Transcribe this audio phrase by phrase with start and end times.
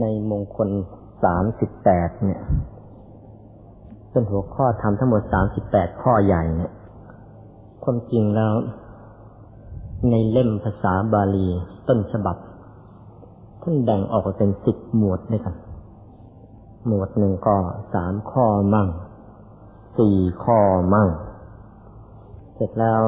[0.00, 0.68] ในมงคล
[1.24, 2.40] สามสิบแปดเนี่ย
[4.10, 6.72] เป็นหัวข้อทำทั้งหมดสามสิบแปดข้อใหญ่เนี่ย
[7.82, 8.54] ความจริงแล้ว
[10.10, 11.48] ในเล่มภาษาบาลี
[11.88, 12.36] ต้นฉบับ
[13.62, 15.54] ท่านแบ่งออกเป็นสิบหมวดด้วยกัน
[16.86, 17.56] หมวดหนึ่งก็
[17.94, 18.88] สามข้อมั่ง
[19.98, 20.58] สี่ข้อ
[20.94, 21.08] มั่ง
[22.54, 23.00] เสร็จแล้ว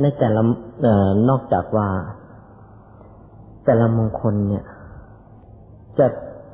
[0.00, 0.42] ในแต่ละ
[0.84, 1.88] ออนอกจากว่า
[3.64, 4.64] แต่ละมงคลเนี่ย
[5.98, 6.06] จะ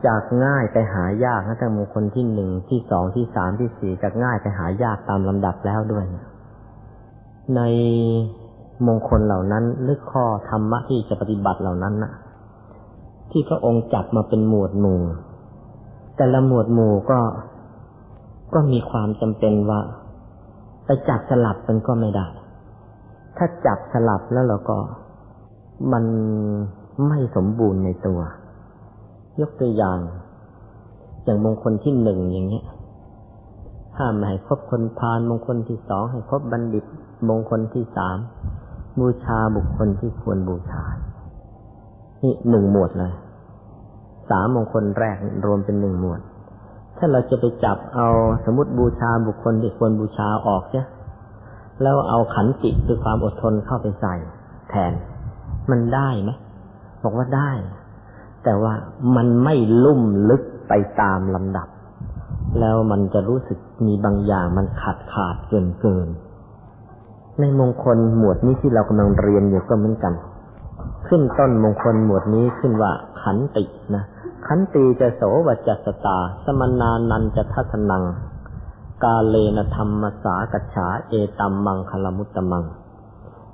[0.07, 6.27] จากง่ายไปหายากนะแต่มงคลที่หนึ่งที่สองที่สามที่สี่จากง่ายไปหายากตามลำดับแล้วด้วยเนี่ย
[7.57, 7.61] ใน
[8.87, 12.13] มงคลเหล่านั้นหรือข้อธรรมะที่จะปฏิบัติเหล่านั้นนะ
[13.30, 15.01] ที่พระองค์จัดมาเป็นหมวดหมู่
[16.16, 17.21] แต่ละหมวดหมู่ก็
[18.55, 19.80] ก็มีความจำเป็นว่า
[20.87, 22.27] ไปจับสลับมันก็ไม่ได้
[23.37, 24.79] ถ้าจับสลับแล้วเราก็
[25.93, 26.05] มัน
[27.09, 28.21] ไม่สมบูรณ์ในตัว
[29.48, 29.98] กตัวอย่าง
[31.24, 32.65] อย่างมงคลที่หนึ่งอย่างเงี้ย
[33.98, 36.84] ห้ามไม่ให้คบคนพาลมงคลที่สองให้คบบัณฑิต
[37.29, 38.16] มงคลที่สาม
[39.01, 40.82] บูชาบุคคลที่ควรบูชา
[42.23, 43.12] นี่หนึ่งหมวดเลย
[44.30, 46.20] สามมงคลแรกรวมเป็นหนึ่งหมวด
[46.96, 48.09] ถ้าเราจะไปจับเอา
[48.45, 50.87] สมมติบูชาบุคคลที่ควรบูชาออกเนี่ย
[51.82, 54.14] แล้วเอาขันติคือความอดทนเข้าไปใส่
[54.70, 54.92] แทน
[55.70, 56.30] มันได้ไหม
[57.04, 57.51] บอกว่าได้
[58.47, 58.75] แต่ว่า
[59.16, 61.69] มันไม่ลุ่มลึกไปตามลำดับ
[62.61, 66.09] แล้วมันจะรู้สึกมีบางอย่างมันขาดขาดเกินเกิน
[67.41, 70.15] ในมงคลหมวดนี้ที่เรากำลังเรียนอยู่ก็เหมือนกัน
[71.06, 74.05] ขึ้นต้นมงคลหมวดนี้ขึ้นว่าขันตินะ
[74.47, 78.03] ขันติจะโสวจัสตา สมนานันจะทัศนัง
[79.05, 82.65] กาเลนธรรมสากัจฉาเอตัมมังคลมุตตมัง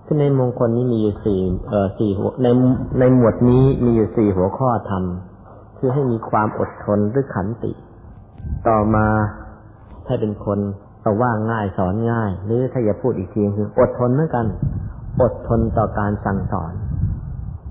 [0.04, 2.46] คือในมงคลนี้มีอยู่สี่เอ่อสี่หัวใน
[2.98, 5.04] ในหมวดนี้มีอยู่สี่หัวข้อธรรม
[5.78, 7.72] คือให้มีความอดทนหรือขันติ
[8.68, 9.06] ต่อมา
[10.06, 10.58] ให้เป็นคน
[11.04, 14.46] ต้อว่าง่ายสอนง่าย หรือถ้าอยาพูดอีกทีคือ อดทนเหมือนกัน
[15.22, 16.72] อดทนต่อการสั่งสอน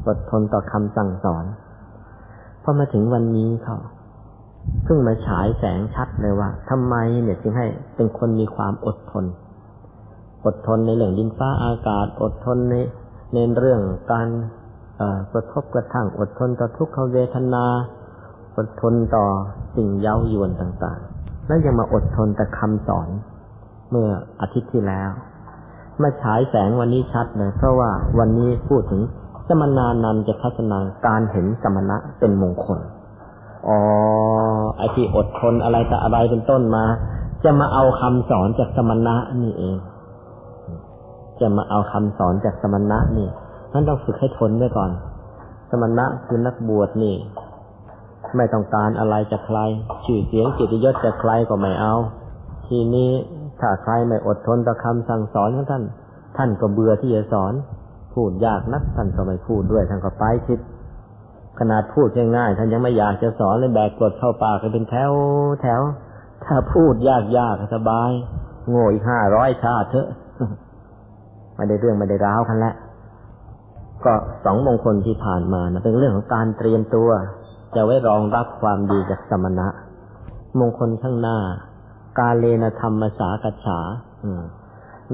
[0.07, 1.45] อดทนต่อคำสั่งสอน
[2.63, 3.77] พอมาถึงวันนี้เขา
[4.83, 9.25] เพิ่งมาฉายแสงชัดเลยว่าทำไมเนี่ยจึงให้เป็นคนมีความอดทน
[10.46, 12.75] อดทนในเรื่องดินฟ้าอากาศ อดทนใน
[13.34, 13.81] ในเรื่อง
[14.12, 14.28] การ
[15.34, 17.66] กระทบกระทั่งอดทนต่อทุกขเวทนา
[18.57, 19.25] อดทนต่อ
[19.75, 23.09] สิ่งเย้ายวนต่างๆ แล้วยังมาอดทนแต่คำสอน
[23.90, 24.09] เมื่อ
[24.41, 25.09] อาทิตย์ที่แล้ว
[26.01, 29.01] มาฉายแสงวันนี้ชัดเลยเพราะว่าวันนี้พูดถึง
[29.47, 32.80] สมนานันจะพัฒนาการเห็นสมณะเป็นมงคล
[33.68, 33.80] อ๋อ
[34.78, 36.84] ไอที่อดทนอะไรแต่อะไรเป็นต้นมา
[37.44, 39.78] จะมาเอาคำสอนจากสมณะนี่เอง
[41.41, 43.29] จะมาเอาคำสอนจากสมณะนี่
[43.74, 44.91] นั่นต้องฝึกให้ทนด้วยก่อน
[45.69, 47.16] สมณะคือนักบวชนี่
[48.35, 49.59] ไม่ต้องการอะไรจากใคร
[50.06, 51.94] ชื่อเสียงกิติยศจากใครก็ไม่เอา
[52.68, 53.12] ทีนี้
[53.59, 55.84] ถ้าใครไม่อดทนต่อคำสั่งสอนของท่าน
[56.38, 57.53] ท่านก็เบื่อที่จะสอน
[58.13, 60.59] พูดยากนักท่านก็ไม่พูดด้วยท่านก็ไปคิด
[61.59, 65.12] ขนาดพูดง่ายๆท่านยังไม่อยากจะสอนเลยแบกกดเข้าปากเป็นแถว
[65.62, 65.81] แถว
[66.46, 68.12] ถ้าพูดยากๆสบาย
[68.69, 70.07] โง่อีกห้าร้อยชาติเถอะ
[71.61, 72.75] ไม่ได้เรื่องไม่ได้ราวกันแล้ว
[74.05, 74.13] ก็
[74.45, 77.09] สองมงคลที่ผ่านมานะเป็นเรื่องของการเตรียมตัว
[77.75, 79.67] จะไว้รองรับความดีจากสมณะ
[80.59, 81.38] มงคลข้างหน้า
[82.19, 83.79] กาเลนธรรมสากัจฉา
[84.23, 84.44] อืม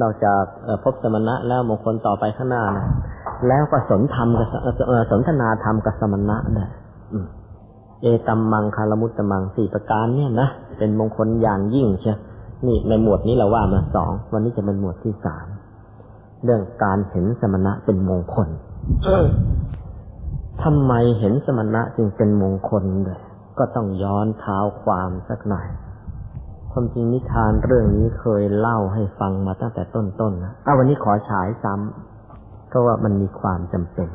[0.02, 0.44] นอกจาก
[0.84, 2.86] พบสมณะแล้วมงคลต่อไปข้างหน้านะ
[3.47, 4.47] แล้วก็สนธรรมกับ
[5.12, 6.66] สนทนาธรรมกับสมณะได้
[8.02, 10.47] เอตัมมังคารมุตตมังสี่ประการเนี่ยนะ
[10.78, 12.13] เป็นมงคลอย่างยิ่งใช่
[12.68, 15.47] นี่ในหมวดนี้เราว่ามาสองวันนี้จะเป็นหมวดที่สาม
[16.44, 18.50] เรื่องการเห็นสมณะเป็นมงคล
[20.64, 23.20] ทำไมเห็นสมณะจึงเป็นมงคลเลย
[23.58, 25.68] ก็ต้องย้อนเท้าความสักหน่อย
[26.72, 34.09] ความจริงนิทานเรื่องนี้เคยเล่าให้ฟังมาตั้งแต่ต้นๆนะเอาวันนี้ขอฉายซ้ำเพราะว่ามันมีความจำเป็น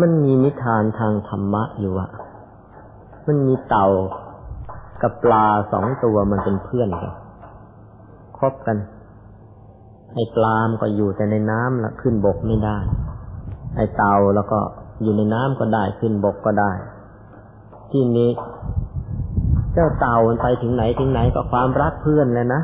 [0.00, 2.10] มันมีนิทานทางธรรมะอยู่อะ
[3.26, 3.88] มันมีเต่า
[5.02, 7.14] กับปลาสองตัวมันเป็นเพื่อนกัน
[8.38, 8.76] คบกัน
[10.18, 12.78] ไอ้ปลามก็อยู่แต่ในน้ำล้วขึ้นบกไม่ได้
[13.76, 14.58] ไอ้เต่าแล้วก็
[15.02, 16.72] อยู่ในน้ำก็ได้ขึ้นบกก็ได้
[17.92, 18.30] ที่นี้
[19.72, 22.62] เจ้าเต่ามันไปถึงไหนถึงไหนก็ความรักเพื่อนเลยนะ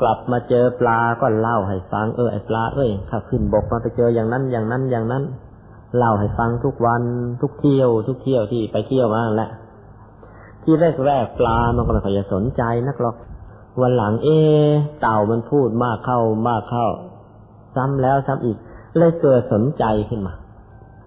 [0.00, 5.22] กลับมาเจอปลาก็เล่าให้ฟังเออไอ้ปลาเอ้ยข้าขึ้นบกมาไปเจออย่างนั้นอย่างนั้นอย่างนั้น
[5.96, 7.02] เล่าให้ฟังทุกวัน
[7.40, 9.50] ทุกเที่ยว ทุกเที่ยวที่ไปเที่ยวมาแหละ
[10.62, 13.16] ที่แรกแรกปลามันก็ไม่ค่อยสนใจนักหรอก
[13.80, 14.28] วันหลังเอ
[15.00, 16.86] เต่ามันพูดมากเข้ามากเข้า
[17.74, 18.56] ซ้ำแล้วซ้ำอีก
[18.96, 20.34] เลยเกิดสนใจขึ้นมา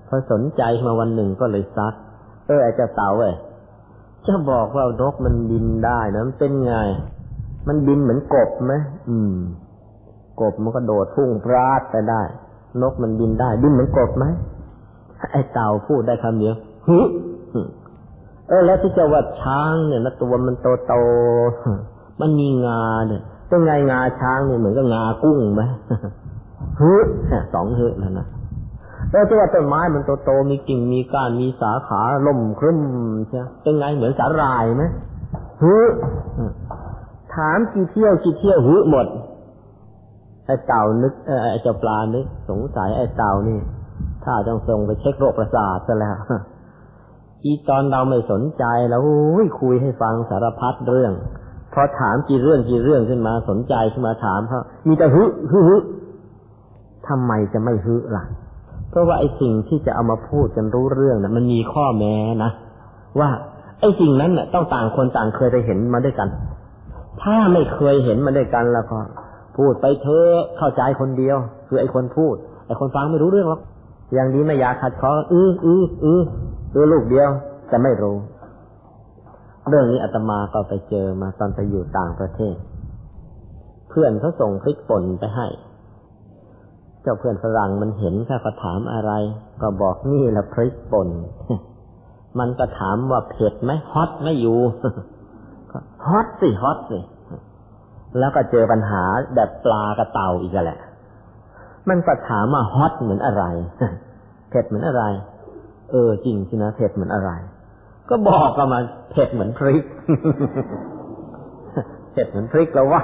[0.07, 1.93] พอสนใจมาวันหนึ่งก็เลยซัก
[2.47, 3.33] เออไอ้เจ้าเต่าเว้ย
[4.27, 6.73] จะบอกว่านกมันบินได้นะมันเป็นไง
[7.67, 8.73] มันบินเหมือนกบไหม
[9.09, 9.35] อืม
[10.41, 12.21] กบมันก็โดดพุ่งพลาดไปได้
[12.81, 14.25] นกมันบินได้บินเหมือนกบไหม
[15.31, 16.55] ไอ้เต่าพูดได้คำเดียว
[16.87, 16.99] ฮึ
[18.47, 20.93] เออแล้วที่จะว่าช้างเนี่ยนะตัวมันโตโต
[22.21, 25.63] มันมีงาเนี่ยเป็นไงงาช้างเนี่ยเหมือนกับงากุ้งไหม
[26.81, 26.93] ฮึ
[27.53, 28.27] สองฮึแล้วนะ
[29.11, 32.79] แล้วที่ว่าต้นไม้มันโตโตมีกิ่งมีก้านมีสาขาล่มครึ้ม
[33.29, 34.83] ใช่เป็นไงเหมือนสาหร่ายไหม
[35.63, 35.77] ฮึ
[37.35, 39.07] ถามกี่เที่ยวกี่เที่ยวฮึหมด
[40.45, 41.13] ไอ้เต่านึก
[41.51, 43.59] ไอ้เจ้าปลานึกสงสัยไอ้เต่านี่
[44.23, 46.15] ถ้าต้องส่งไปเช็คโรคประสาทซะแล้ว
[47.43, 49.01] อีตอนเราไม่สนใจแล้ว
[49.61, 51.46] คุยให้ฟังสารพัดเรื่องพ
[51.79, 55.77] อถามกี่เรื่องกี่เรื่องขึ้นมาสนใจขึ้นมาถามเขามีแต่ฮึฮึฮึ
[57.07, 58.23] ทำไมจะไม่ฮึล่ะ
[58.89, 62.51] เพราะว่าไอ้สิ่งที่จะเอามาพูดกันรู้เรื่องนะ่ะมันมีข้อแม้นะ
[63.19, 63.29] ว่า
[63.79, 66.27] ไอ้สิ่งนั้นน่ะต้องต่างคนต่างเคยไปเห็นมาด้วยกัน
[67.21, 68.99] ถ้าไม่เคยเห็นมาด้วยกันแล้วก็
[69.57, 70.27] พูดไปเธอ
[70.57, 71.37] เข้าใจคนเดียว
[71.67, 72.35] คือไอ้คนพูด
[72.67, 73.61] ไอ้คนฟังไม่รู้เรื่องหรอก
[74.13, 76.21] อย่างนี้ไม่อยากขัดคออื้ออื้ออือ
[76.73, 77.29] คือลูกเดียว
[77.69, 78.15] แต่ไม่รู้
[79.69, 82.55] เรื่องนี้อาตมาก็ไปเจอมาตอนไปอยู่ต่างประเทศ
[83.89, 85.47] เพื่อนเขาส่งพริกป่นไปให้
[87.01, 89.11] เจ้าเพื่อนฝรั่งมันเห็นข้าก็ถามอะไร
[89.61, 91.09] ก็บอกนี่แหละพริกป่น
[92.39, 94.59] มันก็ถามว่าเผ็ดไหมฮอตไม่อยู่
[96.07, 96.99] ฮอตสิฮอตสิ
[98.19, 99.03] แล้วก็เจอปัญหา
[99.35, 100.79] แบบปลากระเต่าอีกแหละ
[101.89, 103.43] มันก็ถามว่าฮอตเหมือนอะไร
[104.49, 105.03] เผ็ดเหมือนอะไร
[105.91, 107.31] เออจริงสินะเผ็ดเหมือนอะไร
[108.09, 108.79] ก็บอกกันมา
[109.11, 109.83] เผ็ดเหมือนพริก
[112.11, 113.01] เผ็ดเหมือนพริกแล้ววะ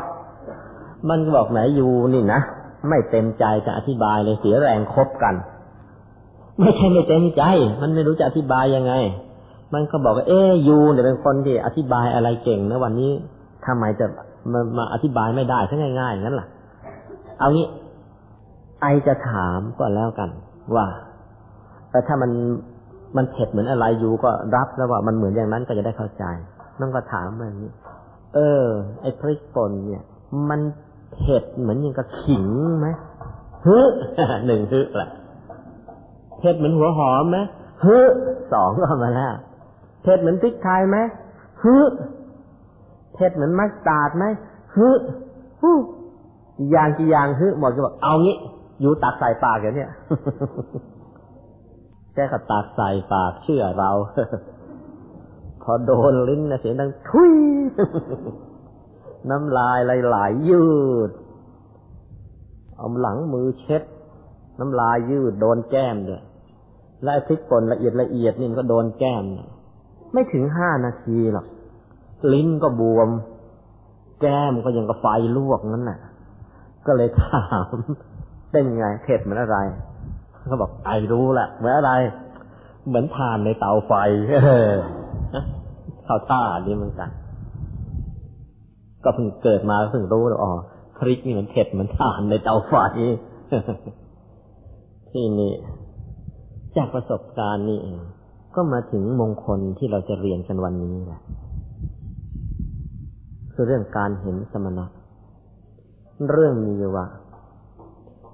[1.10, 2.40] มันบอกไหนอยู่นี่นะ
[2.90, 5.36] ไม่เต็มใจจะอธิบายเลยเสียแรงคบกัน
[6.60, 7.44] ไม่ใช่ไม่เต็มใจ
[7.82, 8.94] มันไม่รู้จะอธิบายยังไง
[9.74, 13.12] มันก็บอกว่าเอ๊ยูเนี่ยเป็นคนที่อธิบายอะไรเก่งนะวันนี้
[13.66, 14.06] ทำไมจะ
[14.52, 16.48] มามาอธิบายไม่ได้ถ้าง่ายๆงั้นล่ะ
[17.40, 17.68] เอางี้
[18.82, 20.30] ไอจะถามก็แล้วกัน
[20.76, 20.86] ว่า
[21.92, 22.32] แต่ถ้ามัน
[23.18, 26.24] มันเผ็ดเหมือนอะไรอยู่ก็รับแล้วว่ามันเหมือนอย่างนั้นก็จะได้เข้าใจ
[26.80, 27.72] น้องก็ถามมาอย่างนี้
[28.36, 28.66] เออ
[29.02, 30.04] ไอ้พริกป่นเนี่ย
[30.50, 30.62] มัน
[31.14, 32.46] เผ็ดเหมือนอย่างกับขิง
[32.80, 32.88] ไหม
[33.68, 33.80] ฮึ
[34.46, 35.10] หนึ่งฮึแหละ
[36.40, 37.38] เผ็ดเหมือนหัวหอมไหม
[37.86, 37.98] ฮึ
[38.54, 39.34] สองก็มาแล้ว
[40.04, 40.98] เผ็ดเหมือนพริกไทยไหม
[41.64, 41.76] ฮึ
[43.14, 44.26] เผ็ดเหมือนมัสตาร์ดไหม
[44.76, 44.90] ฮึ
[45.62, 45.76] ฮู้
[46.58, 48.36] กี่อย่างกี่อย่างฮึหมดก็บอกเอางี้
[48.82, 49.92] อยู่ตักใส่ปากอย่างเนี้ย
[52.14, 53.92] แกก็ตัดใส่ปากเชื่อเรา
[55.64, 57.34] พอโดนลิ้นนะเสียงดังทุย
[59.30, 60.66] น้ำลายไหลๆยื
[61.10, 61.12] ด
[62.76, 63.84] เอาหลังมือเช็ด
[64.60, 66.24] น้ำลายยืดโดนแก้มด้วย
[67.04, 69.24] และพริกป่นละเอียดละเอียดนี่ก็โดนแก้ม
[70.14, 71.46] ไม่ถึงห้านาทีหรอก
[72.34, 73.10] ลิ้นก็บวม
[74.22, 75.06] แก้มก็ยังกับไฟ
[75.38, 76.00] ลวกนั่นน่ะ
[76.88, 77.76] ก็เลยถาม
[78.52, 79.58] เป็นไงเผ็ดเหมือนอะไร
[80.48, 81.92] เขาบอกไอรู้แหละเหมือนอะไร
[82.88, 83.94] เหมือนทานในเตาไฟ
[86.06, 87.10] เข้าท่านี้เหมือนกัน
[89.04, 90.52] ก็เพิ่งเกิดมาเพิ่งรู้ว่าอ๋อ
[90.98, 92.74] พริกนี่มันเผ็ดเหมือนทานในเตาไฟ
[95.12, 95.54] ที่นี่
[96.76, 98.00] จากประสบการณ์นี่เอง
[98.56, 101.22] ก็มาถึงมงคลที่เราจะเรียนกันวันนี้แหละ
[103.54, 104.86] คือเรื่องการเห็นสมณะ
[106.32, 107.06] เรื่องมีว่า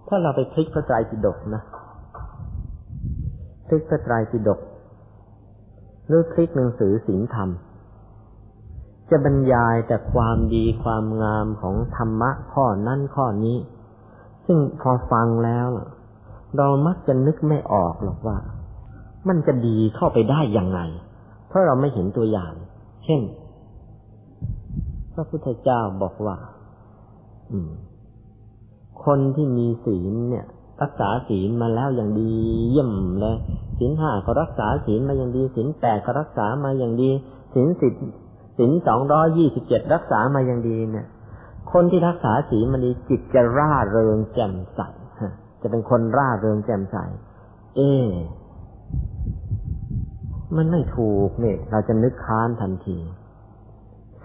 [0.07, 1.61] ถ้าเราไปพลิกพระไตรปิฎกนะ
[3.69, 4.59] พลิกพระไตรปิฎก
[6.07, 7.49] หรือพลิกหนังสือศีลธรรม
[9.09, 13.57] จะบรรยายแต่ความดีความงามของธรรมะข้อนั้นข้อนี้
[14.45, 15.67] ซึ่งพอฟังแล้ว
[16.57, 18.37] เรามักจะนึกไม่ออกหรอกว่า
[19.27, 20.79] มันจะดีเข้าไปได้ยังไง
[21.47, 22.53] เพราะเราไม่เห็นตัวอย่าง
[23.05, 23.21] เช่น
[25.13, 26.37] พระพุทธเจ้าบอกว่า
[27.51, 27.69] อืม
[29.05, 30.45] คนที่มีศีลเนี่ย
[30.81, 32.31] รักษาศีลมาแล้วอย่างดี
[32.71, 33.35] เยี่ยมเลย
[33.77, 37.09] ศีลห้าก็รักษาศีลมาอย่างดีศีลแปดก็รักษามาอย่างดี
[37.53, 37.93] ศีลสิบ
[38.57, 41.07] ศีลสองร้อยี่สิบเจ็ดรักษามาอย่างดีเนี่ย
[41.71, 44.79] คนที่รักษาศีลมันดีจิตจะร่าเริงแจ่มใส
[45.61, 46.97] จะเป็นคนร่าเริงแจ่มใส
[47.75, 47.81] เอ
[50.57, 52.97] มันไม่ถูกเนี่ย เราจะนึกค้านทันที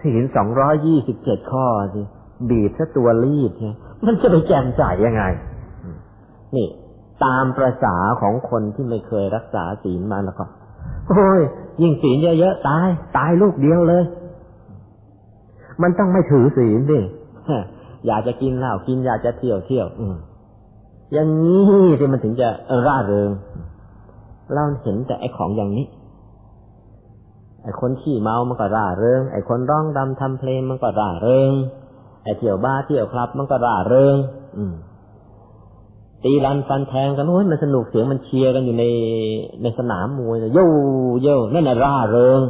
[0.02, 2.02] ศีลสองร้อยี่สิบเจ็ดข้อสิ
[2.50, 5.24] บีบซะตัวรีบเนี่ยมันจะไปแจ่มใสยังไง
[6.56, 6.68] นี่
[7.24, 10.44] ตามประษาของคนที่ไม่เคยรักษาศีลมาแล้วก็
[11.08, 11.40] โอ้ย
[11.82, 14.04] ยิ่งศีลเยอะๆตาย ตายลูกเดียวเลย
[15.82, 17.00] มันต้องไม่ถือศีลดิ
[18.06, 20.06] อยากจะกินเหล้ากินอยากจะเที่ยวเที่ยวอื
[21.12, 21.60] อย่างนี้
[21.98, 22.48] ที่มันถึงจะ
[22.86, 23.30] ร่าเริง
[24.52, 25.86] เราเห็นแต่ไอ้ของอย่างนี้
[27.62, 31.52] ไอ้คนขี่เมา มันก็ร่าเริง ไอ้คนร้องดำทำเพลงมันก็ร่าเริง
[32.24, 34.16] ไอ้เที่ยวบ้าเที่ยวคลับ มันก็ร่าเริง
[34.56, 34.74] อืม
[36.24, 38.84] ตีรันฟันแทงกันโอ้ยมันสนุกเสียงมันเชียร์กันอยู่ใน
[39.62, 40.68] ในสนามมวยโย่
[41.22, 42.42] โย่นั่นน่ะร่าเริง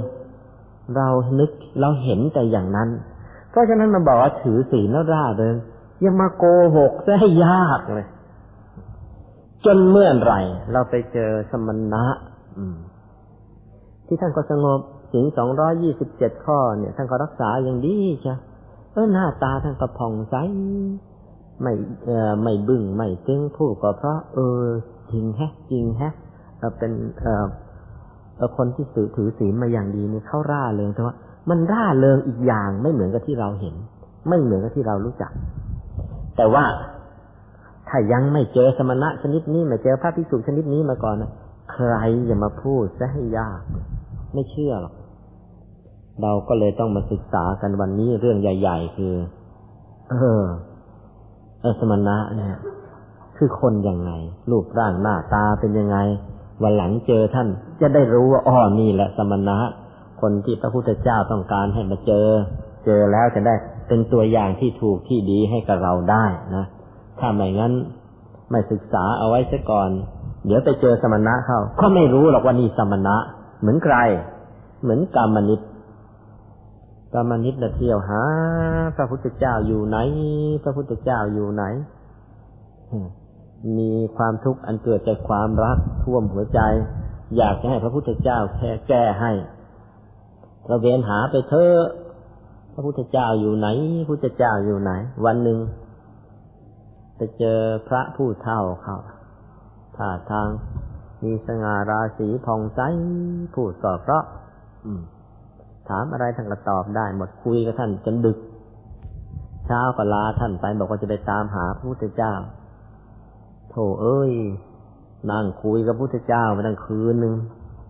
[0.97, 1.51] เรานึก
[1.81, 2.89] เราเห็นแต่อย่างนั้น
[3.51, 5.57] เพราะฉะนั้นมันบอกว่าถือศีลแล้วร่าเริง
[6.05, 6.45] ยังมาโก
[6.77, 8.07] หกซะให้ยากเลย
[9.65, 10.41] จนเมื่อไหร่
[10.73, 12.05] เราไปเจอสมณะ
[14.07, 14.81] ที่ท่านก็สงบ
[15.13, 18.35] ศีลสองร้อยี่สิบเจ็ดข้อเนี่ย ท่านก็รักษาอย่างดีใช่
[18.93, 20.35] เออหน้าตาท่านก็ผ่องใส
[21.63, 21.73] ไม่
[22.07, 24.63] เออไม่บึ้งไม่ตึงผู้ก็เพราะ เออ
[25.13, 26.13] จริงแฮะจริงแฮะ
[26.79, 27.45] เป็นเออ
[28.57, 31.15] คนที่ถือถือศีลมาอย่างดีนี่เข้าร่าเริงแต่ว่า
[31.51, 33.75] มันร่าเริงอีกอย่างไม่เหมือนกับที่เราเห็น
[34.29, 35.33] ไม่เหมือนกับที่เรารู้จัก
[36.37, 36.65] แต่ว่า
[37.89, 41.31] ถ้ายังไม่เจอสมณะชนิดนี้ไม่เจอพระภิกษุชนิดนี้มาก่อนนะ
[41.73, 41.95] ใคร
[42.29, 43.61] จะมาพูดซะให้ยาก
[44.35, 44.95] ไม่เชื่อหรอก
[46.23, 49.15] เราก็เลยต้องมาศึกษากันวันนี้เรื่องใหญ่ ๆ คือ
[50.11, 50.43] เออ
[51.81, 52.57] สมณะเนี่ย
[53.37, 54.11] คือคนยังไง
[54.51, 55.99] รูปร่างหน้าตาเป็นยังไง
[56.63, 57.49] วันหลังเจอท่าน
[57.81, 59.59] จะได้รู้ว่าอ๋อนี่แหละสมณะ
[60.21, 62.27] คนที่พระพุทธเจ้าต้องการให้มาเจอ
[62.87, 63.55] เจอแล้วจะได้
[63.89, 66.25] เป็นตัวอย่างที่ถูกที่ดีให้กับเราได้
[66.57, 66.65] นะ
[67.21, 67.73] ถ้าไม่งั้น
[68.51, 69.91] ไม่ศึกษาเอาไว้ซะก่อน
[70.47, 73.17] เดี๋ยวไปเจอสมณะเข้าก็ไม่รู้หรอกว่านี่สมณะ
[73.61, 73.97] เหมือนใคร
[74.83, 75.61] เหมือนกรรมนิต
[77.15, 78.23] กรรมนิตเที่ยวหา
[78.97, 79.99] พระพุทธเจ้าอยู่ไหน
[80.65, 81.65] พระพุทธเจ้าอยู่ไหน
[83.79, 86.61] มีความทุกข์อันเกิดจากความรักท่วมหัวใจ
[87.37, 89.33] อยากจะให้พระพุทธเจ้าแค่แก้ให้
[90.67, 91.81] เราเวียนหาไปเถอะ
[92.75, 93.69] พระพุทธเจ้าอยู่ไหน
[94.03, 94.93] พระพุทธเจ้าอยู่ไหน
[95.25, 95.59] วันหนึ่ง
[97.17, 98.97] ไปเจอพระผู้เท่าเขา
[99.97, 100.49] ท่าทาง
[101.23, 102.81] มีสง่าราศีผ่องใส
[103.55, 104.25] พูดก็เพราะ
[105.89, 108.39] ถามอะไรท่านก็ตอบได้หมดคุยกับท่านจนดึก
[109.67, 112.35] เช้าก็ลาท่านไปบอกว่าจะไปตามหาพระพุทธเจ้า
[113.71, 114.33] โธ่เอ้ย
[115.31, 117.35] นั่งคุยกับพระพุทธเจ้ามาตั้งคืนหนึ่ง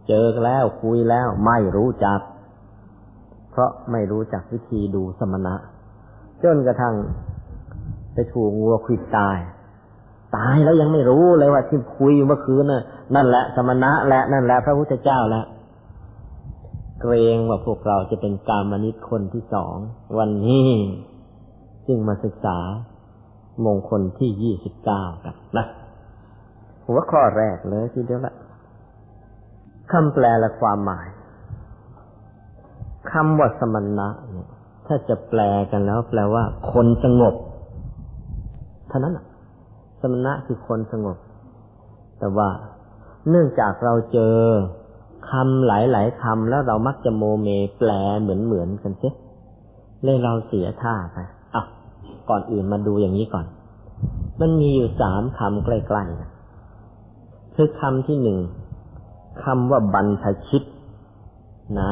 [0.09, 2.21] เจอกันแล้วคุยแล้วไม่รู้จัก
[3.51, 5.55] เพราะไม่รู้จักวิธีดูสมณะ
[6.43, 6.95] จนกระทั่ง
[8.15, 9.39] ไปถูกงัวขิดตาย
[10.37, 12.83] ตายแล้วยังไม่รู้เลยว่าที่คุยเมื่อคืนน่ะ
[13.15, 15.45] นั่นแหละสมณะและนั่นแหละพระพุทธเจ้าแล้ว
[17.07, 19.77] เกรงว่าพวกเราจะเป็นกามนิตคนที่สอง
[20.19, 20.69] วันนี้
[21.87, 22.59] จึงมาศึกษา
[23.65, 25.67] มงคลที่ยี่สิบเก้ากันนะ
[26.87, 28.35] หัวข้อแรกเลยทีเดียวละ
[29.93, 31.07] คำแปลและความหมาย
[33.11, 34.49] คำว่าสมณะเนี่ย
[34.87, 37.35] ถ้าจะแปลกันแล้ว แปลว่า คนสงบ
[38.89, 39.19] เท่านั้น
[40.01, 41.17] สมณะคือคนสงบ
[42.19, 42.49] แต่ว่า
[43.29, 44.39] เนื่องจากเราเจอ
[45.31, 47.91] คำหลายๆคำแล้วเรามักจะโมเมแปล
[48.21, 49.15] เหมือนเหมือนกันเสีย
[50.05, 51.19] เลยเราเสียท่าไป
[51.55, 51.63] อะ
[52.29, 53.47] ก่อนอื่นมาดูอย่างนี้ก่อน
[54.41, 56.31] มันมีอยู่สามคำใกล้ๆนะ
[57.55, 58.39] คือคำที่หนึ่ง
[59.45, 60.63] คำว่าบรรพชิต
[61.81, 61.91] นะ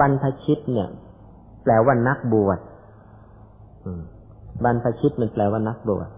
[0.00, 0.88] บรรพชิตเนี่ย
[1.62, 2.58] แปลว่านักบวช
[4.64, 6.08] บรรพชิตมันแปลว่านักบวช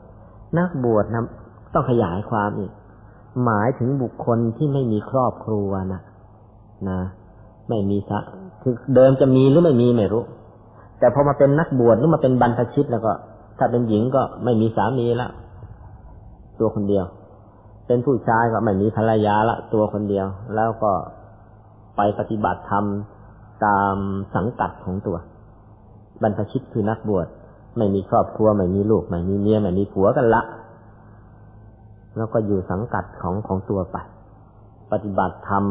[0.58, 1.24] นักบวชนะ
[1.74, 2.72] ต้องขยายความอีก
[3.44, 6.00] หมายถึงบุคคลที่ไม่มีครอบครัวนะ
[6.88, 6.98] นะ
[7.68, 8.20] ไม่มีสะ
[8.62, 10.24] คือเดิมจะมีหรือไม่มีไม่รู้
[10.98, 13.12] แต่พอมาเป็นนักบวชหรือมาเป็นบรรพชิตแล้วก็
[13.58, 15.30] ถ้าเป็นหญิงก็ไม่มีสามีล้ว
[16.60, 17.04] ตัวคนเดียว
[17.86, 20.92] เป็นผู้ชายก็ไม่มีภรรยาละตัวคนเดียว แล้วก็
[21.96, 22.84] ไปปฏิบัติธรรม
[23.64, 23.94] ตาม
[24.34, 25.16] สังกัดของตัว
[26.22, 27.26] บรรพชิตคือนักบวช
[27.78, 30.42] ไม่มีครอบครัวไม่มีลูกไม่มีเมียไม่มีผัวกันละ
[32.16, 33.96] แล้วก็อยู่สังกัดของของตัวไป
[34.92, 35.64] ปฏิบัติธรรม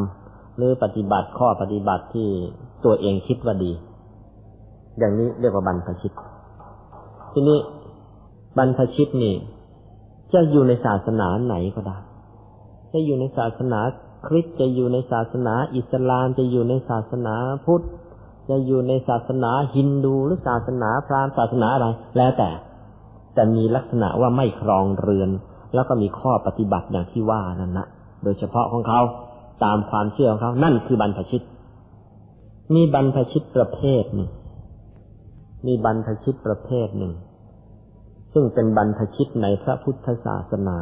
[0.60, 2.28] หรือปฏิบัติข้อปฏิบัติที่
[2.86, 3.72] ตัวเองคิดว่าดี
[5.00, 6.14] อย่างนี้เรียกว่าบรรพชิต
[7.34, 7.60] ทีนี้
[8.58, 9.36] บรรพชิตนี่
[10.34, 11.98] จะอยู่ในศาสนาไหนก็ได้
[12.94, 13.80] จะอยู่ในศาสนา
[14.28, 17.36] คริสต์จะอยู่ในศาสนา อิสลามจะอยู่ในศาสนา
[17.66, 17.84] พุทธ
[18.50, 21.88] จะอยู่ในศาสนาฮินดูหรือศาสนาพราหมณ์ศาสนาอะไร
[22.18, 22.50] แล้วแต่
[23.34, 25.30] แต่มีลักษณะว่าไม่ครองเรือน
[25.74, 27.88] แล้วก็มีข้อปฏิบัติอย่างที่ว่านั่นนะ
[28.24, 29.02] โดยเฉพาะของเขา
[29.64, 31.44] ตามความเชื่อของเขานั่นคือบรรพชิต
[32.76, 34.30] มีบรรพชิตประเภทหนึ่ง
[35.68, 37.14] มีบรรพชิตประเภทหนึ่ง
[38.34, 40.80] ซึ่งเป็นบรรพชิตในพระพุทธศาสนา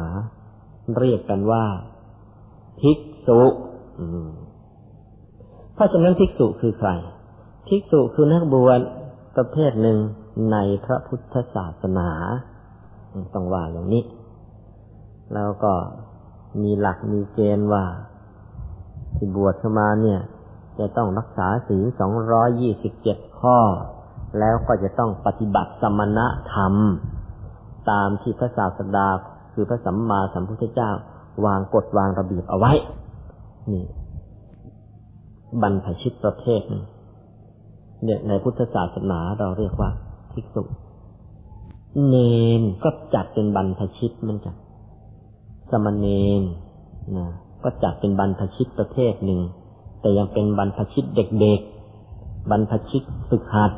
[0.98, 1.64] เรียกกันว่า
[2.80, 3.40] ภิกษุ
[5.74, 6.90] เพราะฉะนั้นภิกษุคือใคร
[7.68, 8.80] ภิกษุคือนักบวช
[9.36, 9.98] ประเภทหนึ่ง
[10.52, 12.10] ในพระพุทธศาสนา
[13.34, 14.02] ต้องว่าอย่างนี้
[15.34, 15.72] แล้วก็
[16.62, 17.84] มีหลักมีเกณฑ์ว่า
[19.16, 20.20] ที่บวชเข้ามาเนี่ย
[20.78, 23.58] จะต้องรักษาศีลสองร้อยยี่สิบเจ็ดข้อ
[24.38, 26.20] แล้วก็จะต้องปฏิบัติสมณ
[26.52, 26.74] ธรรม
[27.90, 29.06] ตามที่พระศาสดา
[29.52, 30.90] คือพระสัมมาสัมพุทธเจ้า
[31.44, 32.72] วางกฎวางระเบียบเอาไว้
[33.72, 33.84] นี่
[35.62, 36.62] บรรพชิตประเภท
[38.04, 39.90] เนี่ยในพุทธศาสนาเราเรียกว่า
[40.32, 40.62] ภิกษุ
[42.06, 42.14] เน
[42.60, 44.56] นก็จัดเป็นบรรพชิตมันจัด
[45.70, 46.06] สมณเณ
[46.40, 46.42] ร
[47.16, 47.26] นะ
[47.62, 49.40] ก็จัดเป็นบรรพชิตประเภทหนึ่ง
[50.00, 53.72] แต่ยังเป็นบรรพชิตเด็กๆ บรรพชิตฝึกหัด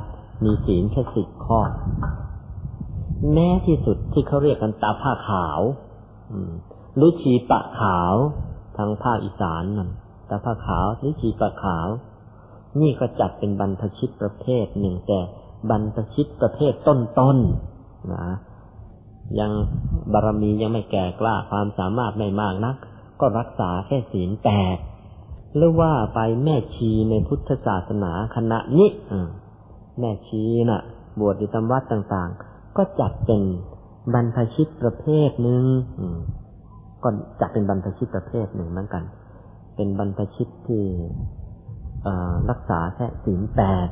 [0.44, 1.60] มีศีลแค่สิบข้อ
[3.32, 5.60] แม้ที่สุดที่เขาเรียกกันตาผ้าขาว
[6.96, 8.14] หรือชีปะขาว
[8.76, 9.90] ทางภาคอีสานนั่น
[10.28, 11.88] ตาผ้าขาวหรือชีปะขาว
[12.80, 15.20] นี่ก็จัดเป็นบรรพชิตประเภทหนึ่งแต่
[15.70, 18.24] บรรพชิตประเภทต้นๆนะ
[19.40, 19.52] ยัง
[20.12, 22.76] บารมียังไม่แก่กล้าความสามารถไม่มากนัก
[23.20, 24.76] ก็รักษาแค่ศีลแปด
[25.56, 28.90] หรือว่าไปแม่ชีในพุทธศาสนาคณะนี้
[30.00, 30.82] แม่ชีนะ่ะ
[31.20, 33.42] บวชในตำวัดต่างๆ ก็จัดเป็น
[34.14, 35.64] บรรพชิตประเภทหนึ่ง
[37.02, 37.08] ก็
[37.40, 39.04] จัดเป็นบรรพชิตประเภทหนึ่งเหมือนกัน
[39.76, 40.84] เป็นบรรพชิตที่
[42.50, 43.88] รักษาแค่ศีลแปด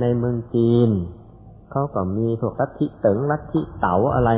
[0.00, 0.90] ในเมืองจีน
[1.70, 4.30] เขาก็มีพวกลัทธิเติงลัทธิเต๋าอะไร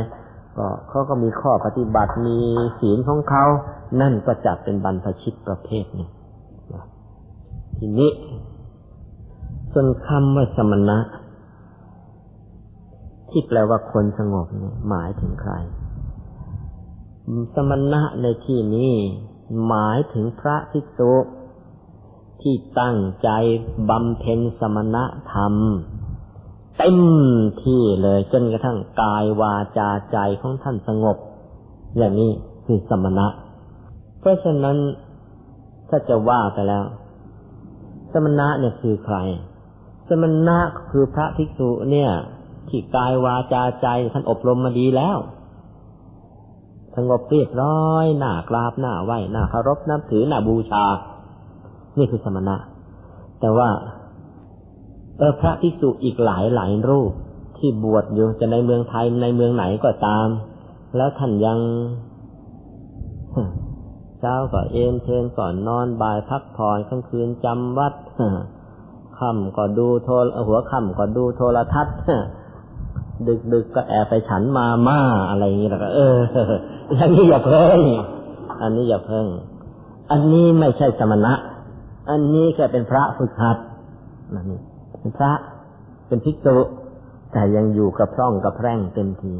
[0.60, 2.36] ก็เขาก็มีข้อปฏิบัติมี
[2.80, 3.44] ศีลของเขา
[4.00, 6.10] นั่นก็จัดเป็นบรรพชิตประเภทหนึ่ง
[7.76, 8.10] ทีนี้
[9.72, 10.98] ส่วนคำว่าสมณะ
[13.30, 15.52] ที่แปลว่าคนสงบเนี่ยหมายถึงใคร
[17.54, 18.94] สมณะในที่นี้
[19.66, 21.12] หมายถึงพระภิกษุ
[22.42, 23.28] ที่ตั้งใจ
[23.90, 24.96] บำเพ็ญสมณ
[25.32, 25.54] ธรรม
[26.82, 26.98] เต็ม
[27.62, 31.16] ที่เลยจนกระทั่งกายวาจาใจของท่านสงบ
[31.98, 32.30] อย่างนี้
[32.64, 33.26] คือสมณะ
[34.20, 34.76] เพราะฉะนั้น
[35.88, 36.84] ถ้าจะว่าไปแล้ว
[38.12, 39.16] สมณะเนี่ยคือใคร
[40.08, 40.58] สมณะ
[40.90, 42.10] คือพระภิกษุเนี่ย
[42.68, 45.18] ที่กายวาจาใจท่านอบรมมาดีแล้ว
[46.96, 50.84] สงบเรียบร้อยหน้ากราบหน้าไหวหน้าเคารพนับถือหน้าบูชา
[51.98, 52.56] นี่คือสมณะ
[53.40, 53.68] แต่ว่า
[55.20, 57.12] เออพระภิกษุอีกหลายหลายรูป
[57.58, 60.26] ที่บวชอยู่จะในเมืองไทยในเมืองไหนก็ตาม
[60.96, 61.58] แล้วท่านยัง
[64.20, 67.94] เช้าก็เอนเทนก่อนนอนบ่ายพักผ่อนกลางคืนจำวัด
[69.18, 71.96] ค่ำก็ดูโทรหัวค่ำก็ดูโทรทัศน์
[73.26, 76.18] ดึกดึกก็แอบไปฉันมาม่าอะไรอย่างนี้แล้วก็เออ
[76.94, 77.80] อย่างนี้อย่าเพิ่ง
[78.62, 79.26] อันนี้อย่าเพิ่ง
[80.10, 81.34] อันนี้ไม่ใช่สมณะ
[82.10, 83.58] อันนี้แค่เป็นพระฝึกหัด
[84.50, 84.60] นี่
[85.00, 85.32] เป็นพระ
[86.06, 86.56] เป็นภิกษุ
[87.32, 89.32] แต่ยังอยู่กับพร่องกับแพร่งเต็มที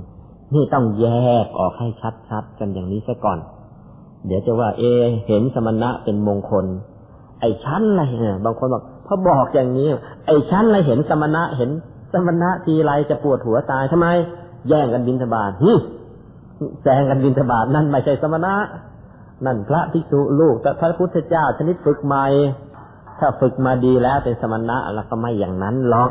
[0.55, 1.07] นี่ต้องแย
[1.44, 1.88] กออกให้
[2.29, 3.38] ชัดๆกันอย่างนี้ซะก่อน
[4.27, 4.83] เดี๋ยวจะว่า เอ
[5.27, 6.66] เห็นสมณะเป็นมงคล
[7.40, 9.88] ไอ้ชั้นอะไรเนี่ยบางคนบอกพอบอกอย่างนี้
[10.27, 11.70] ไอ้ชั้นอะไรเห็นสมณะเห็น
[12.12, 14.09] สมณะทีไรจะปวดหัวตายทำไม
[14.68, 15.73] แย่งกันบินทบาทฮึ
[16.83, 18.55] แซงกันบินทบาทนั่นไม่ใช่สมณะ
[19.46, 22.25] นั่นพระภิกษุลูกแต่พระพุทธเจ้าชนิดฝึกใหม่
[23.20, 26.11] ถ้าฝึกมาดีแล้วเป็นสมณะแล้วก็ไม่อย่างนั้นหรอก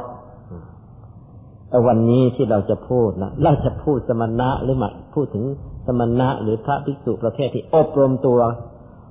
[1.70, 5.44] แต่วันนี้ที่เราจะพูดนะเราจะพูดสมณะหรือมาพูดถึง
[5.86, 8.40] สมณะหรือพระภิกษุประเภทที่อบรมตัว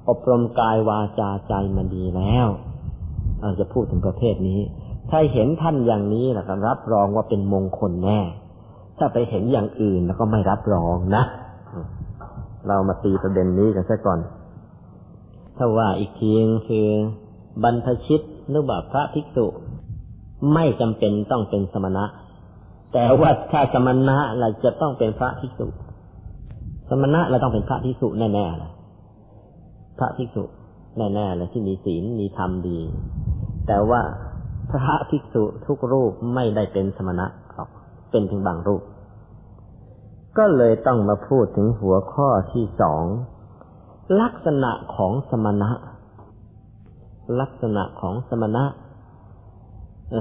[0.08, 2.46] อบรมกายวาจาใจมันดีแล้ว
[3.40, 4.60] เราจะพูดถึงประเภทนี้
[5.10, 8.20] ถ้าเห็นท่านอย่างนี้แล้วก็รับรองว่าเป็นมงคลแน่
[8.98, 11.24] ถ้าไปเห็นอย่างอื่นแล้วก็ไม่รับรองนะ
[12.68, 14.18] เรามาตีประเด็นนี้กันซะก่อน
[15.56, 16.30] ถ้าว่าอีกที
[16.68, 16.88] คือ
[17.62, 19.46] บรรพชิตหรือว่าพระภิกษุ
[20.54, 22.04] ไม่จำเป็นต้องเป็นสมณะ
[22.92, 25.66] แต่ว่าถ้าสมณะเราจะต้องเป็นพระภิกษุ
[26.88, 28.72] สมณะเราต้องเป็นพระภิกษุแน่ๆเลย
[29.98, 30.44] พระภิกษุ
[30.96, 32.78] แน่ๆเลยที่มีศีลมีธรรมดี
[33.66, 34.02] แต่ว่า
[34.70, 37.68] พระภิกษุทุกรูปไม่ได้เป็นสมณะหรอก
[38.10, 38.82] เป็นเพียงบางรูป
[40.38, 43.04] ก็เลยต้องมาพูดถึงหัวข้อที่สอง
[44.20, 45.70] ลักษณะของสมณะ
[47.40, 48.64] ลักษณะของสมณะ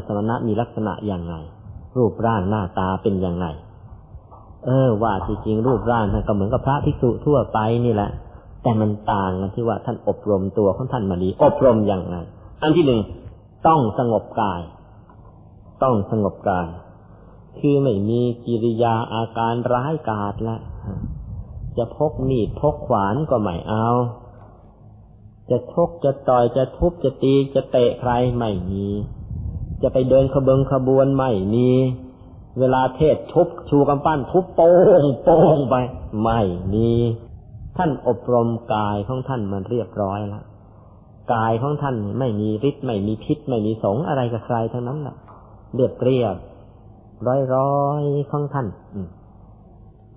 [0.08, 1.36] สมณะมีลักษณะอย่างไร
[1.98, 3.48] รูปร่างหน้าตาเป็นอย่างไร
[4.66, 8.12] เออว่าจริงรูปร่างท่านก็เหมือนกับพระภิกษุทั่วไปนี่แหละ
[8.64, 12.18] แต่มันต่างกันที่ว่าท่านอบรมตัวของท่านมาดี อบรมอย่างไร
[12.62, 13.02] อันที่หนึ่ง
[13.68, 14.62] ต้องสงบกาย
[15.84, 16.68] ต้องสงบกาย
[17.60, 20.58] คือไม่มีกิริยาอาการร้ายกาจละ
[21.78, 23.88] จะพกมีดพกขวานก็ไม่เอา
[25.52, 28.86] จะทกจะต่อยจะทุบจะตีจะเตะใครไม่มี
[29.82, 31.70] จะไปเดินขบงขบวนไม่มี
[32.60, 35.76] เวลาเทศทุบชูกำปั้นทุบโป้งโป้งไป
[36.24, 36.42] ไม่
[36.74, 36.90] มี
[37.78, 40.44] ท่านอบรมกายของท่านมันเรียบร้อยแล้ว
[41.34, 45.16] กายของท่านไม่มีฤทธิ์ไม่มีพิษ ไม่มีสงอะไรกับใครทั้งนั้นแหละ
[45.76, 46.36] เรียบเรียบ
[47.28, 48.68] ร้อยร้อยของท่าน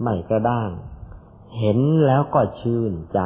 [0.03, 0.71] ไม่กระด้าง
[1.59, 3.21] เห็นแล้วก็ชื่นใจ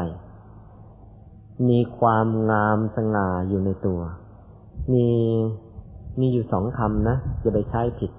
[1.68, 4.00] มีความงามสง่าอยู่ในตัว
[4.92, 5.08] มี
[6.20, 8.10] มีอยู่สองคำนะจะไปใช้ผิด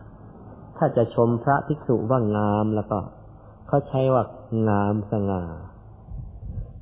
[0.77, 2.97] ถ้าจะชมพระภิกษุว่างามแล้วก็
[3.67, 4.23] เขาใช้ว่า
[4.69, 5.43] งามสง่า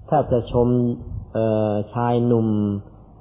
[0.09, 0.67] ถ้าจะชม
[1.93, 2.49] ชายหนุ่ม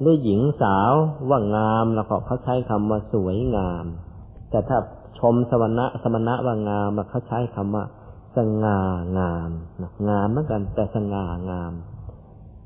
[0.01, 0.93] หรือหญิงสาว
[1.31, 3.85] ว่างามแล้วก็เขาใช้คำว่าสวยงาม
[4.51, 4.79] แต่ถ้า
[5.19, 7.85] ชมสมณะสมณะว่างามแล้วเขาใช้คำว่า
[8.37, 8.81] สง่า
[9.19, 9.51] งาม
[10.09, 11.73] งามเหมือนกันแต่สง่างาม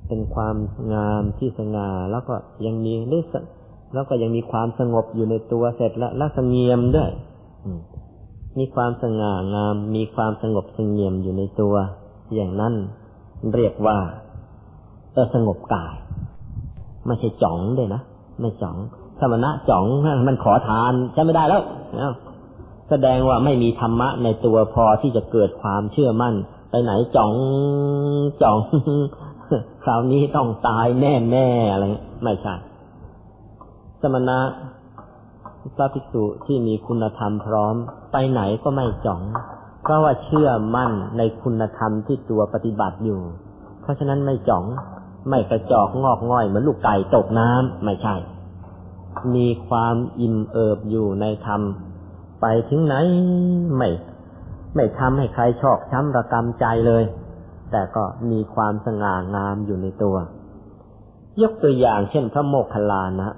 [0.08, 0.56] เป็นความ
[0.94, 2.34] งามที่สง่าแล้วก็
[2.66, 3.24] ยังมีหรือ
[3.94, 7.10] แล้วก็ยังมีความสงบอยู่ในตัวเสร็จแล้วและสงเงียมด้วย
[8.58, 11.74] มีความสง่างาม มีความสงบสงเงียมอยู่ในตัว
[12.34, 12.74] อย่างนั้น
[13.54, 13.98] เรียกว่า
[15.12, 15.94] เออสงบกาย
[17.06, 18.02] ไม่ใช่จ่องเลยนะ
[18.40, 18.76] ไม่จ่อง
[19.20, 19.84] สมณะจ่อง
[20.28, 21.62] มันขอทานใช้ไม่ได้แล้ว
[22.90, 26.34] แสดงว่าไม่มีธรรมะในตัวพอที่จะเกิดความเชื่อมั่น
[26.70, 27.32] ไปไหนจ่อง
[28.42, 28.56] จ่อง
[29.84, 31.84] คราวนี้ต้องตายแน่แน่อะไร
[32.24, 32.54] ไม่ใช่
[34.00, 34.38] สมณะ
[35.76, 37.74] พระภิกษุที่มีคุณธรรมพร้อม
[38.12, 39.22] ไปไหนก็ไม่จ่อง
[39.82, 43.20] เพราะว่าเชื่อมั่นในคุณธรรมที่ตัวปฏิบัติอยู่
[43.82, 44.64] เพราะฉะนั้นไม่จ่อง
[45.30, 48.14] ไม่กระจอกงอกง่อยเหมือนลูกไก่ตกน้ำไม่ใช่
[49.34, 51.60] มีความอิ่มเอิบอยู่ในธรรม
[52.40, 52.94] ไปถึงไหน
[53.76, 53.88] ไม่
[54.74, 57.04] ไม่ทำให้ใครชอกช้ำระกำใจเลย
[57.70, 60.16] แต่ก็มีความสง่างามอยู่ในตัว
[61.42, 63.28] ยกตัวอย่างเช่น พระโมคคัลลานะ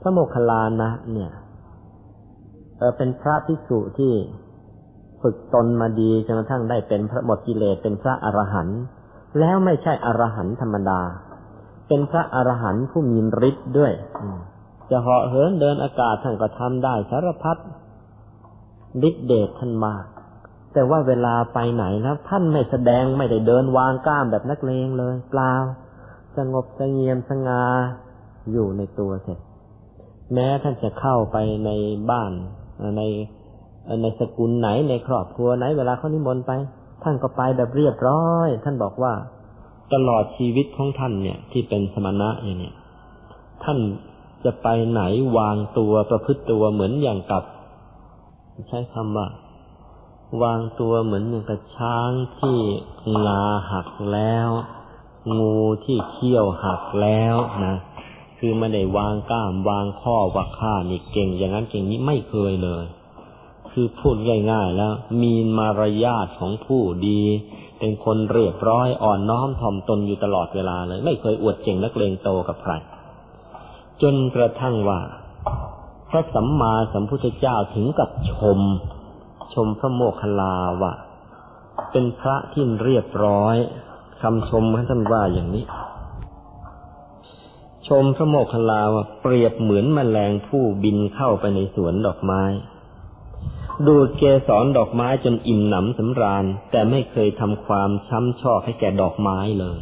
[0.00, 1.30] พระโมคคัลลานะเนี่ย
[2.78, 4.12] เออเป็นพระภิกษุที่
[5.22, 8.80] ฝึกตนมาดีจนกระทั่งได้เป็นพระหมดกิเลสเป็นพระอรหันต์
[9.38, 11.00] แล้วไม่ใช่อรหันต์ธรรมดา
[11.88, 13.92] เป็นพระอรหันต์ผู้มีฤทธิ์ด้วย
[14.90, 17.56] จะเหาะเหินเดินอากาศท่านก็ทำได้สารพัด
[19.08, 20.04] ฤทธิเดชท่านมาก
[20.74, 25.52] แต่ว่าเวลาไปไหนแล้วท่านไม่แสดงไม่ได้เดินวางก้ามแบบนักเลงเลยเปล่า
[26.36, 27.62] สงบสงเงียมสงา
[28.52, 29.38] อยู่ในตัวเสร็จ
[30.32, 31.70] แม้ท่านจะเข้าไปใน
[32.10, 32.32] บ้าน
[32.96, 33.02] ใน
[34.02, 36.52] ในสกุลไหนในครอบครัวไหน เวลาเขานิมนต์ไป
[37.02, 39.12] ท่านก็ไปแบบเรียบร้อย ท่านบอกว่า
[39.94, 42.72] ตลอดชีวิตของท่านเนี่ย ที่เป็นสมณะอย่างเนี้
[43.64, 43.78] ท่าน
[44.44, 45.02] จะไปไหน
[45.38, 47.44] วางตัวประพฤติตัวเหมือนอย่างกับ
[48.68, 49.26] ใช้คำว่า
[50.42, 52.58] วางตัวเหมือนอย่างกับช้างที่
[53.26, 53.42] งา
[53.72, 54.48] หักแล้ว
[55.38, 57.76] งูที่เขี้ยวหักแล้วนะ
[58.38, 62.84] คือไม่ได้วางก้ามวางข้อว่าข้านี่เก่ง อย่างนั้นเก่งนี้ไม่เคยเลย
[63.70, 64.16] คือพูด
[64.50, 64.92] ง่ายๆแล้ว
[65.22, 67.20] มีมารยาทของผู้ดี
[67.78, 72.72] เป็นคนเรียบร้อยอ่อนน้อมถ่อมตนอยู่ตลอดเวลาเลย ไม่เคยอวดเก่งนักเลงโตกับใคร
[74.02, 75.00] จนกระทั่งว่า
[76.10, 78.60] พระสัมมาสัมพุทธเจ้าถึงกับชม
[79.54, 80.92] ชมพระโมคคัลลาว่า
[81.92, 83.56] เป็นพระที่เรียบร้อย
[84.22, 85.64] คำชมท่านว่าอย่างนี้
[87.88, 92.42] ชมพระโมคคัลลาว่าเปรียบเหมือนแมลงผู้บินเข้าไปในสวนดอกไม้
[93.86, 99.78] ดูดเกสรดอกไม้จนอิ่มหนำสำราญ แต่ไม่เคยทำความช้ำชอกให้แก่ดอกไม้เลย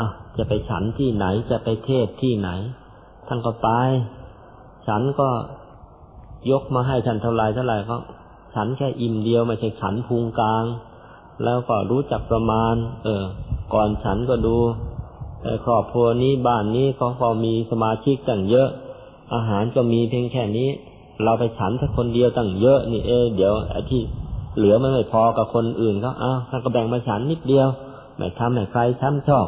[0.00, 2.50] อะจะไปฉันที่ไหนจะไปเทศที่ไหน
[3.28, 3.68] ท่านก็ไป
[4.86, 5.28] ฉันก็
[6.50, 7.96] ยกมาให้ท่านเท่าไรเท่าไรก็
[8.54, 10.64] ฉันแค่อิ่มเดียวไม่ใช่ฉันพุงกลาง
[11.44, 12.74] แล้วก็รู้จักประมาณ
[13.04, 13.24] เออ
[13.74, 14.56] ก่อนฉันก็ดู
[15.64, 18.68] ครอบครัวนี้บ้านนี้เขาพอมีสมาชิกตั้งเยอะ
[19.34, 20.68] อาหารก็มีเพียงแค่นี้
[21.24, 24.02] เราไปฉันแค่คนเดียวตั้งเยอะนี่เอเดี๋ยวไอ้ที่
[24.56, 27.68] เหลือไม่ไม่พอกับคนอื่นก็อ้าวท่านก็แบ่งมาฉันนิดเดียว
[28.16, 29.46] ไม่ทำให้ใครช้ำชอบ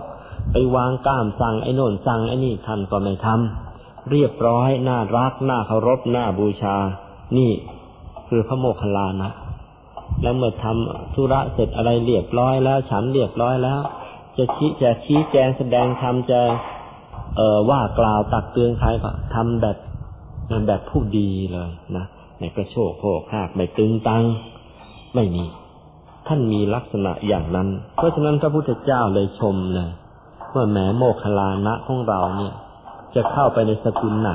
[0.52, 3.69] ไปวางก้ามสั่งไอ้โน่นสั่งไอ้นี่ท่านก็ไม่ทำ
[4.10, 6.76] เรียบร้อย น่ารัก น่าเคารพ น่าบูชา
[7.36, 7.50] นี่
[8.28, 9.30] คือพระโมคคัลลานะ
[10.22, 13.80] แล้วเมื่อทำธุระเสร็จอะไรเรียบร้อยแล้ว ฉันเรียบร้อยแล้ว
[14.36, 16.40] จะชี้จะชี้แจงแสดงธรรมจะ
[17.36, 19.76] เอ่อว่ากล่าวตักเตือนใครก็ทำแบบ
[20.66, 22.06] แบบผู้ดีเลยนะ
[22.38, 24.24] ในกระโชกโคกหากไม่ตึงตัง
[25.14, 25.44] ไม่มี
[26.26, 29.90] ท่านมีลักษณะอย่างนั้น เพราะฉะนั้นพระพุทธเจ้าเลยชมเลย
[30.54, 32.54] ว่าแม้โมคลานะของเราเนี่ย
[33.14, 34.32] จะเข้าไปในสกุลไหน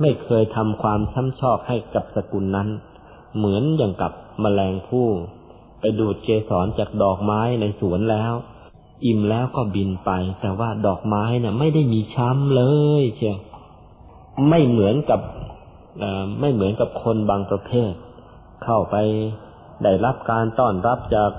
[0.00, 2.68] ไม่เคยทำความช้ำชอกให้กับสกุลนั้น
[3.36, 4.12] เหมือนอย่างกับ
[4.44, 5.06] มแมลงผู้
[5.80, 8.32] ไปดูดเกสรจากดอกไม้ในสวนแล้ว
[9.04, 10.10] อิ่มแล้วก็บินไป
[10.40, 12.62] แต่ว่าดอกไม้นี่ยไม่ได้มีช้ำเล
[13.00, 13.38] ยเชียว
[14.48, 15.20] ไม่เหมือนกับ
[16.40, 17.92] ไม่เหมือนกับคนบางประเภท
[18.64, 18.96] เข้าไป
[19.84, 21.30] ได้รับการต้อนรับจาก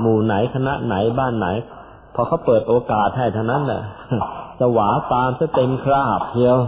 [0.00, 1.48] หมู่ไหนคณะไหนบ้านไหน
[2.14, 3.82] พอเขาเปิดโอกาสให้เท่านั้นแหละ
[4.62, 6.58] สวาตามจะเต็มคราบเชียว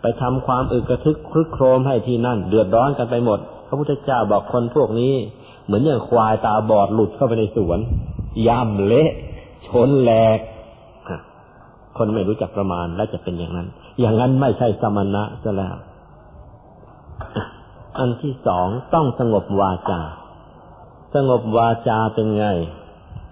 [0.00, 5.14] ไปทำความอึกกระทึกครึกโครมให้ที่นั่น เดือดร้อนกันไปหมด พระพุทธเจ้าบอกคนพวกนี้
[5.64, 7.78] เหมือนอย่างควายตาบอดหลุดเข้าไปในสวน
[8.46, 9.10] ย่ำเละ
[9.66, 10.38] ชนแหลก
[11.96, 13.68] คนไม่รู้จักประมาณและจะเป็นอย่างนั้น
[14.00, 15.76] อย่างนั้นไม่ใช่สมณะซะแล้ว
[17.98, 20.00] อันที่สองต้องสงบวาจา
[21.14, 22.46] สงบวาจาเป็นไง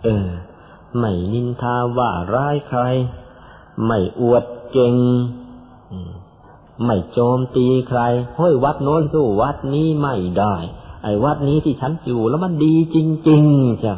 [0.04, 0.26] เออ
[0.98, 2.80] ไม่นินทาว่าร้ายใคร
[3.86, 4.94] ไม่อวดเก่ง
[6.84, 8.00] ไม่โจมตีใคร
[8.36, 10.54] เฮ้ยวัดโน้นสู้วัดนี้ไม่ได้
[11.04, 12.96] ไอ้วัดนี้ที่ฉันอยู่แล้วมันดีจ
[13.28, 13.94] ริงๆจ้ะ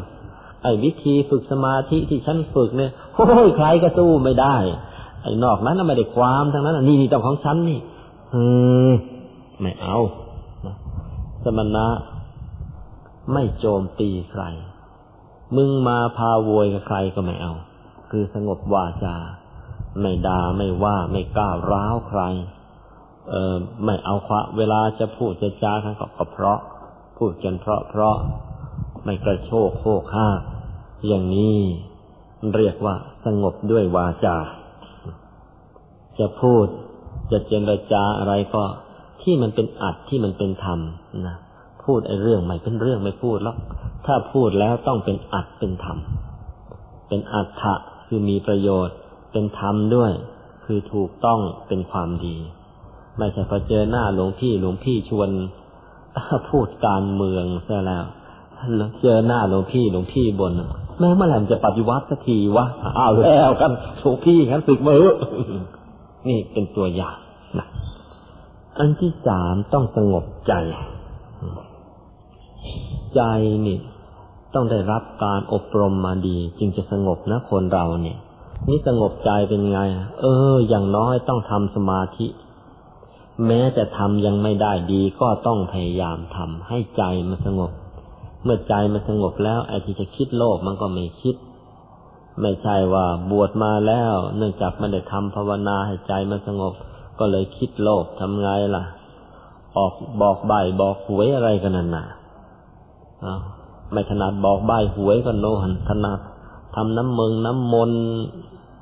[0.62, 4.56] ไอ้วิธีฝึกสมาธิที่ฉันฝึกเนี่ยเฮ้ยใครก็สู้ไม่ได้
[5.22, 7.80] ไอ้นอกนั้นไม่ได้ความทั้งนั้นนี่นี่ต้องของฉันนี่
[8.34, 8.42] อื
[8.90, 8.92] ม
[9.60, 9.96] ไม่เอา
[11.44, 11.86] สมณะ
[13.32, 14.44] ไม่โจมตีใคร
[15.56, 17.52] มึงมาพาโวยกับใครก็ไม่เอา
[18.10, 19.16] คือสงบวาจา
[20.00, 22.20] ไม่ด่าไม่ว่าไม่ก้าวร้าวใคร
[23.30, 26.60] เออไม่เอาควะเวลาจะพูดจะจาทั้งก็เพราะ
[27.18, 28.16] พูดกันเพราะเพราะ
[29.04, 30.28] ไม่กระโชกโคกห้า
[31.06, 31.58] อย่างนี้
[32.56, 34.36] เรียกว่าสงบด้วยวาจา
[36.18, 36.66] จะพูด
[37.30, 38.64] จะเจรจาอะไรก็
[39.22, 40.78] ที่มันเป็นอัดที่มันเป็นธรรม
[41.26, 41.36] นะ
[41.84, 43.56] พูดไอ้เรื่องใหม่เป็นเรื่องไม่พูดแล้ว
[44.06, 45.98] ถ้าพูดแล้วต้องเป็นอัดเป็นธรรม
[47.08, 47.74] เป็นอัฏฐะ
[48.06, 48.96] คือมีประโยชน์
[49.32, 50.12] เป็นธรรมด้วย
[50.64, 52.36] คือถูกต้องเป็นความดี
[53.18, 55.30] ไม่ใช่พอเจอหน้าหลวงพี่หลวงพี่ชวน
[56.50, 58.04] พูดการเมืองซะแล้ว
[59.02, 60.52] เจอหน้าหลวงพี่หลวงพี่บน
[60.98, 62.66] แม้เมื่อไหร่จะปฏิวัติสักทีวะ
[62.98, 65.04] อ้าวแล้วกันหลวงพี่กันสึกมือ
[66.28, 67.16] นี่เป็นตัวอย่าง
[67.58, 67.66] นะ
[68.78, 70.52] อันที่สามต้องสงบใจ
[73.14, 73.20] ใจ
[73.66, 73.78] นี่
[74.54, 78.18] ต้องได้รับการอบรมมาดี จึงจะสงบนะคนเราเนี่ย
[78.68, 79.78] นี่สงบใจเป็นไง
[80.20, 82.26] เออ อย่างน้อยต้องทำสมาธิ
[83.46, 87.72] แม้จะทำยังไม่ได้ดี ก็ต้องพยายามทำให้ใจมันสงบ
[88.44, 91.36] เมื่อใจมันสงบแล้วไอ้ที่จะคิดโลภมันก็ไม่คิด
[92.40, 96.72] ไม่ใช่ว่าบวชมาแล้ว เนื่องจากไม่ได้ทำภาวนาให้ใจมันสงบ
[97.18, 98.84] ก็เลยคิดโลภทำไงล่ะ
[99.76, 102.06] ออกบอกใบบอกหวยอะไรกันนั่นน่ะ
[103.92, 106.20] ไม่ถนัดบอกใบหวยก็โน่นถนัด
[106.76, 107.90] ทำน้ำมึงน้ำมน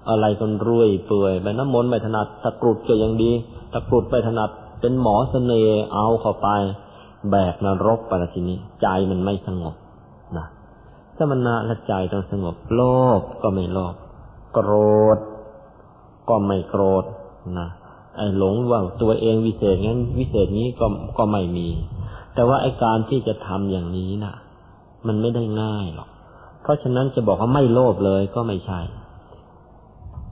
[0.09, 3.31] อะไรกันรวยเปื่อยไปน้ำมนไม่ถนัดตะกรุดก็ยังดี
[3.73, 6.49] ตะกรุดไปถนัดเป็นหมอเสน่ห์เอาเข้าไป
[7.31, 9.75] แบกนรกไปทีนี้ ใจมันไม่สงบ
[10.37, 10.47] นะ
[11.17, 12.81] สมณะและใจต้องสงบโล
[13.19, 13.95] ภก็ไม่โลภ
[14.53, 14.71] โกร
[15.17, 15.19] ธ
[16.29, 17.05] ก็ไม่โกรธ
[17.59, 17.69] นะ
[18.17, 20.87] ไอ้หลงว่าตัวเองวิเศษงั้น วิเศษนี้ก็
[21.19, 21.69] ก็ไม่มี
[22.35, 24.35] แต่ว่าไอ้การที่จะทำอย่างนี้นะ่ะ
[25.07, 26.09] มันไม่ได้ง่ายหรอก
[26.69, 28.81] ราะฉะนั้นจะบอกว่าไม่โลภเลยก็ไม่ใช่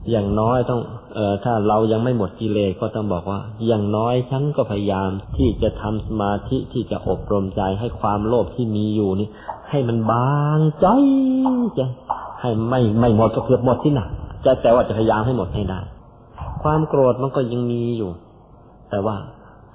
[0.09, 0.81] อย่างน้อยต้อง
[1.15, 9.29] เอ่อถ้าเรายังไม่หมดกิเลสก็ต้องบอกว่า อย่างน้อยฉันก็พยายามที่จะทำสมาธิที่จะอบรมใจให้ความโลภที่มีอยู่นี่
[9.69, 10.87] ให้มันบางใจ
[11.77, 11.85] จะ
[12.41, 14.09] ให้ไม่ไม่หมดก็เกือบหมดที่หนัก
[14.45, 15.79] จะแต่ว่าจะพยายามให้หมดให้ได้
[16.63, 18.11] ความโกรธมันก็ยังมีอยู่
[18.89, 19.15] แต่ว่า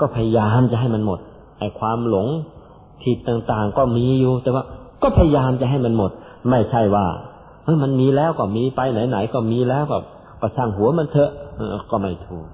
[0.00, 1.18] ก็พยายามจะให้มันหมด
[1.58, 2.28] ไอ้ความหลง
[3.02, 4.62] ผิดต่างๆ ก็มีอยู่ แต่ว่า
[5.02, 6.10] ก็พยายามจะให้มันหมด
[6.50, 7.06] ไม่ใช่ว่า
[7.64, 9.98] เออมันมีแล้วก็มีไปไหนๆก็มีแล้วก็
[10.40, 11.30] ก็ช่างหัวมันเถอะ
[11.90, 12.46] ก็ไม่ถูก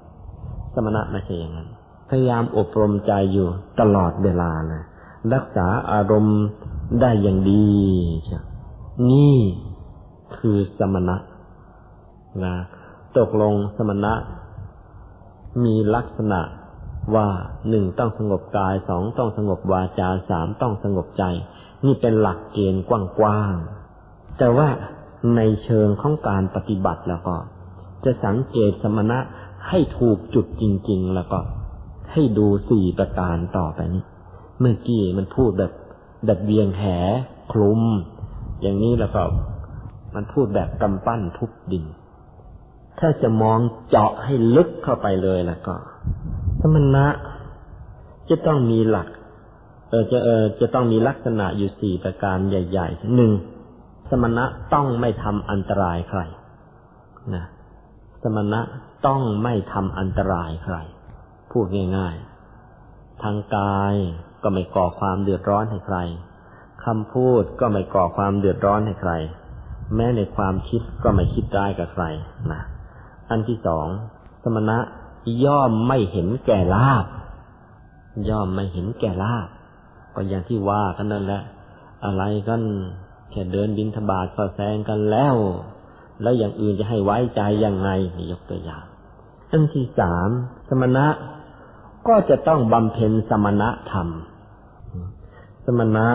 [0.74, 1.68] สมณะไม่ใช่อย่างนั้น
[2.08, 3.46] พยายามอบรมใจอยู่
[3.80, 4.82] ตลอดเวลาเลย
[5.34, 6.40] รักษาอารมณ์
[7.00, 7.66] ได้อย่างดี
[8.24, 8.38] ใช่
[9.10, 9.36] นี่
[10.36, 11.16] คือสมณะ
[12.44, 12.54] นะ
[13.18, 14.12] ตกลงสมณะ
[15.64, 16.40] มีลักษณะ
[17.14, 17.28] ว่า
[17.68, 21.24] หนึ่งต้องสงบกายสองต้องสงบวาจาสามต้องสงบใจ
[21.84, 22.90] นี่เป็นหลักเกณฑ์ก
[23.22, 23.77] ว้างๆ
[24.38, 24.68] แต่ว่า
[25.36, 27.36] ในเชิงของการปฏิบัติแล้วก็
[28.04, 29.18] จะสังเกตสมณะ
[29.68, 31.38] ให้ถูกจุดจริง ๆ แล้วก็
[32.12, 34.04] ให้ดูสี่ประการต่อไปนี้
[34.60, 35.72] เมื่อกี้มันพูดแบบ
[36.26, 36.84] แบบเวียงแห
[37.52, 37.82] คลุม
[38.62, 39.22] อย่างนี้แล้วก็
[40.14, 41.84] มันพูดแบบกำปั้นทุบดิน
[42.98, 45.74] ถ้าจะมองเจาะให้ลึกเข้าไปเลยแล้วก็
[46.60, 47.06] สมณะ
[48.30, 49.08] จะต้องมีหลัก
[49.90, 53.32] เออจะเออจะต้องมีลักษณะอยู่สี่ประการใหญ่ๆหนึ่ง
[54.10, 54.44] สมณะ
[54.74, 56.20] ต้องไม่ทำอันตรายใคร
[57.34, 57.44] นะ
[58.22, 58.60] สมณะ
[59.06, 60.76] ต้องไม่ทำอันตรายใคร
[61.52, 61.66] พูด
[61.96, 62.16] ง่าย
[62.70, 63.94] ๆ ทางกาย
[64.42, 65.98] ก็ไม่ก่อความเดือดร้อนให้ใคร
[66.84, 69.12] คำพูดก็ไม่ก่อความเดือดร้อนให้ใคร
[69.94, 72.04] แม้ในความคิดก็ไม่คิดร้ายกับใคร
[72.52, 72.62] นะ
[73.30, 73.86] อันที่สอง
[74.42, 74.78] สมณะ
[75.44, 77.06] ย่อมไม่เห็นแก่ลาบ
[78.28, 79.48] ย่อมไม่เห็นแก่ลาบ
[80.14, 81.42] ก็อย่างที่ว่ากันนั่นแหละ
[82.04, 82.62] อะไรกัน
[83.30, 85.34] แค่เดินบินทบาทก็แซงกันแล้ว
[86.22, 88.84] แล้วอย่างอื่นจะให้ไว้ใจยังไงนี่ยกตัวอย่าง
[89.50, 90.28] อันที่สาม
[90.68, 91.06] สมณะ
[92.08, 94.08] ก็จะต้องบำเพ็ญสมณะธรรม
[95.64, 96.06] สมณะ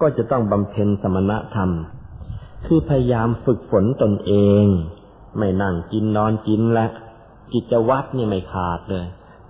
[0.00, 1.70] ก็จะต้องบำเพ็ญสมณะธรรม
[2.66, 4.64] คือพยายามฝึกฝนตนเอง
[5.38, 6.86] ไม่นั่งกินนอนกินและ
[7.52, 9.06] กิจวัตรเนี่ยไม่ขาดเลย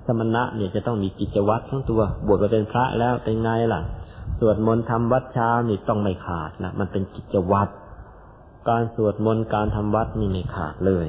[0.06, 3.80] สมณะเนี่ยจะต้องมีกิจวัตรทั้งตัว บวชมาเป็นพระแล้วเป็นไงล่ะ
[4.38, 7.72] สวดมนต์ทำวัดเช้านี่ต้องไม่ขาดนะมันเป็นกิจวัตร
[8.68, 11.08] การสวดมนต์การทำวัดนี่ไม่ขาดเลย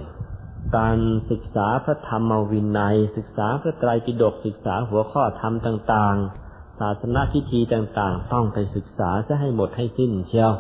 [0.78, 0.98] การ
[1.32, 6.16] ศึกษาพระธรรมวินัย ศึกษาพระไตรปิฎกศึกษาหัวข้อธรรมต่าง
[6.50, 10.52] ๆ ศาสนาพิธีต่าง ๆ ต้องไปศึกษาจะให้หมดให้สิ้นเชียว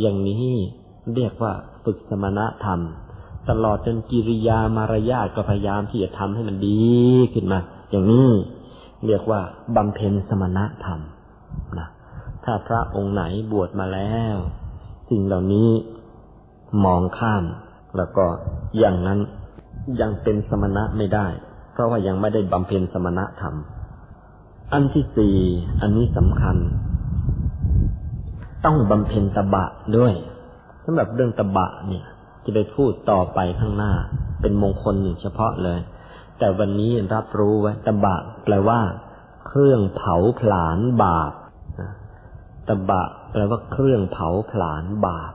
[0.00, 0.48] อย่างนี้
[1.14, 1.52] เรียกว่า
[1.84, 2.80] ฝึกสมณธรรม
[3.48, 6.80] ตลอดจนกิริยามารยาทก็พยายามที่จะทำให้มันดี
[7.34, 8.28] ขึ้นมา อย่างนี้
[9.06, 9.40] เรียกว่า
[9.76, 11.00] บำเพ็ญสมณธรรม
[12.50, 14.36] ถ้าพระองค์ไหนบวชมาแล้ว
[15.10, 15.70] สิ่งเหล่านี้
[16.84, 17.44] มองข้าม
[17.96, 18.24] แล้วก็
[18.78, 19.18] อย่างนั้น
[20.00, 21.26] ยังเป็นสมณะไม่ได้
[21.72, 23.54] เพราะว่ายังไม่ได้บำเพ็ญสมณะธรรม
[24.72, 25.36] อันที่สี่
[25.80, 26.56] อันนี้สำคัญ
[28.64, 29.64] ต้องบำเพ็ญตบะ
[29.96, 30.14] ด้วย
[30.84, 32.04] สำหรับเรื่องตบะเนี่ย
[32.44, 33.92] จะไปพูดต่อไปข้างหน้า
[34.40, 35.80] เป็นมงคลหนึ่งเฉพาะเลย
[36.38, 38.80] แต่วันนี้รับรู้ไว้ตบะแปลว่า
[39.46, 41.32] เครื่องเผาผลาญบาป
[42.68, 43.02] ตบะ
[43.32, 45.32] แปลว่าเครื่องเผาผลาญบาป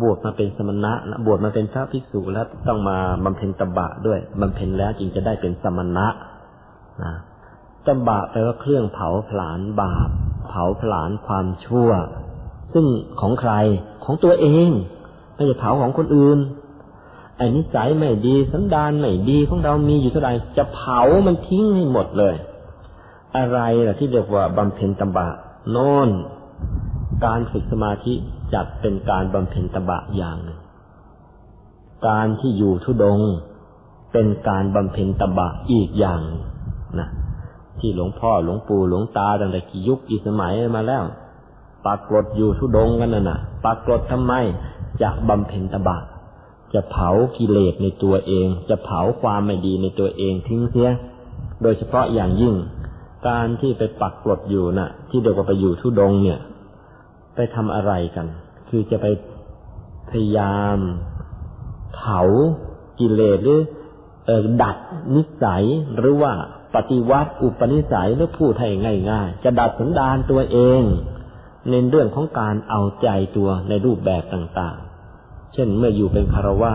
[0.00, 0.92] บวชมาเป็นสมณะ
[1.26, 6.06] บวชมาเป็นพระภิกษุแล้วต้องมาบำเพ็ญตบะด้วยบำเพ็ญแล้วจึงจะได้เป็นสมณะ
[7.04, 7.14] นะ
[7.86, 10.08] ตบะแปลว่าเครื่องเผาผลาญบาป
[10.48, 11.90] เผาผลาญความชั่ว
[12.72, 12.86] ซึ่ง
[13.20, 13.52] ของใคร
[14.04, 14.68] ของตัวเอง
[15.34, 16.38] ไม่ใช่เผาของคนอื่น
[17.36, 22.34] ไอ้นิสัยไม่ดีสันดานไม่ดีของเรามีอยู่เท่าไหร่จะเผามันทิ้งให้หมดเลย
[23.36, 25.28] อะไรล่ะที่เรียกว่าบำเพ็ญตบะ
[25.70, 26.10] โน่น
[27.24, 28.14] การฝึกสมาธิ
[28.54, 30.58] จัดเป็นการบำเพ็ญตบะอย่างหนึ่ง
[32.08, 33.20] การที่อยู่ทุดง
[34.12, 36.20] เป็นการบำเพ็ญตบะอีกอย่าง
[36.98, 37.08] นะ
[37.78, 41.04] ที่หลวงพ่อหลวงปู่หลวงตาตั้งแต่กี่ยุคกี่สมัยมาแล้ว
[41.84, 44.32] ปรากฏอยู่ทุดงกันน่ะนะปรากฏทำไม
[45.02, 45.98] จะบำเพ็ญตบะ
[46.74, 50.90] จะเผากิเลสในตัวเอง จะเผาความไม่ดีในตัวเองทิ้งเสีย
[51.62, 52.54] โดยเฉพาะอย่างยิ่ง
[53.28, 56.38] การที่ไปปักกลดอยู่นะ่ะ ที่เดียวกับไปอยู่ทุดงเนี่ย
[57.38, 58.26] ไปทำอะไรกัน
[58.68, 59.06] คือจะไป
[60.10, 60.78] พยายาม
[61.94, 62.20] เผา
[63.00, 63.60] กิเลสหรือ
[64.28, 64.30] อ
[64.62, 64.76] ดัด
[65.14, 65.64] นิสัย
[65.96, 66.32] หรือว่า
[66.74, 68.68] ปฏิวัติอุปนิสัยหรือพูดให้
[69.10, 70.82] ง่ายๆ จะดัดสันดานตัวเอง
[71.70, 76.74] ในเรื่องของการเอาใจตัวในรูปแบบต่างๆ เช่นเมื่ออยู่เป็นคารวะ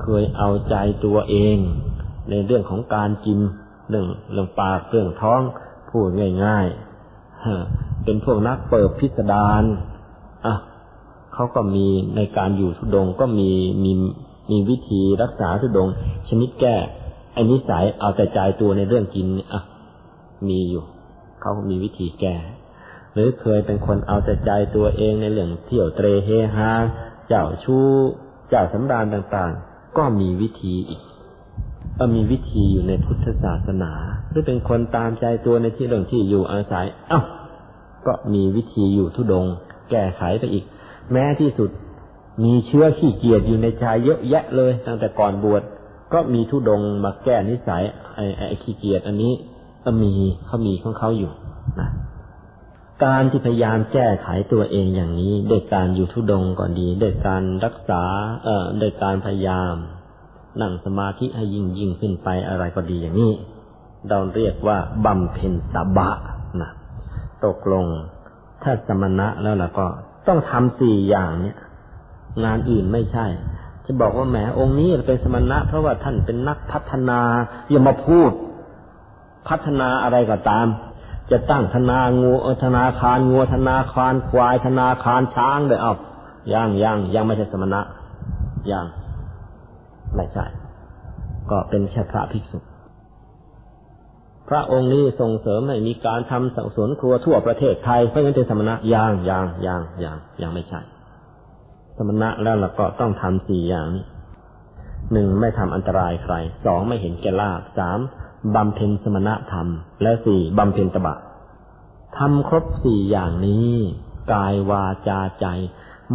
[0.00, 1.56] เคยเอาใจตัวเอง
[2.30, 3.38] ในเรื่องของการกิน
[3.90, 5.40] เรื่องเรื่องปากเรื่องท้อง
[5.90, 6.08] พูด
[6.44, 6.93] ง่าย ๆ
[8.04, 9.62] เป็นพวกนักเปิดพิสดาร
[10.46, 10.54] อะ
[11.34, 13.50] เขาก็มีในการอยู่ทุดงก็มี
[13.84, 13.92] มี
[14.50, 15.88] มีวิธีรักษาทุดง
[16.28, 16.76] ชนิดแก้
[17.32, 19.62] ไอ้นิสัยเอาแต่ใจตัวในเรื่องกินอะ
[20.48, 20.84] มีอยู่
[21.40, 22.36] เขามีวิธีแก้
[23.12, 26.70] หรือเคยเป็นคนเอาแต่ใจตัวเองในเรื่องเที่ยวเตรเฮฮา
[27.28, 27.88] เจ้าชู้
[28.48, 31.02] เจ้าสำราญต่างๆ ก็มีวิธีอีก
[31.98, 33.92] ก็มีวิธีอยู่ในพุทธศาสนา
[34.30, 37.20] หรือเป็นคนตามใจตัวในที่เรื่องที่อยู่อาศัย เอ้า
[38.06, 39.46] ก็มีวิธีอยู่ทุดง
[39.90, 40.64] แก้ไขไปอีก
[41.12, 41.70] แม้ที่สุด
[42.44, 45.62] มีเชื้อขี้เกียจอยู่ในใจเยอะแยะเลย ตั้งแต่ก่อนบวช
[46.12, 47.82] ก็มีทุดงมาแก้นิสัย
[48.14, 49.32] ไอ้ไอ้ขี้เกียจอันนี้
[49.84, 50.12] ก็มี
[50.46, 51.32] เขามีของเขาอยู่
[51.80, 51.88] นะ
[53.04, 58.02] การที่พยายามแก้ไขตัวเองอย่างนี้โดยการอยู่ทุดงก่อนดีโดยการรักษา
[58.44, 59.74] เอ่อโดยการพยายาม
[60.60, 63.32] นั่งสมาธิให้ยิ่งยิ่งขึ้นไปอะไรก็ดีอย่างนี้
[64.08, 66.10] เราเรียกว่าบำเพ็ญตบะ
[66.60, 66.70] นะ
[67.44, 67.86] ตกลง
[68.62, 69.86] ถ้าสมณะแล้วล่ะก็
[70.28, 71.58] ต้องทำสี่อย่างเนี่ย
[72.44, 73.26] งานอื่นไม่ใช่
[73.84, 77.20] จะบอกว่าแหมองค์นี้เป็นสมณะ เพราะว่าท่านเป็นนักพัฒนา
[77.70, 78.30] อย่ามาพูด
[79.48, 80.66] พัฒนาอะไรก็ตาม
[81.30, 82.32] จะตั้งธนางู
[82.64, 85.94] ธนาคารงูธนาคารควายธนาคารช้างเลยเอา
[86.52, 87.80] ยังยังยังไม่ใช่สมณะ
[88.70, 88.86] ยัง
[90.16, 90.44] ไม่ใช่
[91.50, 92.58] ก็เป็นแค่พระภิกษุ
[94.48, 100.80] พระองค์นี้ส่งเสริมให้มีการทำสวนครัวทั่วประเทศไทยเพราะงั้นเป็นสมณะยังยังยังยังยังไม่ใช่
[101.96, 104.04] สมณะแล้วเราก็ต้องทำสี่อย่างนี้
[105.12, 106.34] หนึ่งไม่ทำอันตรายใคร
[106.64, 107.98] สองไม่เห็นแก่ลาบสาม
[108.54, 109.68] บำเพ็ญสมณธรรม
[110.02, 111.16] และสี่บำเพ็ญตบะ
[112.18, 113.70] ทำครบสี่อย่างนี้
[114.32, 115.46] กายวาจาใจ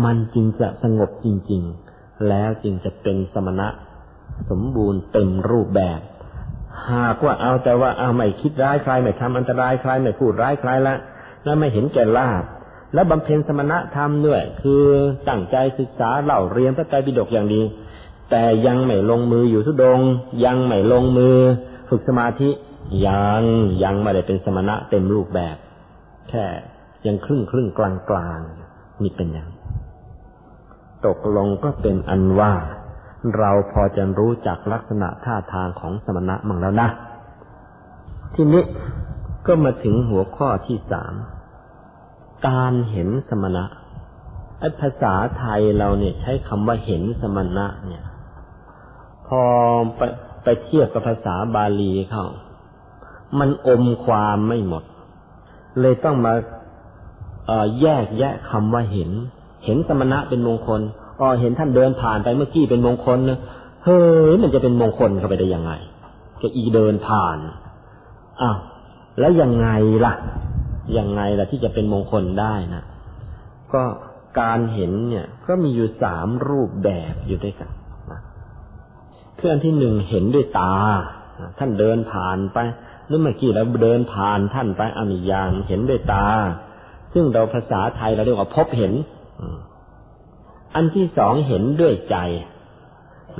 [0.04, 1.64] มันจึงจะสงบจริง
[1.96, 3.68] ๆ แล้วจึงจะเป็นสมณะ
[4.50, 6.00] สมบูรณ์เต็มรูปแบบ
[6.92, 10.96] หากว่าเอาแต่ว่าเอาไม่คิดร้ายใครไม่ทำอันตรายใครไม่พูดร้ายใครละ
[11.44, 12.44] แล้วไม่เห็นแก่ลาบ
[12.94, 14.84] แล้วบำเพ็ญสมณธรรมด้วย คือ
[15.30, 17.62] ตั้งใจศึกษาเล่าเรียนพระไตรปิฎกอย่างดี
[18.32, 20.00] แต่ยังไม่ลงมืออยู่ทุดง
[20.46, 21.38] ยังไม่ลงมือ
[21.90, 22.50] ฝึกสมาธิ
[23.08, 23.44] ยัง
[23.84, 25.56] ยังไม่ได้เป็นสมณะเต็มรูปแบบ
[26.30, 26.46] แค่
[27.06, 28.40] ยังครึ่งครึ่งกลางกลาง
[29.04, 29.50] นี่เป็นอย่าง
[31.06, 32.54] ตกลงก็เป็นอันว่า
[33.38, 36.90] เราพอจะรู้จักลักษณะท่าทางของสมณะมั่งแล้วนะ
[38.36, 38.64] ทีนี้
[39.48, 41.14] ก็มาถึงหัวข้อที่สาม
[42.48, 43.66] การเห็นสมณะ
[44.82, 48.04] ภาษาไทยเราเนี่ยใช้คำว่าเห็นสมณะเนี่ย
[49.28, 49.42] พอ
[49.98, 50.02] ไป
[50.44, 52.26] ไปเทียบกับภาษาบาลีเขา
[53.40, 54.84] มันอมความไม่หมด
[55.80, 56.34] เลยต้องมา
[57.82, 59.12] แยกแยะคำว่าเห็น
[59.66, 60.82] เห็นสมณะเป็นมงคล
[61.20, 63.40] อ๋อเห็นท่านเดินผ่านไปเมื่อกี้เป็นมงคลนะ
[63.86, 64.02] เฮ้
[64.32, 65.72] ยมันจะเป็นมงคลเข้าไปได้ยังไง
[66.42, 67.38] ก็อีเดินผ่าน
[68.42, 68.58] อ้าว
[69.20, 69.70] แล้วยังไง
[70.06, 70.14] ล่ะ
[70.98, 72.84] ยังไงล่ะที่จะเป็นมงคลได้นะ
[73.74, 73.84] ก็
[74.40, 77.72] การเห็นเนี่ย ก็มีอยู่สามรูปแบบอยู่ด้วยกัน
[78.12, 78.20] นะ
[79.38, 80.74] เครื่องที่หนึ่งเห็นด้วยตา
[81.60, 82.58] ท่านเดินผ่านไป
[83.10, 86.28] นึกเมื่อกี้เราเดินผ่านท่านไปอามิยางเห็นด้วยตา
[87.14, 88.94] ซึ่งเราภาษาไทยเราเรียกว่าพบเห็น
[90.76, 92.18] อันที่สองเห็นด้วยใจ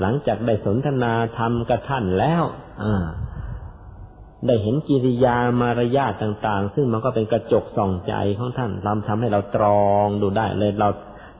[0.00, 2.42] หลังจากได้สนทนาธรรมกับท่านแล้ว
[4.46, 10.88] ได้เห็นกิริยามารยาทต่าง ๆ ซึ่งมันก็เป็นกระจกส่องใจของท่านทำทำให้เราตรองดูได้เลยเรา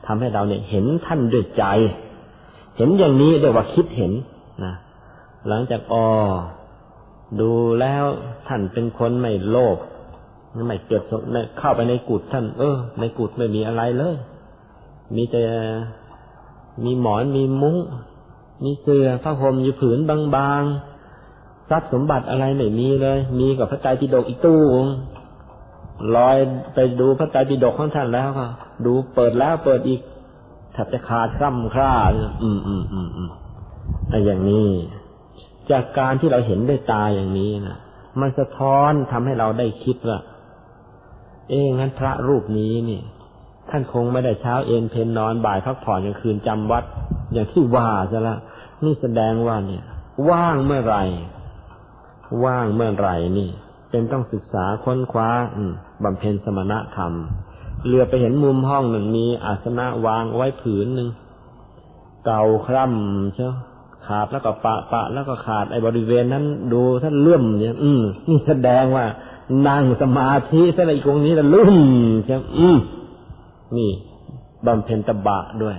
[0.07, 1.65] ทำให้เราเนี่ยเห็นท่านด้วยใจ
[2.77, 4.13] เห็นอย่างนี้เรียกว่าคิดเห็น
[4.63, 4.75] นะ
[5.47, 6.07] หลังจากอ๋อ
[7.41, 8.05] ดูแล้ว
[8.47, 9.77] ท่านเป็นคนไม่โลภ
[10.67, 11.03] ไม่เกิด
[11.59, 14.15] เข้าไปในกุฏท่าน เออ ในกุฏไม่มีอะไรเลย
[15.15, 15.43] มีแต่
[16.83, 17.77] มีหมอนมีมุ้ง
[18.63, 24.61] มีเสื่อผ้าห่มอยู่ผืนบางๆทรัพย์สมบัติอะไรไม่มีเลย มีกับพระไตรปิฎกอีกตู้
[26.15, 26.37] ลอย
[26.73, 28.47] ไปดูพระไตรปิฎกของท่านแล้วก็
[28.85, 30.01] ดูเปิดแล้วเปิดอีก
[30.73, 31.93] แทบจะขาดซ้ำคร่า
[32.43, 33.29] อืมอืมอืมอืม
[34.09, 34.67] แต่อย่างนี้
[35.71, 37.77] จากการที่เราเห็นด้วยตาอย่างนี้นะ
[38.19, 40.19] มันสะท้อนทำให้เราได้คิดว่า
[41.49, 43.01] เอ๊งั้นพระรูปนี้นี่
[43.71, 46.83] ท่านคงไม่ได้เช้าเอนเพนนอนบ่ายพักผ่อนกลางคืนจำวัด
[47.33, 48.37] อย่างที่ว่าซะละ
[48.83, 49.83] นี่แสดงว่าเนี่ย
[50.29, 51.03] ว่างเมื่อไหร่
[52.45, 53.49] ว่างเมื่อไหร่นี่
[53.91, 55.29] เป็นต้องศึกษาค้นคว้า
[56.03, 57.13] บำเพ็ญสมณธรรม
[57.87, 61.09] เรือไปเห็นมุมห้องหนึ่งมีอาสนะวางไว้ผืนหนึ่ง
[62.25, 63.53] เก่าคร่ำเชียว
[64.05, 69.05] ขาดแล้วก็ปะปะแล้วก็ขาดไอ้บริเวณนั้น ดูท่านเลื่อมเนี่ย อืมนี่แสดงว่า
[69.67, 71.75] นั่งสมาธิซะในตรงนี้ละลุ่ม
[72.25, 72.77] ใช่อืม
[73.77, 73.91] นี่
[74.65, 75.77] บำเพ็ญตบะด้วย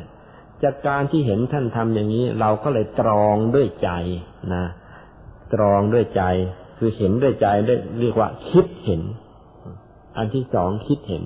[0.62, 3.90] จากการที่เห็นท่านทำอย่างนี้ เราก็เลยตรองด้วยใจ
[4.54, 4.64] นะ
[5.54, 6.22] ตรองด้วยใจ
[6.78, 9.02] คือเห็นด้วยใจได้เรียกว่า คิดเห็น
[10.16, 11.24] อันที่สองคิดเห็น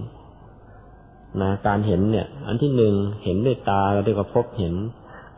[1.41, 2.95] นะการเห็นเนี่ย อันที่หนึ่ง
[3.25, 4.75] เห็นด้วยตาเราเรียกว่าพบเห็น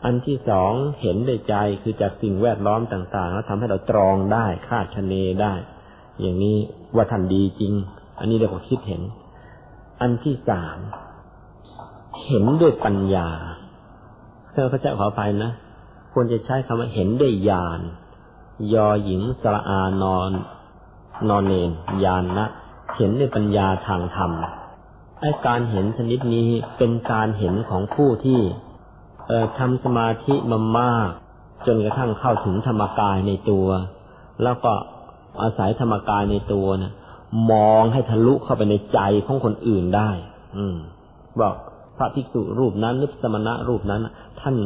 [0.04, 0.72] อันที่สอง
[1.02, 5.54] เห็นด้วยใจคือจากสิ่งแวดล้อมต่างๆแล้วทำให้เราตรองได้คาดคะเนได้
[6.20, 6.56] อย่างนี้
[6.96, 7.72] ว่าท่านดีจริง
[8.18, 9.02] อันนี้เรียกว่าคิดเห็น
[10.00, 10.78] อันที่สาม
[12.26, 13.28] เห็นด้วยปัญญา
[14.52, 15.52] เธอพระเจ้าขออภัยนะ
[16.12, 17.80] ควรจะใช้คำว่าเห็นด้วยญาณ
[18.72, 20.30] ยอหญิงสระอานอน
[21.28, 21.70] นอนเนน
[22.04, 22.46] ยานนะ
[22.96, 24.30] เห็นในปัญญาทางธรรม
[25.20, 26.48] ไอ้การเห็นชนิดนี้
[26.78, 28.40] เป็นการเห็นของผู้ที่
[29.26, 31.08] เอ่อทำสมาธิมามาก
[31.66, 33.68] จนกระทั่งเข้าถึงธรรมกายในตัว
[34.42, 34.72] แล้วก็
[35.42, 36.92] อาศัยธรรมกายในตัวนะ
[37.50, 40.10] มองให้ทะลุเข้าไปในใจของคนอื่นได้
[40.56, 40.76] อืม
[41.40, 41.54] บอก
[41.98, 44.02] พระภิกษุรูปนั้นหรือสมณะรูปนั้น
[44.40, 44.56] ท่าน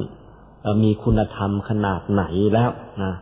[0.82, 2.24] มีคุณธรรมขนาดไหน
[2.54, 2.70] แล้ว
[3.02, 3.14] นะ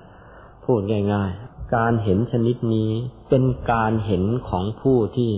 [0.64, 0.80] พูด
[1.12, 2.90] ง่ายๆ การเห็นชนิดนี้
[3.28, 5.32] เป็นการเห็นของผู้ที่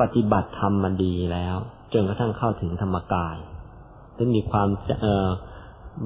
[0.00, 1.56] ปฏิบัติธรรมมาดีแล้ว
[1.92, 3.36] จนกระทั่งเข้าถึงธรรมกาย
[4.16, 4.68] ถึงมีความ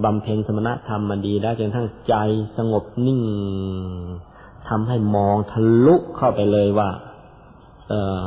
[0.04, 2.14] บำเพ็ญสมณธรรมมาดีแล้วจนกระทั่งใจ
[2.56, 3.20] สงบนิ่ง
[4.68, 6.90] ทำให้มองทะลุเข้าไปเลยว่า
[7.88, 8.22] เออ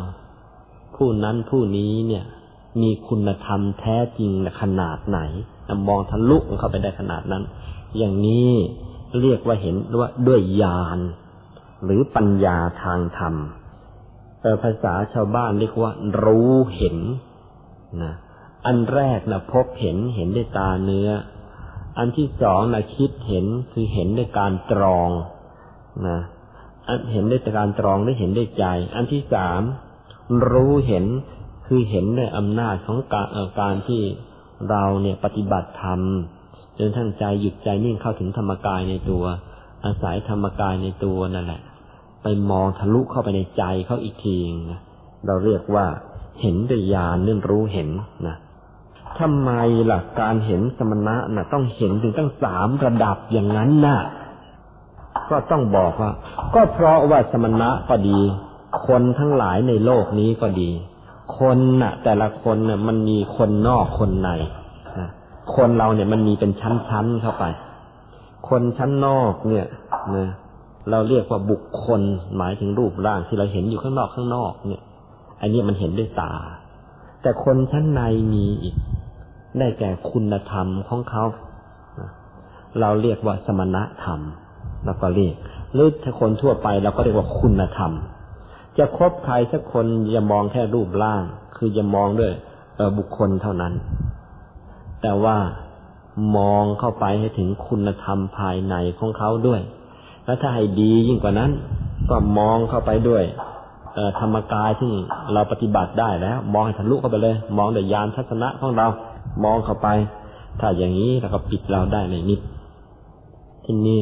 [0.95, 2.25] ผู้นั้นผู้นี้เนี่ย
[2.81, 5.19] มีคุณธรรมแท้จริงขนาดไหน
[5.87, 7.43] มองทะลุเข้าไปได้ขนาดนั้น
[7.97, 8.51] อย่างนี้
[9.21, 10.99] เรียกว่าเห็นว่าด้วยญาณ
[11.83, 13.35] หรือปัญญาทางธรรม
[14.63, 15.91] ภาษาชาวบ้านเรียกว่า
[16.23, 16.97] รู้เห็น
[18.03, 18.13] นะ
[18.65, 21.09] อันแรกนะพบเห็นเห็นด้วยตาเนื้อ
[21.97, 25.09] อันที่สองนะคิดเห็นคือเห็นด้วยการตรอง
[26.07, 26.19] นะ
[26.87, 28.65] อันเห็นด้วยการตรองได้เห็นด้วยใจ
[28.95, 29.61] อันที่สาม
[30.51, 31.05] รู้เห็น
[31.65, 33.27] คือเห็นด้วยอำนาจของการ
[33.59, 34.01] การที่
[34.69, 36.01] เราเนี่ยปฏิบัติธรรม
[36.77, 39.23] จนทั้งใจหยุดใจนิ่งเข้าถึงธรรมกายในตัว
[39.85, 41.61] อาศัยธรรมกายในตัวนั่นแหละ
[42.23, 44.37] ไปมองทะลุเข้าไปในใจเขาอีกที
[44.71, 44.81] นะ
[45.25, 45.85] เราเรียกว่า
[46.41, 47.89] เห็นด้วยญาณเนื่นรู้เห็น
[48.27, 48.35] นะ
[49.19, 49.51] ทำไม
[49.91, 53.99] ล่ะการเห็นสมณะนะ่ะ ต้องเห็นถึงตั้งสามระดับอย่างนั้นนะ่ะ
[55.29, 56.11] ก็ต้องบอกว่า
[56.55, 58.19] ก็เพราะว่าสมณะก็ดี
[58.87, 60.71] คนทั้งหลายในโลกนี้ก็ดี
[61.37, 64.29] คนน่ะ แต่ละคนน่ะมันมีคนนอกคนใน
[64.99, 65.09] นะ
[65.55, 67.45] คนเราเนี่ยมันมีเป็นชั้นๆเข้าไป
[68.49, 69.65] คนชั้นนอกเนี่ย
[70.15, 70.29] นะ
[70.89, 72.01] เราเรียกว่าบุคคล
[72.37, 74.83] หมายถึงรูปร่างที่เราเห็นอยู่ข้างนอกข้างนอกเนี่ย
[75.41, 76.33] อันนี้มันเห็นด้วยตา
[77.21, 78.01] แต่คนชั้นใน
[78.33, 78.75] มีอีก
[79.59, 81.23] ได้แก่คุณธรรมของเขา
[82.79, 84.19] เราเรียกว่าสมณธรรม
[84.85, 85.35] เราก็เรียก
[85.73, 87.91] หรือถ้าคนทั่วไปเราก็เรียกว่าคุณธรรม
[88.77, 91.23] จะคบใครสักคนอย่ามองแค่รูปร่าง
[91.57, 92.31] คือจะมองด้วย
[92.97, 93.73] บุคคลเท่านั้น
[95.01, 95.37] แต่ว่า
[96.37, 99.61] มองเข้าไปให้ถึงคุณธรรมภายในของเขาด้วย
[100.25, 101.51] แล้วถ้าให้ดียิ่งกว่านั้น
[102.09, 103.23] ก็มองเข้าไปด้วย
[104.19, 104.91] ธรรมกายที่
[105.33, 108.87] เราปฏิบัติได้แล้ว มองให้ทะลุเข้าไปเลย มองด้วยยานทัศนะของเรา
[109.43, 109.87] มองเข้าไป
[110.59, 112.39] ถ้าอย่างนี้เราก็ปิดเราได้ในนิด
[113.65, 114.01] ทีนี้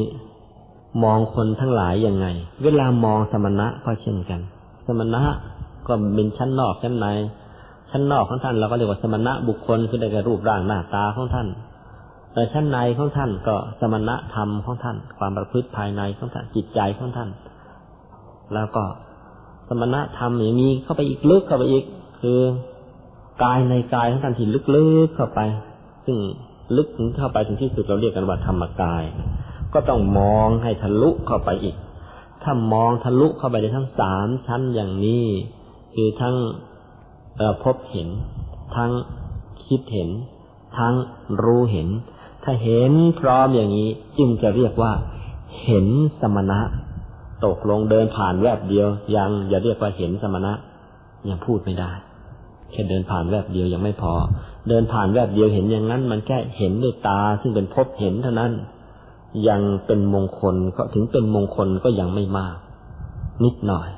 [1.04, 2.28] มองคนทั้งหลายยังไง
[2.64, 4.40] เวลามองสมณะก็เช่นกัน
[4.88, 5.24] สมณะ
[5.88, 7.08] ก็เป็นชั้นนอกชั้นใน
[7.92, 11.48] ชั้นนอกของท่านเราก็เรียกว่าสมณะบุคคลคือได้แก่รูปร่างหน้าตาของท่าน
[12.34, 17.30] แต่ชั้นในของท่านก็สมณะธรรมของท่าน ความประพฤติภายในของท่านจิตใจของท่าน
[18.54, 18.84] แล้วก็
[19.68, 21.84] สมณะธรรมอย่างนี้เข้าไปอีกลึกเข้าไปอีก
[22.22, 22.40] คือ
[23.44, 25.40] กายในกายของท่านที่ลึกๆเข้าไป
[26.06, 26.18] ซึ่ง
[26.78, 29.04] ลึกถึงเข้าไปถึงที่สุดเราเรียกกันว่าธรรมกาย
[29.74, 31.76] ก็ต้องมองให้ทะลุเข้าไปอีก
[32.44, 35.26] ถ้ามองทะลุเข้าไปในทั้งสามชั้นอย่างนี้
[35.96, 36.36] คือทั้ง
[37.64, 38.08] พบเห็น
[38.76, 38.92] ทั้ง
[39.66, 40.10] คิดเห็น
[40.78, 40.94] ทั้ง
[41.44, 41.88] รู้เห็น
[42.44, 44.92] ถ้าเห็นพร้อมอย่างนี้ จึงจะเรียกว่า
[45.64, 45.88] เห็น
[46.22, 46.60] สมณะ
[47.46, 50.54] ตกลงเดินผ่านแวบเดียว ยังอย่าเรียกว่าเห็นสมณะ
[51.30, 51.92] ยังพูดไม่ได้
[52.72, 54.14] แค่เดินผ่านแวบเดียวยังไม่พอ
[54.70, 58.52] เดินผ่านแวบเดียวเห็นอย่างนั้น มันแค่เห็นด้วยตาซึ่งเป็นพบเห็นเท่านั้น
[59.48, 62.56] ยังเป็นมงคลก็ถึงเป็นมงคลก็ยังไม่มาก
[63.44, 63.90] นิดหน่อย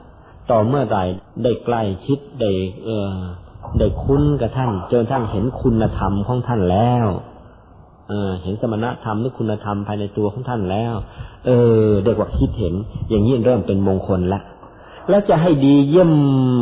[0.51, 0.97] ต่อเมื่อใด
[1.43, 2.51] ได้ใกล้ชิดได้
[2.85, 3.09] เออ
[3.79, 7.07] ได้คุ้นกับท่านจนท่านเห็นคุณธรรมของท่านแล้ว
[8.43, 10.93] เห็นสมณธรรมหรือคุณธรรมภายในตัวของท่านแล้ว
[11.45, 11.51] เอ
[11.85, 12.73] อเด็กว่าคิดเห็น
[13.09, 14.43] อย่างนี้เริ่มเป็นมงคลแล้ว
[15.09, 16.11] แล้วจะให้ดีเยี่ยม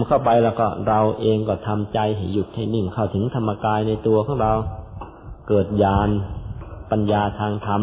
[0.08, 4.54] เข้าไปแล้วก็เราเองก็ทำใจให้หยุดให้นิ่งเข้าถึงธรรมกายในตัวของเรา
[5.48, 6.10] เกิดญาณ
[6.92, 7.82] ปัญญาทางธรรม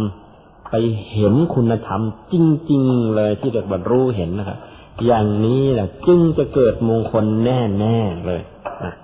[0.70, 0.74] ไป
[1.12, 2.00] เห็นคุณธรรม
[2.32, 2.34] จ
[2.70, 4.58] ริง ๆ เลยที่เด็กบรรู้เห็นนะครับ
[5.06, 8.42] อย่างนี้แหละจึงจะเกิดมงคลแน่ๆเลย
[8.84, 8.94] นะ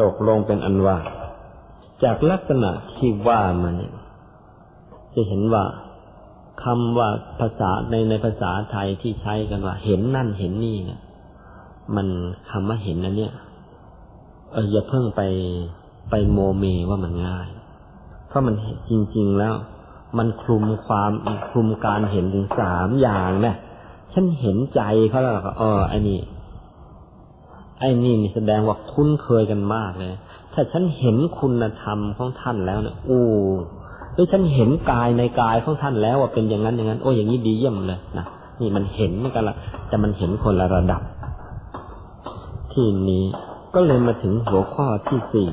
[0.00, 0.96] ตกลงเป็นอันว่า
[2.04, 3.94] จากลักษณะที่ว่ามาเนี่ย
[5.14, 5.64] จะเห็นว่า
[6.64, 7.08] คำว่า
[7.40, 11.00] ภาษาในในภาษาไทยที่ใช้กันว่า เห็นนั่นเห็นนี่เนี่ย
[11.96, 12.06] มัน
[12.50, 13.34] คำว่าเห็นนั้นเนี่ย
[14.52, 15.22] เอออย่าเพิ่งไป
[16.10, 17.48] ไปโมเมว่ามันง่าย
[18.28, 18.54] เพราะมัน
[18.90, 19.54] จริง ๆ แล้ว
[20.18, 21.12] มันคลุมความ
[21.48, 23.56] คลุมการเห็นถึงสามอย่างเนี่ย
[24.12, 26.20] ฉันเห็นใจเขาแล้วก็เออไอ้นี่
[27.80, 30.08] ไอ้นี่นี่แสดงว่าคุ้นเคยกันมากเลย
[30.52, 33.22] ถ้าฉันเห็นคุณธรรมของท่านแล้วเนี่ยโอ้
[34.12, 38.26] หรือฉันเห็นกายในกายของท่านแล้วว่าเป็นอย่างนั้นอย่างนั้น โอ้อย่างนี้ดีเยี่ยมเลยนะ
[38.60, 39.56] นี่มันเห็นเหมือนกันละ
[39.88, 41.02] แต่มันเห็นคนละระดับ
[42.72, 43.24] ที่นี้
[43.74, 45.48] ก็เลยมาถึงหัวข้อที่สี่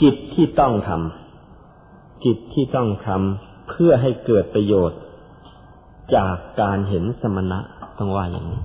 [0.00, 1.23] กิจที่ต้องทำ
[2.24, 5.00] กิจที่ต้องทำเพื่อให้เกิดประโยชน์
[6.16, 7.58] จากการเห็นสมณะ
[7.98, 8.62] ต้องว่าอย่างนี้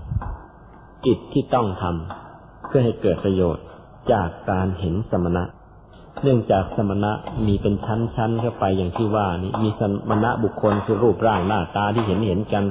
[1.06, 3.64] กิจที่ต้องทำเพื่อให้เกิดประโยชน์
[4.14, 5.43] จากการเห็นสมณะ
[6.24, 7.12] เนื่องจากสมณะ
[7.47, 12.64] มีเป็นชั้นๆเข้าไปอย่างที่ว่านี่มีสมณะบุคคลคือรูปร่างหน้าตาที่เห็นเห็นกัน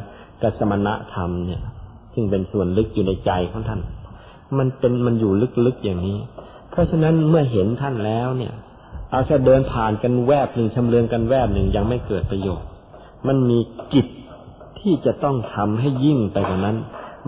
[0.43, 1.62] กับสมณะธรรมเนี่ย
[2.14, 3.81] ซึ่งเป็นส่วนลึกอยู่ในใจของท่าน
[4.59, 5.33] มันเป็นมันอยู่
[5.66, 6.18] ลึกๆอย่างนี้
[6.70, 8.53] เพราะฉะนั้นเมื่อเห็นท่านแล้วเนี่ย
[9.11, 12.68] เอาแค่เดินผ่านกันแวบหนึ่งชำเลืองกันแวบหนึ่งยังไม่เกิดประโยชน์
[13.26, 13.59] มันมี
[13.92, 14.06] กิจ
[14.80, 16.76] ที่จะต้องทำให้ยิ่งไปกว่านั้น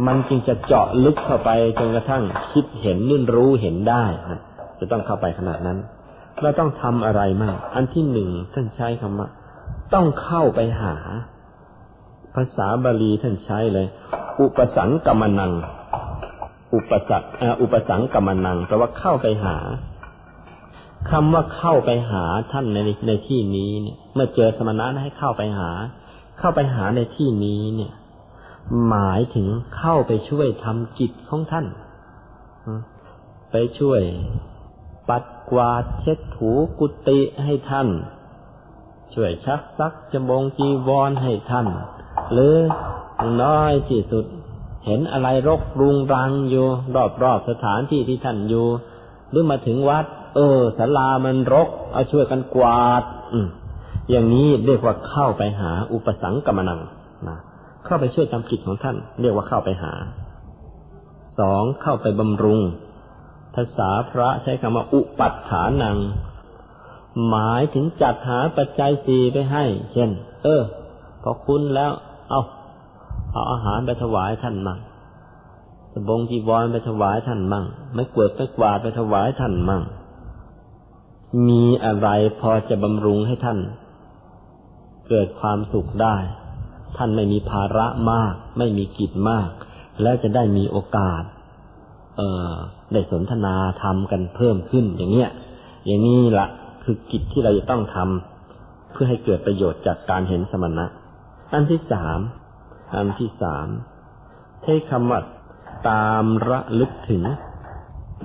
[0.07, 2.23] มันจึงจะเจาะลึกเข้าไปจนกระทั่ง
[2.53, 4.41] คิดเห็นนื่นรู้เห็นได้นะ
[4.81, 5.79] จะต้องเข้าไปขนาดนั้น
[6.43, 9.29] เราต้องทำอะไรมั่งอันที่หนึ่งท่านใช้คำว่า
[9.95, 10.95] ต้องเข้าไปหา
[12.35, 13.87] ภาษาบาลีท่านใช้เลย
[14.41, 15.53] อุปสังกรรมนัง
[16.75, 17.25] อุปสัก
[17.63, 19.57] อุปสังกรรมนังแปลว่าเข้าไปหา
[21.09, 25.71] คำว่าเข้าไปหาท่านในในที่นี้เนี่ย เมื่อเจอสมณะให้เข้าไปหา
[26.39, 27.93] เข้าไปหาในที่นี้เนี่ย
[28.89, 29.47] หมายถึง
[29.77, 31.67] เข้าไปช่วยทำกิจของท่าน
[33.51, 34.03] ไปช่วย
[35.09, 37.89] ปัดกวาดเช็ดถูกุฏิให้ท่าน
[39.15, 41.67] ช่วยชักซักจมงจีวรให้ท่าน
[42.33, 42.57] หรือ
[43.43, 44.25] น้อยที่สุด
[44.87, 46.67] เห็นอะไรรกรุงรังอยู่
[47.23, 48.67] รอบๆสถานที่ที่ท่านอยู่
[49.31, 53.49] หรือมาถึงวัด เออศาลามันรก เอาช่วยกันกวาด อืม
[54.11, 56.81] อย่างนี้เรียกว่าเข้าไปหา อุปสังกรรมนัง
[57.29, 57.39] นะ
[57.85, 59.93] เข้าไปช่วยทำกิจของท่าน เรียกว่าเข้าไปหา
[61.39, 62.61] สองเข้าไปบำรุง
[63.55, 65.97] ภาษาพระใช้คำว่า อุปัฏฐานัง
[67.29, 70.11] หมายถึงจัดหาปัจจัยสี่ไปให้ เช่น
[70.45, 70.63] เออ
[71.23, 71.93] พอคุณแล้ว
[72.31, 72.41] เอา
[73.33, 74.79] เอาอาหารไปถวายท่านมั่ง
[75.93, 77.65] สบงจีวรไปถวายท่านมั่ง
[77.95, 79.83] ไม่เกวดไม่กวาดไปถวายท่านมั่ง
[81.49, 82.09] มีอะไร
[82.41, 83.59] พอจะบำรุงให้ท่าน
[85.09, 86.17] เกิดความสุขได้
[86.97, 89.51] ท่านไม่มีภาระมาก ไม่มีกิจมาก
[90.03, 91.23] แล้วจะได้มีโอกาส
[92.17, 92.53] เออ
[92.93, 95.31] ได้สนทนาทำกันเพิ่มขึ้นอย่างเนี้ย
[95.87, 96.47] อย่างนี้ละ
[96.85, 100.87] คือกิจที่เราจะต้องทำเพื่อให้เกิดประโยชน์จากการเห็นสมณะ
[101.53, 102.19] อันที่สาม
[102.95, 103.67] อันที่สาม
[104.63, 105.21] ใช้คำว่า
[105.89, 107.23] ตามระลึกถึง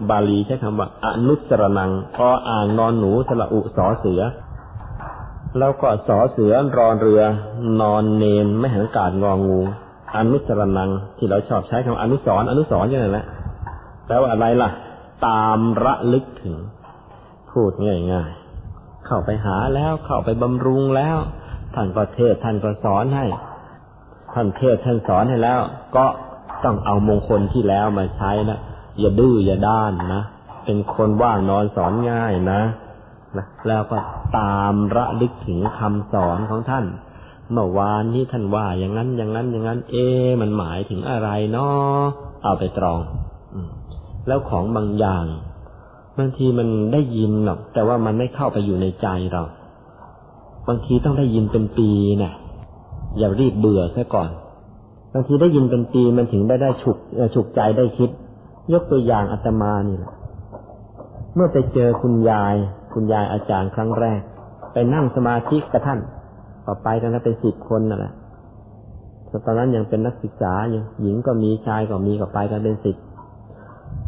[0.09, 4.21] บาลีใช้คำว่า อนุสรนังพออ่างนอนหนูสละอุสอเสือ
[5.59, 7.21] แล้วก็สอเสือรอเรือ
[7.81, 9.59] นอนเนนไม่หันกาดงองู
[10.17, 13.25] อนุสรนัง ที่เราชอบใช้คำอนุสรอนุสรอย่างนั้นแหละ
[14.05, 14.69] แปลว่าอะไรล่ะ
[15.27, 16.55] ตามระลึกถึง
[17.51, 17.71] พูด
[18.11, 21.17] ง่ายๆเข้าไปหาแล้วเข้าไปบำรุงแล้ว
[21.75, 23.25] ท่านก็เทศท่านก็สอนให้
[24.33, 25.59] ท่านเทศท่านสอนให้แล้ว
[25.95, 26.05] ก็
[26.63, 28.59] ต้องเอามงคลที่แล้วมาใช้นะ
[28.99, 30.23] อย่าดื้ออย่าด้านนะ
[30.65, 32.61] เป็นคนว่างนอนสอนง่ายนะ
[33.37, 33.97] นะแล้วก็
[34.37, 36.85] ตามระลึกถึงคำสอนของท่าน
[37.51, 40.05] เมื่อวานนี้ท่านว่าอย่างนั้นอย่างนั้นอย่างนั้น เอ๊
[40.41, 42.01] มันหมายถึงอะไรเนาะ
[42.43, 42.99] เอาไปตรอง
[44.27, 45.25] แล้วของบางอย่าง
[46.17, 49.43] บางทีมันได้ยินหรอกแต่ว่ามันไม่เข้าไปอยู่ในใจเรา
[50.67, 51.89] บางทีต้องได้ยินเป็นปี
[52.19, 52.33] เนะ่ย
[53.17, 54.29] อย่ารีบเบื่อซะก่อน
[55.13, 56.97] บางทีได้ยินเป็นปีมันถึงได้ได้ฉุก
[57.35, 58.09] ฉุกใจได้คิด
[58.73, 60.11] ยกตัวอย่างอาตมานี่แหละ
[61.35, 62.55] เมื่อไปเจอคุณยาย
[62.93, 64.21] คุณยายอาจารย์ครั้งแรก
[64.73, 65.99] ไปนั่งสมาธิกับท่าน
[66.65, 68.13] ต่อไปกันแล้วเป็นสิบคนนั่นแหละ
[69.45, 72.95] ตอนนั้นยังเป็นนักศึกษาอยู่หญิงก็มีชายก็มีก็ไปกันเป็นสิบ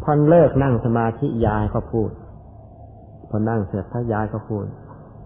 [0.02, 2.10] พอเลิกนั่งสมาธิยายก็พูด
[3.28, 4.64] พอนั่งเสร็จพระยายก็พูด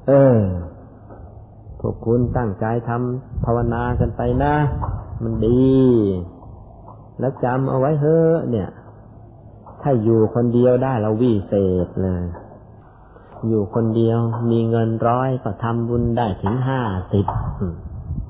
[0.09, 0.39] เออ
[1.81, 4.55] พวกคุณตั้งใจทำภาวนากันไปนะ
[5.23, 5.73] มันดี
[7.21, 8.69] แล้วจำเอาไว้เถอะเนี่ย
[9.83, 11.55] ถ้าอยู่คนเดียวได้เราวิเศ
[11.87, 12.25] ษเลย
[13.49, 14.19] อยู่คนเดียว
[14.51, 16.81] มีเงินร้อยก็ทำบุญได้ถึงห้า
[17.13, 17.27] สิบ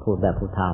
[0.03, 0.73] พูดแบบผู้เฒ่า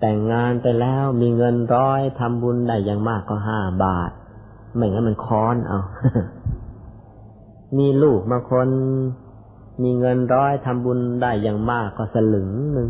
[0.00, 4.10] แต่งงานไปแล้วมีเงินร้อยทำบุญได้อย่างมากก็ห้าบาท
[4.74, 5.80] ไม่งั้นมันค้อนเอา
[7.78, 8.68] มีลูกมาคน
[9.82, 12.88] มีเงินร้อยทำบุญได้อย่างมากก็สลึงหนึ่ง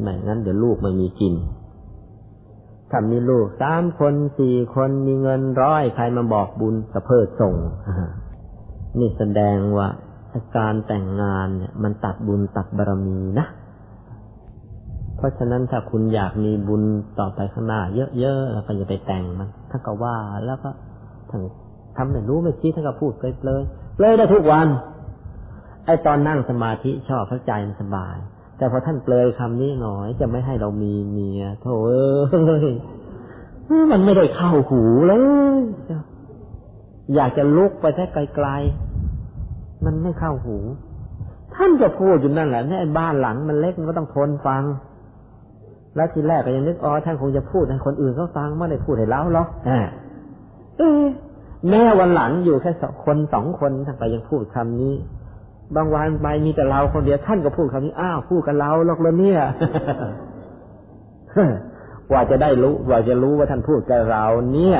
[0.00, 1.34] ไม่งั้นเดี๋ยวลูกไม่มีกิน
[2.90, 7.54] ถ้ามีลูกสามคนสี่คนมีเงินร้อยใครมาบอกบุญสะเพิดส่ง
[8.98, 9.88] นี่แสดงว่า
[10.58, 13.46] การแต่งงานเนี่ย มันตัดบุญตัดบารมีนะ
[15.16, 16.82] เพราะฉะนั้นถ้าคุณอยากมีบุญ
[17.18, 17.80] ต่อไปข้างหน้า
[18.18, 20.16] เยอะๆแล้วก็อย่าไปแต่งมันท่านก็ว่า
[20.46, 20.70] แล้วก็
[21.30, 21.40] ท่าน
[21.96, 23.62] ทำไม่รู้ไม่ชี้ท่านก็พูดเลยเลย
[24.00, 24.66] เลยได้ทุกวัน
[25.84, 28.16] ไอ้ตอนนั่งสมาธิชอบพระใจมันสบาย
[28.58, 35.12] แต่พอท่านเปลยคำนี้หน่อย จะไม่ให้เรามีเมียโถเอ้ยมันไม่ได้เข้าหูเล
[35.58, 35.60] ย
[37.14, 38.04] อยากจะลุกไปแค่
[38.34, 40.56] ไกลๆมันไม่เข้าหู
[41.54, 44.62] ท่านจะพูดอยู่นั่นแหละนี่บ้านหลังมันเล็กมันก็ต้องทนฟัง
[45.96, 49.48] แล้วทีแรกก็ยังนึกอ๋อท่านคงจะพูดให้คนอื่นเขาฟังไม่ได้พูดให้เราหรอก
[50.78, 51.06] เออ
[51.70, 54.94] แม่วันหลังอยู่แค่สองคนสองคนท่านไปยังพูดคำนี้
[55.76, 59.40] บางวันไปมีแต่เราคนเดียวท่านก็พูดคำนี้อ้าวพูดกับเราหรอกแล้วเนี่ย
[62.10, 64.78] กว่าจะได้รู้กว่าจะรู้ว่าท่านพูดกับเรา เนี่ย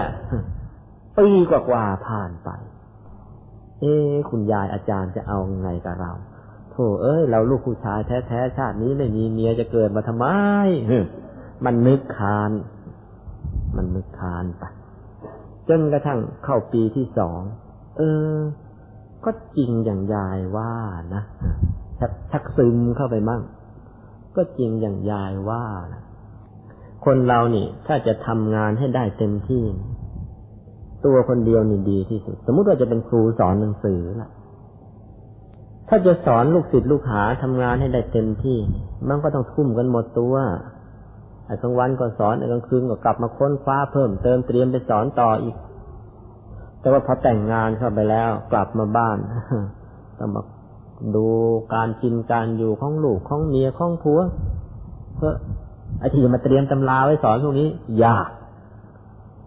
[1.18, 2.50] ปีกว่าๆผ่านไป
[3.80, 3.94] เอ๊
[4.30, 6.12] คุณยายอาจารย์จะเอาไงกับเรา
[6.70, 10.26] โธ่เอ้ย เราลูกผู้ชายแท้ๆชาตินี้ไม่มีเมียจะเกิดมาทำไม
[11.64, 12.50] มันนึกคาน
[13.76, 14.64] มันนึกคานไป
[15.68, 17.40] จนกระทั่งเข้าปีที่สอง
[17.98, 18.34] เออ
[19.28, 20.74] ก็จริงอย่างยายว่า
[21.14, 21.22] นะ
[22.30, 23.42] ชักซึมเข้าไปมั่ง
[24.36, 26.02] ก็จริงอย่างยายว่านะ
[27.04, 29.64] คนเรานี่ ถ้าจะทำงานให้ได้เต็มที่
[31.04, 34.30] ตัวคนเดียวนี่ดีที่สุด สมมติว่าจะเป็นครูสอนหนังสือล่ะ
[35.88, 38.58] ถ้าจะสอนลูกศิษย์ลูกหาทำงานให้ได้เต็มที่
[39.08, 40.34] มันก็ต้องทุ่มกันหมดตัว
[41.46, 45.54] ไอ้กลางวันก็สอนไอ้กลางคืนก็กลับมาค้นคว้าเพิ่มเติมเตรียมไปสอนต่ออีก
[46.80, 49.16] แต่ว่าพอแต่งงานเข้าไปแล้ว กลับมาบ้าน
[50.18, 50.42] ต้องมา
[51.14, 51.26] ดู
[51.74, 54.20] การกินการอยู่ของลูกของเมียของผัว
[55.16, 55.34] เพื่อ
[55.98, 57.68] ไอ้ที่มาเตรียมตำราไว้สอนพวกนี้
[58.04, 58.28] ยาก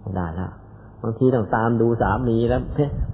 [0.01, 0.51] ไม่ได้แล้ว
[1.03, 2.61] บางทีต้องตามดูสามีแล้ว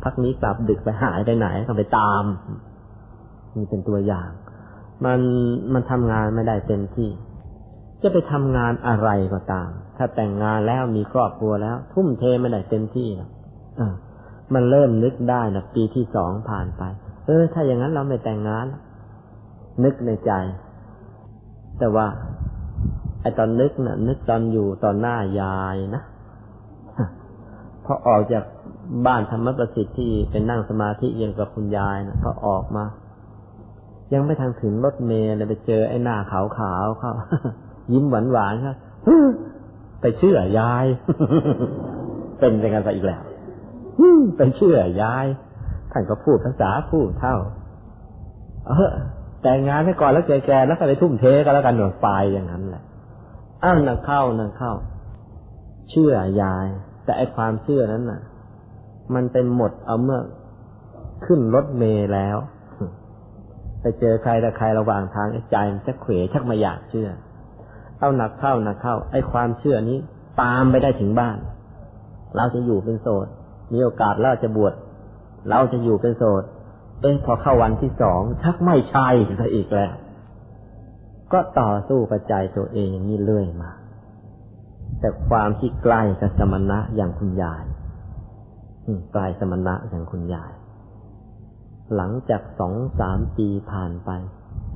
[0.04, 2.24] พักนี้กลับดึกไปหายไปไหนต้องไปตาม
[3.56, 4.30] นี่เป็นตัวอย่าง
[5.06, 5.20] มัน
[5.74, 7.10] มันทำงานไม่ได้เต็มที่
[8.02, 13.30] จะไปทำงานอะไรก็ตาม ถ้าแต่งงานแล้วมีครอบครัวแล้ว ทุ่มเทไม่ได้เต็มที่นะ
[14.54, 16.84] มันเริ่มนึกได้นะปีที่สองผ่านไป
[17.26, 18.66] เออ ถ้าอย่างนั้นเราไม่แต่งงาน
[19.84, 20.32] นึกในใจ
[21.80, 22.08] แต่ว่า
[23.22, 26.04] ไอตอนนึกนะ่ะ นึกตอนอยู่ตอนหน้ายายนะ
[27.86, 28.44] พอออกจาก
[29.06, 32.86] บ้านธรรมประสิทธิ์ที่เป็นนั่งสมาธิยังกับคุณยายนะพอออกมา
[34.14, 37.12] ยังไม่ทางถึงรถเมล์เลยไปเจอไอ้หน้าขาวขาวเขา
[37.94, 38.76] ยิ้มหวานหวานครับ
[40.02, 40.86] ไปเชื่อยาย
[42.40, 43.22] เป็นไปกันไปอีกแล้ว
[44.38, 45.26] ไปเชื่อยาย
[45.92, 47.36] ท่านก็พูดภาษาพูดเท่า
[48.68, 48.92] เออ
[49.42, 52.84] แต่งงานให้ก่อนแล้วแก่ๆแล้วก็ไปทุ่มเทก็แล้วกันหน่อยไปอย่างนั้นแหละ
[53.64, 54.74] อ้าวนักเข้านักเข้า
[55.90, 56.68] เชื่อยาย
[57.04, 58.22] แต่ไอความเชื่อนั้นน่ะ
[59.16, 60.20] มันเป็นหมดเอาเมื่อ
[61.26, 62.38] ขึ้นรถเมล์แล้ว
[63.82, 67.10] ไปเจอใครแต่ใครระหว่างทางใจมันจะเขวชักมาอยากเชื่อ
[68.00, 69.98] เอาหนักเข้าหนักเข้า ไอความเชื่อนี้
[70.42, 71.38] ตามไปได้ถึงบ้าน
[72.36, 73.28] เราจะอยู่เป็นโสด
[73.74, 74.74] มีโอกาสเราจะบวช
[75.50, 76.44] เราจะอยู่เป็นโสด
[77.02, 79.08] เอ้พอเข้าวันที่สองชักไม่ใช่
[79.40, 79.92] ซะอีกแล้ว
[81.34, 83.72] ก็ต่อสู้ปัจจัยตัวเองอย่างนี้เรื่อยมา
[85.00, 87.64] แต่ความที่ใกล้กับสมณะอย่างคุณยาย
[89.12, 90.52] ใกล้สมณะอย่างคุณยาย
[91.96, 94.10] หลังจากสองสามปีผ่านไป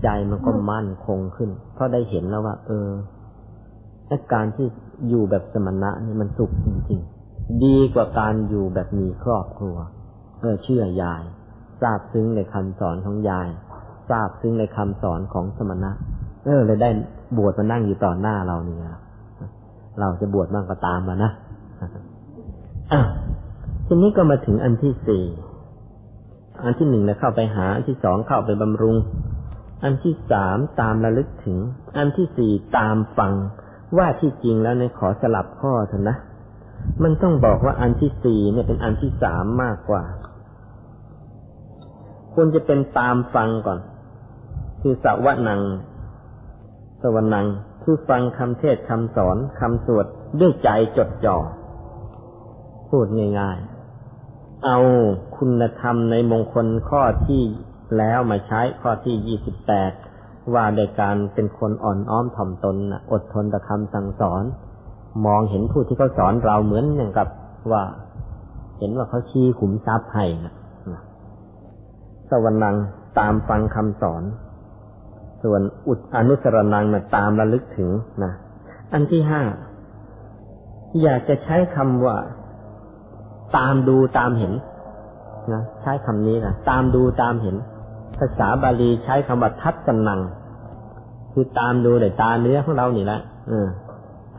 [0.04, 2.88] ใจมันก็มั่นคงขึ้น เพราะได้เห็นแล้วว่า เออ
[4.34, 4.68] การที่
[5.10, 7.21] อยู่แบบสมณะนี่มันสุขจริงๆ
[7.64, 9.78] ดีกว่าการอยู่แบบมีครอบครัว
[10.40, 11.24] เออเชื่อยาย
[11.82, 13.48] ทราบซึ้งในคำสอนของยาย
[14.10, 15.92] ทราบซึ้งในคำสอนของสมณะ
[16.46, 16.90] เออเลยได้
[17.38, 18.82] บวชมานั่งอยู่ต่อหน้าเราเนี่ย
[20.00, 21.32] เราจะบวชบ้างก็ตามมานะ
[23.88, 25.26] ทีนี้ก็มาถึงอันที่สี่
[26.64, 28.96] อันที่หนึ่งนะเข้าไปหา อันที่สองเข้าไปบำรุง
[29.84, 31.58] อันที่สามตามระลึกถึง
[31.98, 33.34] อันที่สี่ตามฟัง
[33.98, 36.18] ว่าที่จริงแล้วในขอสลับข้อเถอะนะ
[37.04, 40.04] มันต้องบอกว่าอันที่สี่เนี่ยเป็นอันที่สามมากกว่า
[42.34, 43.80] ควรจะเป็นตามฟังก่อน
[44.82, 45.62] คือสวนัง
[47.02, 47.48] สวนัง
[47.84, 50.06] คือฟังคำเทศคำสอนคำสวด
[50.40, 51.38] ด้วยใจจดจ่อ
[52.90, 53.08] พูด
[53.40, 54.80] ง่ายๆ เอา
[55.38, 57.44] คุณธรรมในมงคลข้อที่
[57.98, 59.92] แล้วมาใช้ข้อที่ยี่สิบแปด
[60.54, 62.76] ว่าในการเป็นคนอ่อนอ้อมถ่อมตน
[63.12, 64.44] อดทนต่อคำสั่งสอน
[65.26, 67.28] มองเห็นผู้ที่เขาสอนเราเหมือนอย่างกับ
[67.72, 67.84] ว่า
[68.80, 70.54] เห็นว่าเขาชี้ขุมทรัพย์ให้นะ
[72.30, 72.84] สวรรค์
[73.20, 74.24] ตามฟังคำสอน
[75.44, 77.90] ส่วนอุดอนุสรนังนะตามระลึกถึง
[78.24, 78.32] นะ
[78.94, 79.42] อันที่ห้า
[81.04, 82.16] อยากจะใช้คำว่า
[83.58, 84.54] ตามดูตามเห็น
[85.54, 87.56] นะใช้คำนี้นะตามดูตามเห็น
[88.18, 90.22] ภาษาบาลีใช้คำว่าทัศนัง
[91.34, 93.68] คือตามดูแต่ตาเนื้อของเรานี่แหละเออ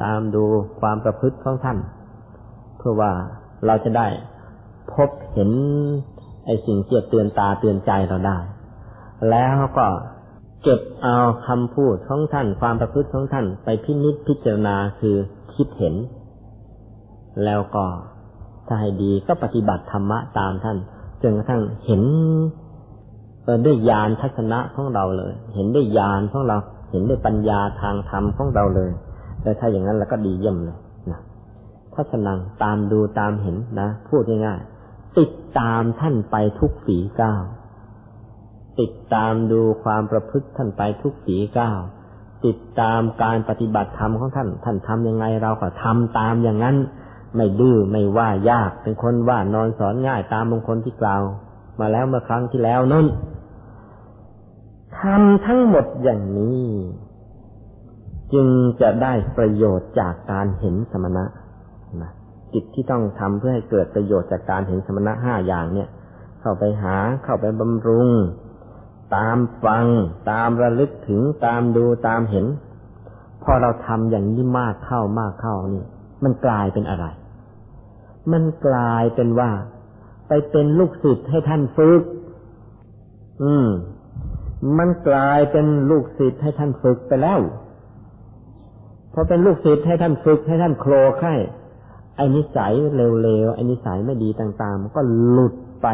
[0.05, 0.45] ตามดู
[0.81, 1.79] ความประพฤติของท่าน
[2.79, 3.13] เพื่อว่า
[3.67, 4.07] เราจะได้
[4.95, 5.51] พบเห็น
[6.47, 8.39] ไอ้สิ่งที่เตือนตาเตือนใจเราได้
[9.31, 9.87] แล้วก็
[10.63, 15.17] เก็บเอาคำพูดของท่าน ความประพฤติของท่าน ไปพินิจพิจารณาคือ
[15.55, 15.95] คิดเห็น
[17.45, 17.85] แล้วก็
[18.67, 20.79] ถ้าให้ดีก็ปฏิบัติธรรมะตามท่าน
[21.23, 22.03] จนกระทั่งเห็น
[23.67, 26.57] ด้วยญาณทัศนะของเราเลย เห็นด้วยญาณของเรา
[26.91, 28.91] เห็นด้วยปัญญาทางธรรมของเราเลย
[29.43, 30.79] แต่ถ้าอย่างนั้นเราก็ดีเยี่ยมเลย
[31.11, 31.21] นะ
[31.95, 37.43] ทัศนังตามดูตามเห็นนะพูดง่ายๆติดตามท่านไปทุกฝีก้าว
[38.81, 41.79] ติดตามดูความประพฤติท่านไปทุกสีก้าว
[42.47, 46.77] ติดตามการปฏิบัติธรรมของท่าน ท่านทำยังไงเราก็ทำตามอย่างนั้น
[47.37, 51.23] ไม่ดื้อไม่ว่ายาก เป็นคนว่านอนสอนง่ายตามบางคนที่กล่าว
[51.81, 53.07] มาแล้วเมื่อครั้งที่แล้วนั่น
[54.99, 56.63] ทำทั้งหมดอย่างนี้
[58.33, 58.49] จึง
[58.81, 61.25] จะได้ประโยชน์จากการเห็นสมณะ
[62.03, 62.11] นะ
[62.53, 65.89] จิตที่ต้องทำเพื่อให้เกิดประโยชน์จากการเห็นสมณะห้าอย่างเนี่ย
[66.41, 68.09] เข้าไปหาเข้าไปบำรุง
[69.17, 69.87] ตามฟัง
[70.31, 72.47] ตามระลึกถึงตามดูตามเห็น
[73.43, 75.85] พอเราทำอย่างนี้มากเข้ามากเข้านี่
[76.25, 77.07] มันกลายเป็นอะไร
[78.33, 79.51] มันกลายเป็นว่า
[80.29, 82.03] ไปเป็นลูกศิษย์ให้ท่านฝึก
[83.43, 83.67] อืม
[84.79, 87.41] มันกลายเป็นลูกศิษย์ให้ท่านฝึกไปแล้ว
[89.13, 91.35] พอเป็นลูกศิษย์ให้ท่านฝึกให้ท่านโคลไข่
[92.17, 95.01] ไอ้นิสัยเร็วๆไอ้นิสัยไม่ดีต่างๆมันก็
[95.31, 95.89] หลุดไป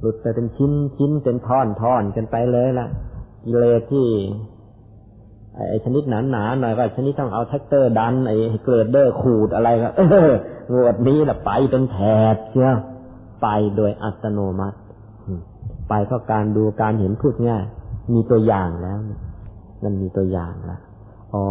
[0.00, 2.86] หลุดไปเป็นชิ้นชิ้นเป็นท่อนท่อนกันไปเลยล่ะ
[3.44, 4.06] กิเลสที่
[5.68, 10.30] ไอ้ชนิดหนาหนาหน่อยก็ชนิดต้องเอาแท็กเตอร์ดันไอ้เกลือเดอร์ขูดอะไรก็เออ
[10.74, 11.98] งวดนี้ละไปเป็นแถ
[12.34, 12.76] บเชียว
[13.42, 14.78] ไปโดยอัตโนมัติ
[15.88, 17.64] ไปเพราะการดูการเห็นพูดง่าย
[18.12, 18.98] มีตัวอย่างแล้ว
[19.84, 20.80] มันมีตัวอย่างแล้ว
[21.34, 21.44] อ๋อ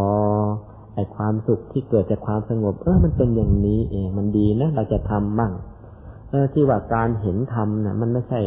[0.94, 5.54] ไอความสุขที่เกิดจากความสงบ เออ มันเป็นอย่างนี้เองมันดีนะเราจะทำมั่ง
[6.30, 8.42] เออ ที่ว่าการเห็นธรรมนะมันไม่ใช่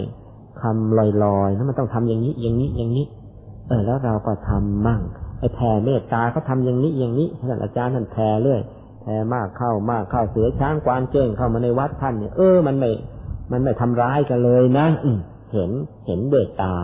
[0.63, 3.07] คำลอยๆนะมันต้องทำอย่างนี้ อย่างนี้อย่างนี้
[3.69, 5.01] เออ แล้วเราก็ทำมั่ง
[5.39, 8.61] ไอแผ่เมตตาเขาทาอย่างนี้อย่างนี้ท่านอาจารย์ท่านแผ่เรื่อย
[9.03, 12.91] แผ่มากเข้ามากเข้าเสือช้างกวางเจ้งเข้ามาในวัดท่านเนี่ยเออมันไม่
[13.53, 14.87] มันไม่ทำร้ายกันเลยนะ
[15.53, 15.71] เห็น
[16.07, 16.77] เห็นด้วยตา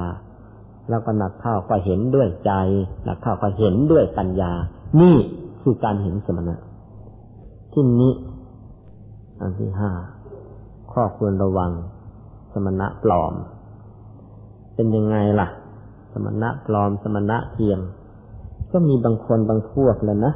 [0.88, 2.52] แล้วก็หนักเข้าก็เห็นด้วยใจ
[3.04, 4.52] หนักเข้าก็เห็นด้วยปัญญา
[5.00, 5.16] นี่
[5.60, 6.56] คือการเห็นสมณะ
[7.72, 8.12] ที่นี้
[9.40, 9.90] อันที่ห้า
[10.92, 11.70] ข้อควรระวัง
[12.52, 13.34] สมณะปลอม
[14.74, 15.48] เป็นยังไงล่ะ
[16.12, 17.80] สมณะปลอม สมณะเทียม
[18.72, 20.32] ก็มีบางคนบางพวกแล้วนะ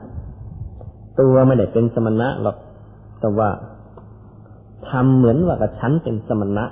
[1.21, 2.57] ตัวไม่ได้เป็นสมณะหรอก
[3.21, 3.49] แต่ว่า
[4.89, 6.65] ทำเหมือนว่ากับฉันเป็นสมณะ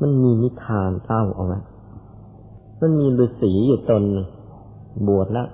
[0.00, 1.60] มันมีนิทานเล่าเอาไว้
[2.80, 4.02] มันมีฤาษีอยู่ตน
[5.08, 5.48] บวชแล้ว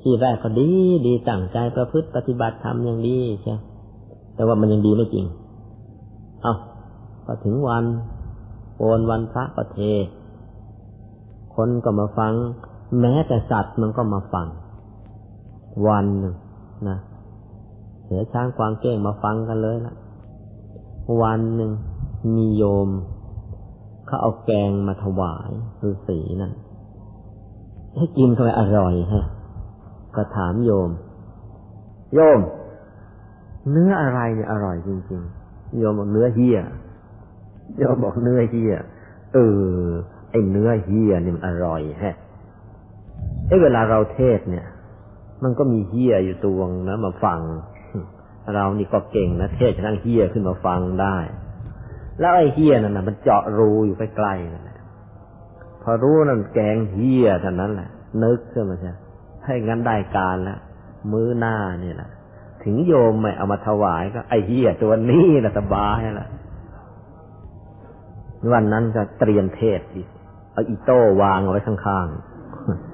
[0.00, 0.68] ที่แรกก็ดี
[1.06, 3.54] ดีตั้งใจประพฤติปฏิบัติธรรมอย่างดีใช่
[4.34, 5.26] แต่ว่ามันยังดีไม่จริง
[6.42, 6.54] เอา
[7.24, 7.84] พอถึงวัน
[8.78, 10.04] โอนวันพระประเทศ
[11.54, 12.32] คนก็มาฟัง
[13.00, 14.46] แม้แต่สัตว์มันก็มาฟัง
[15.88, 16.34] วันหนึ่ง
[16.88, 16.98] นะ
[18.04, 19.94] เสือช้างกวางเก้งมาฟังกันเลยละ
[21.22, 21.70] วันหนึ่ง
[22.34, 22.88] มีโยม
[24.06, 25.50] เขาเอาแกงมาถวาย
[25.82, 26.52] ฤาษีนั่น
[27.96, 29.24] ให้กินทำไมอร่อยฮะ
[30.16, 30.90] ก็ถามโยม
[32.14, 32.40] โยม
[33.70, 36.58] เนื้ออะไรเนี่ยอร่อยจริงๆ โยมบอกเนื้อเฮีย
[37.78, 38.72] โยมบอกเนื้อเฮีย
[39.34, 39.62] เออ
[40.30, 42.16] ไอเนื้อเฮียนี่มันอร่อยฮะ
[43.48, 44.66] ไอเวลาเราเทศเนี่ย
[45.42, 47.40] มันก็มีเฮียอยู่ตวงนะมาฟัง
[48.54, 51.16] เรานี่ก็เก่งนะเทศจะนั่งเฮียขึ้นมาฟังได้
[52.20, 54.78] แล้วไอ้เฮียนั่นนะมันเจาะรูอยู่ใกล้ๆนั่นแหละ
[55.82, 57.90] พอรู้นั่นแกงเฮียเท่านั้นแหละ
[58.22, 58.92] นึกขึ้นมาใช่
[59.44, 60.58] ให้งั้นได้การแล้ว
[61.12, 62.10] มื้อหน้านี่แหละ
[62.64, 66.30] ถึงโยมไม่เอามาถวายก็ ไอ้เฮียตัวนี้นะสบายแล้ว
[68.52, 70.08] วันนั้นก็เตรียมเทศอีก
[70.52, 72.06] เอาอีโต้วางเอาไว้ข้าง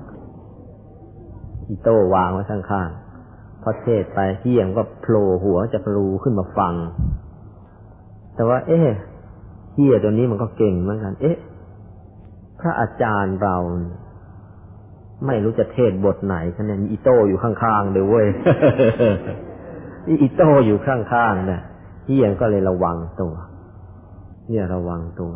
[0.00, 6.74] ๆอีโต้วางไว้ข้างๆพอเทศไปเที่ยงก็โผล่หัวจะรูขึ้นมาฟัง
[8.34, 8.88] แต่ว่า เอ๊ะ
[9.74, 11.36] เฮียตัวนี้มันก็เก่งเหมือนกัน เอ๊ะ
[12.60, 13.56] พระอาจารย์เรา
[15.26, 18.26] ไม่รู้จะเทศบทไหนคะเนี่ยมีอีโต้อยู่ข้างๆเลยเว้ย
[20.06, 21.60] นี่อีโต้อยู่ข้างๆนะ
[22.06, 23.34] เฮียก็เลยระวังตัว
[24.48, 25.32] เนี่ยระวังตัว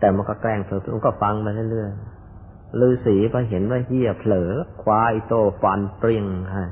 [0.00, 4.50] แต่มันก็แกล้งเถอมันก็ฟังไปเรื่อยๆฤาษีพอเห็นว่าเฮียเผลอ
[4.82, 6.26] คว้าไอโต้ฟันเปรี้ยง
[6.56, 6.68] ฮะ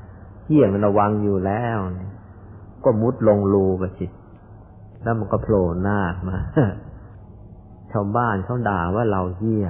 [0.46, 1.78] เฮียมันระวังอยู่แล้ว
[2.84, 4.06] ก็มุดลงรูไปสิ
[5.06, 6.38] แล้วมันก็โผล่หน้ามา
[7.92, 9.66] ชาวบ้านเขาด่าว่าเราเฮีย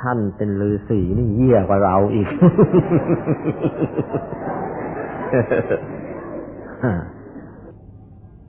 [0.00, 2.28] ท่านเป็นฤาษีนี่เฮียกว่าเราอีก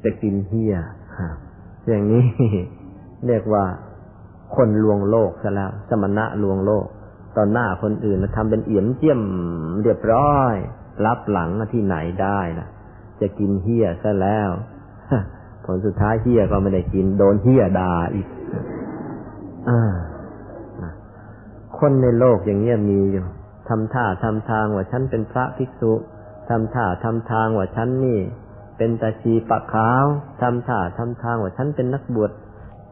[0.03, 0.75] จะกินเฮีย
[1.87, 2.25] อย่างนี้
[3.27, 3.65] เรียกว่า
[4.55, 6.85] คนลวงโลกซะแล้ว สมณะลวงโลก
[7.35, 9.21] ตอนหน้าคนอื่นมาทำเป็นเอี่ยมเจียม
[9.83, 10.55] เรียบร้อย
[11.05, 12.67] รับหลังที่ไหนได้ล่ะ
[13.21, 14.49] จะกินเฮียซะแล้ว
[15.65, 18.27] ผลสุดท้ายเฮียก็ไม่ได้กิน โดนเฮียด่าอีก
[19.69, 19.71] อ
[21.77, 23.25] คนในโลกอย่างเงี้ยมีอยู่
[23.69, 25.93] ทำท่าทำทางว่าฉันเป็นพระภิกษุ
[26.49, 28.19] ทำท่าทำทางว่าฉันนี่
[28.77, 30.05] เป็นตาชีปะขาว
[30.41, 32.31] ทำท่าทำทางว่าฉันเป็นนักบวช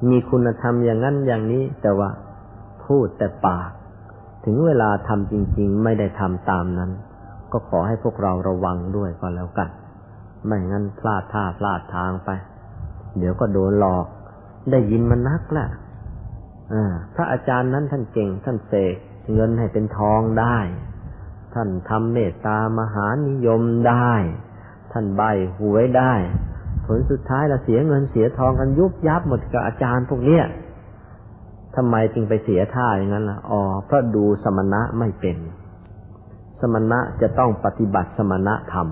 [0.09, 2.09] มีคุณธรรมอย่างนั้นอย่างนี้ แต่ว่า
[2.85, 3.69] พูดแต่ปาก
[4.45, 6.91] ถึงเวลาทำจริง ๆ ไม่ได้ทำตามนั้น
[7.51, 9.69] ก็ขอให้พวกเราระวังด้วยก็แล้วกัน
[10.45, 12.29] ไม่งั้นพลาดท่าพลาดทางไป
[13.17, 14.05] เดี๋ยวก็โดนหลอก
[14.71, 15.69] ได้ยินมันนักแหละ
[17.15, 18.95] พระอาจารย์นั้นท่านเก่ง ท่านเสก
[19.33, 20.57] เงินให้เป็นทองได้
[21.53, 24.11] ท่านทำเมตตามหานิยมได้
[24.91, 25.21] ท่านใบ
[25.59, 26.13] หวยได้
[26.85, 30.43] ผลสุดท้ายเราเสียเงินเสียทองกันยุบยับหมดกับอาจารย์พวกเนี้ย
[31.75, 35.37] ทำไมจึงไปเสียท่าอย่างนั้นล่ะ อ๋อ เพราะดูสมณะไม่เป็น
[36.59, 38.87] สมณะจะต้องปฏิบัติสมณะธรรม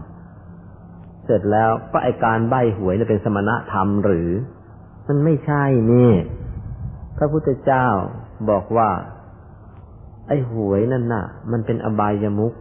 [1.31, 4.29] ร็จแล้วก็ไอการใบหวยจะเป็นสมณะธรรมหรือ
[5.07, 6.11] มันไม่ใช่นี่
[7.17, 7.87] พระพุทธเจ้า
[8.49, 8.89] บอกว่า
[10.27, 12.53] ไอหวยนั่นน่ะ มันเป็นอบายมุก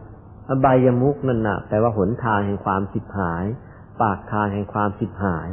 [0.49, 3.45] อบายมุกนั่นน่ะแปลว่าหนทางแห่งความสิบหาย
[4.01, 5.49] ปากทางแห่งความสิบหาย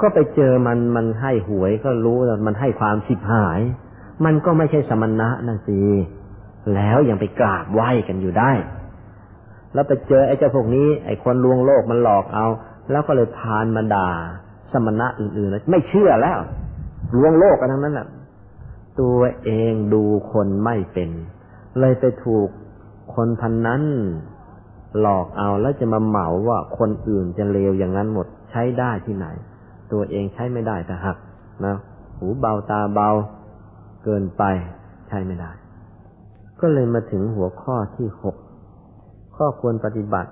[0.00, 3.60] ก็ไปเจอมันมันให้หวยก็รู้ว่ามันให้ความสิบหาย
[4.24, 5.80] มันก็ไม่ใช่สมณะนะสิ
[6.74, 8.52] แล้วยังไปกราบไหว้กันอยู่ได้
[9.74, 12.46] แล้วไปเจอไอ้เจ้าพวกนี้ ไอ้คนลวงโลกมันหลอกเอา
[12.90, 14.10] แล้วก็เลยพานมาด่า
[14.72, 16.38] สมณะอื่นๆไม่เชื่อแล้ว
[17.16, 18.08] ลวงโลกกันทั้งนั้นแหละ
[19.00, 21.10] ตัวเองดูคนไม่เป็น
[21.80, 22.48] เลยไปถูก
[23.14, 23.82] คนพันนั้น
[25.00, 29.26] หลอกเอาแล้วจะมาเหมาว่าคนอื่นจะเลวอย่างนั้นหมดใช้ได้ที่ไหน
[29.92, 31.16] ตัวเองใช้ไม่ได้แต่หัก
[31.64, 31.76] นะ
[32.18, 33.10] หูเบาตาเบา
[34.04, 34.42] เกินไป
[35.08, 35.50] ใช้ไม่ได้
[36.60, 38.36] ก็เลยมาถึงหัวข้อที่หก
[39.42, 40.30] ข้อควรปฏิบัติ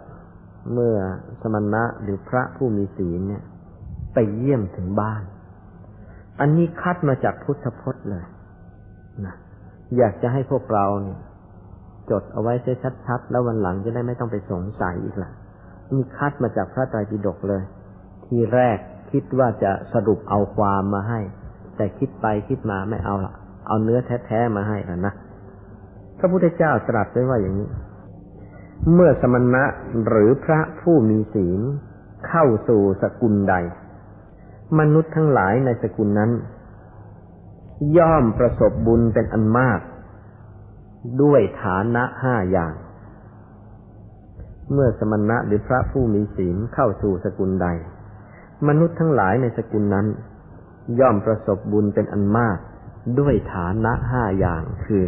[0.72, 0.96] เมื่อ
[1.42, 3.42] สมณะหรือพระผู้มีศีลเนี่ย
[4.14, 5.22] ไปเยี่ยมถึงบ้าน
[6.40, 8.24] อันนี้คัดมาจากพุทธพจน์เลย
[9.24, 9.34] นะ
[9.96, 11.18] อยากจะให้พวกเราเนี่ย
[12.10, 15.30] จดเอาไว้เสียชัดๆ แล้ววันหลังจะได้ไม่ต้องไปสงสัยอีกละ
[15.92, 17.62] นี่คัดมาจากพระไตรปิฎกเลย
[18.26, 18.78] ทีแรก
[19.12, 21.20] คิดว่าจะสรุปเอาความมาให้
[21.76, 23.32] แต่คิดไปคิดมาไม่เอาละ
[23.66, 25.14] เอาเนื้อแท้ๆมาให้แล้วนะ
[26.18, 27.68] พระพุทธเจ้าตรัสไว้ว่าอย่างนี้
[28.92, 29.64] เมื่อสมณะ
[30.08, 31.60] หรือพระผู้มีศีล
[32.28, 33.54] เข้าสู่สกุลใด
[34.78, 36.30] มนุษย์ทั้งหลายในสกุลนั้น
[37.98, 39.80] ย่อมประสบบุญเป็นอันมาก
[41.22, 42.74] ด้วยฐานะห้าอย่าง
[44.72, 47.68] เมื่อสมณะหรือพระผู้มีศีลเข้าสู่สกุลใด
[48.68, 50.06] มนุษย์ทั้งหลายในสกุลนั้น
[51.00, 52.58] ย่อมประสบบุญเป็นอันมาก
[53.18, 55.04] ด้วยฐานะห้าอย่างคือ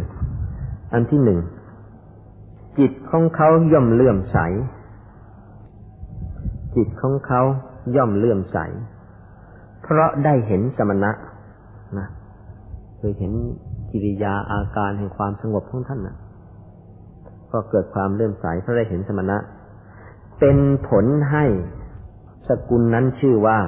[0.93, 1.39] อันที่หนึ่ง
[2.79, 4.37] จิตของเขาย่อมเลื่อมใส
[6.75, 7.41] จิตของเขา
[7.95, 8.57] ย่อมเลื่อมใส
[9.81, 11.11] เพราะได้เห็นสมณะ
[11.97, 12.07] นะ
[12.97, 13.33] เคยเห็น
[13.91, 16.17] กิริยาอาการแห่งความสงบของท่านนะ
[17.51, 19.37] ก็เกิดความเลื่อมใสเพราะได้เห็นสมณะ
[20.39, 20.57] เป็น
[20.89, 21.45] ผลให้
[22.47, 23.59] สกุลนั้นชื่อว่า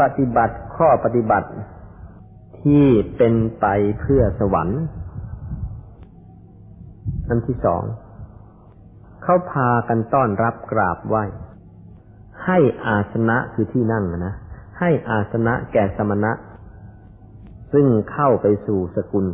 [0.00, 1.48] ปฏิบัติข้อปฏิบัติ
[2.62, 2.86] ที่
[3.16, 3.66] เป็นไป
[4.00, 4.82] เพื่อสวรรค์
[7.30, 7.82] อันที่สอง
[9.22, 11.24] เขาพากันต้อนรับกราบไหว้
[12.44, 14.34] ให้อาสนะคือที่นั่งนะ
[14.78, 16.32] ให้อาสนะแก่สมณะ
[17.72, 19.26] ซึ่งเข้าไปสู่สกุล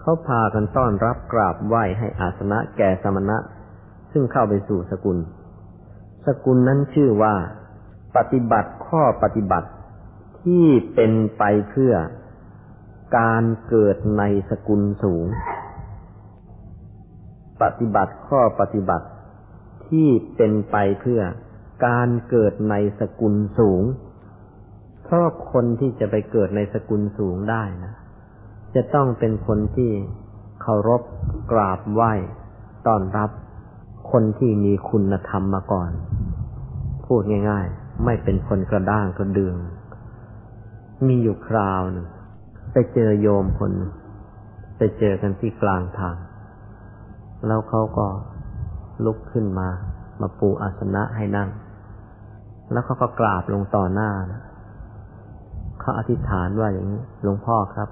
[0.00, 3.36] เขาพากันต้อนรับกราบไหว้ให้อาสนะแก่สมณะ
[4.12, 5.18] ซึ่งเข้าไปสู่สกุล
[6.26, 7.34] สกุลนั้นชื่อว่า
[8.16, 9.68] ปฏิบัติข้อปฏิบัติ
[10.42, 11.94] ที่เป็นไปเพื่อ
[13.18, 15.26] การเกิดในสกุลสูง
[17.62, 19.06] ปฏิบัติข้อปฏิบัติ
[19.88, 21.20] ที่เป็นไปเพื่อ
[21.86, 23.82] การเกิดในสกุลสูง
[25.04, 27.94] เพราะคนที่จะไปเกิดในสกุลสูงได้นะ
[28.74, 29.90] จะต้องเป็นคนที่
[30.62, 31.02] เคารพ
[31.52, 32.12] กราบไหว้
[32.86, 33.30] ต้อนรับ
[34.12, 35.90] คนที่มีคุณธรรมมาก่อน
[37.06, 39.56] พูดง่าย ๆ ไม่เป็นคนกระด้างกระเดือง
[41.06, 42.06] มีอยู่คราวหนึ่ง
[42.72, 43.72] ไปเจอโยมคน
[44.78, 46.16] ไปเจอกันที่กลางทาง
[47.46, 48.06] แล้วเขาก็
[49.04, 49.68] ลุกขึ้นมา
[50.20, 51.48] มาปูอาสนะให้นั่ง
[52.72, 54.40] แล้วเขาก็กราบลงต่อหน้านะ
[55.80, 57.88] เขาอธิษฐานว่าอย่างนี้หลวงพ่อครับ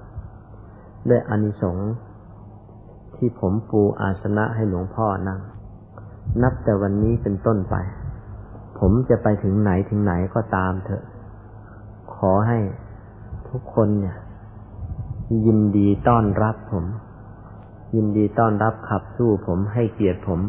[1.09, 1.91] ด้วยอานิสงส์
[3.15, 5.39] ที่ผมปูอาสนะให้หลวงพ่อนั่ง
[6.41, 7.75] นับแต่วันนี้เป็นต้นไป
[8.79, 11.03] ผมจะไปถึงไหนถึงไหนก็ตามเถอะ
[12.15, 12.59] ขอให้
[13.49, 14.17] ทุกคนเนี่ย
[15.45, 16.85] ยินดีต้อนรับผม
[17.95, 20.39] ยินดีต้อนรับขับสู้ผมให้เกียรติผม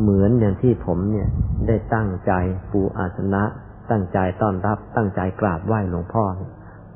[0.00, 1.28] เหมือนอย่างที่ผมเนี่ย
[1.66, 2.32] ได้ตั้งใจ
[2.70, 3.42] ปูอาสนะ
[3.90, 6.24] ตั้งใจต้อนรับ ตั้งใจกราบไหว้หลวงพ่อ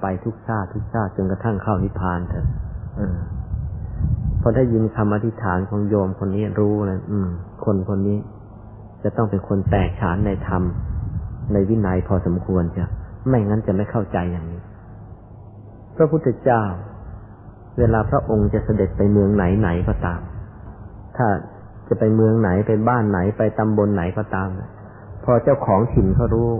[0.01, 2.46] ไปทุกชาติทุกชาติจนกระทั่งเข้านิพพานเถอะ
[4.40, 7.28] พอได้ยินคำอธิษฐานของโยมคนนี้รู้เลยอืม
[7.64, 8.18] คนคนนี้
[9.03, 10.62] จะต้องเป็นคนแตกฉานในธรรม
[11.53, 12.84] ในวินัยพอสมควรจะ
[13.28, 14.61] ไม่งั้นจะไม่เข้าใจอย่างนี้
[15.96, 16.62] พระพุทธเจ้า
[17.81, 20.20] เวลาพระองค์จะเสด็จไปเมืองไหนไหนก็ตาม
[21.16, 21.26] ถ้า
[21.89, 24.49] จะไปเมืองไหนไปบ้านไหนไปตำบลไหนก็ตาม
[25.24, 26.51] พอเจ้าของถิ่นเขารู้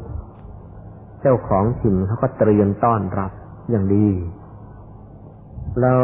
[1.23, 3.33] เจ้าของถิ่นเขาก็เตรียมต้อนรับ
[3.71, 4.09] อย่างดี
[5.81, 6.03] แล้ว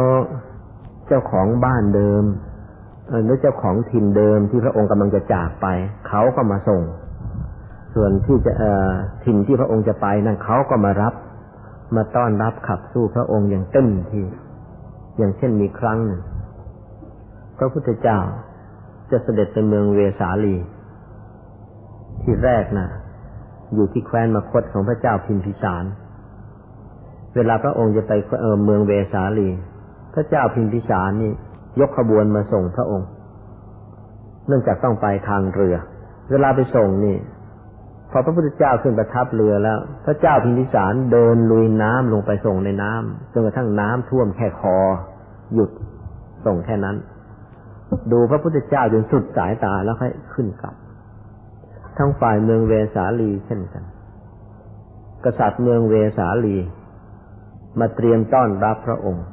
[1.07, 2.23] เจ้าของบ้านเดิม
[3.23, 5.67] หรือเจ้าของถิ่นเดิมที่พระองค์กำลังจะจากไป
[6.07, 6.81] เขาก็มาส่ง
[7.93, 8.53] ส่วนที่จะ
[9.25, 11.13] ถิ่นที่พระองค์จะไปนั่นเขาก็มารับ
[11.95, 14.25] มาต้อนรับขับสู้พระองค์อย่างเต็มที่
[15.17, 16.21] อย่างเช่นมีครั้งหนึ่ง
[17.57, 18.19] พระพุทธเจ้า
[19.11, 20.55] จะเสด็จไปเมืองเวสาลี
[22.21, 22.87] ที่แรกนะ
[23.73, 25.83] อยู่ที่แคว้นมคตของพระเจ้าพิมพิสาร
[27.35, 29.49] เวลาพระองค์จะไปเเมืองเวสาลี
[30.13, 31.31] พระเจ้าพิมพิสารนี่
[31.79, 33.09] ยกขบวนมาส่งพระองค์
[34.47, 35.75] เนื่องจากต้องไปทางเรือ
[36.31, 37.17] เวลาไปส่งนี่
[38.11, 44.77] พอพระพุทธเจ้าขึ้นประทับเรือแล้ว พระเจ้าพิมพิสารเดินลุยน้ำลงไปส่งในน้ำจนกระทั่งน้ำท่วมแค่คอ
[45.53, 45.69] หยุด
[46.45, 46.95] ส่งแค่นั้น
[48.11, 50.75] ดูพระพุทธเจ้าจนสุดสายตาแล้วค่อยขึ้นกลับ
[51.97, 53.83] ทั้งฝ่ายเมืองเวสาลีเช่นกัน
[55.25, 56.57] กษัตริย์เมืองเวสาลี
[57.79, 59.25] มาเตรียมต้อนรับพระองค์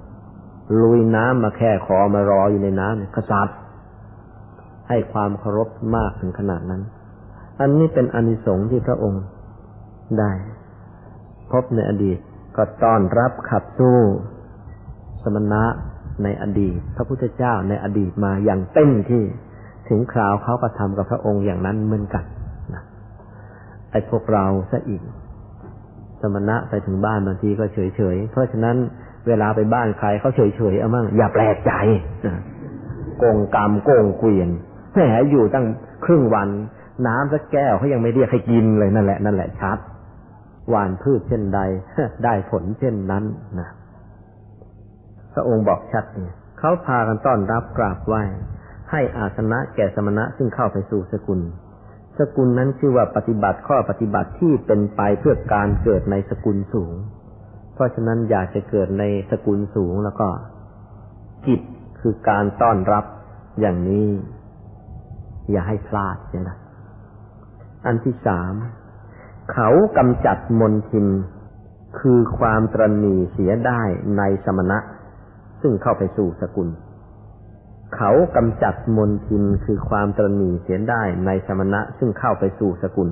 [0.82, 3.58] ลุยน้ำมาแค่ขอมารออยู่ในน้ำกษัตริย์
[4.88, 6.82] ให้ความเคารพมากถึงขนาดนั้น
[7.64, 9.22] อันนี้เป็นอนิสงส์ที่พระองค์
[10.18, 10.32] ได้
[11.52, 12.18] พบในอดีต
[12.56, 13.98] ก็ต้อนรับขับสู้
[15.22, 15.64] สมณะ
[16.22, 19.24] ในอดีต พระพุทธเจ้าในอดีตมาอย่างเต็มที่
[19.88, 22.24] ถึงคราวเขาก็ทำกับพระองค์อย่างนั้นเหมือนกัน
[22.74, 22.82] นะ
[23.90, 25.02] ไอ้พวกเราซะอีก
[26.20, 28.76] สมณะไปถึงบ้านบางทีก็เฉยเฉยเพราะฉะนั้น
[29.26, 31.72] เวลาไปบ้านใครเขาเฉยเฉยเอามั่งอย่าแปลกใจ
[33.18, 34.48] โกงกรรมโกงเกวียน
[34.94, 35.00] แหม
[35.30, 35.66] อยู่ตั้ง
[36.04, 36.48] ครึ่งวัน
[37.06, 39.78] น้ำสักแก้วเขายังไม่เรียกให้กินเลยนั่นแหละนั่นแหละชัด
[40.68, 41.60] หวานพืชเช่นใด
[42.24, 43.24] ได้ผลเช่นนั้น
[43.60, 43.68] นะ
[45.34, 48.22] พระองค์บอกชัดเนี่ยเขาพากันต้อนรับกราบไหว้
[48.90, 51.40] ให้อาสนะแก่สมณะซึ่งเข้าไปสู่สกุล
[52.18, 56.94] สกุลนั้นชื่อว่าปฏิบัติข้อปฏิบัติที่เป็นไปเพื่อการเกิดในสกุลสูง
[57.74, 60.28] เพราะฉะนั้นอยากจะเกิดในสกุลสูงแล้วก็
[61.46, 61.60] กิจ
[62.00, 63.04] คือการต้อนรับ
[63.60, 64.08] อย่างนี้
[65.50, 66.16] อย่าให้พลาด
[66.48, 66.56] นะ
[67.86, 68.52] อันที่สาม
[69.52, 71.06] เขากำจัดมนทิน
[71.98, 73.82] คือความตรณีเสียได้
[74.18, 74.78] ในสมณะ
[75.60, 76.68] ซึ่งเข้าไปสู่สกุล
[77.96, 83.08] เขากำจัดมนทินคือความตรณีเสียได้ในสมณะ ซึ่งเข้าไปสู่สกุล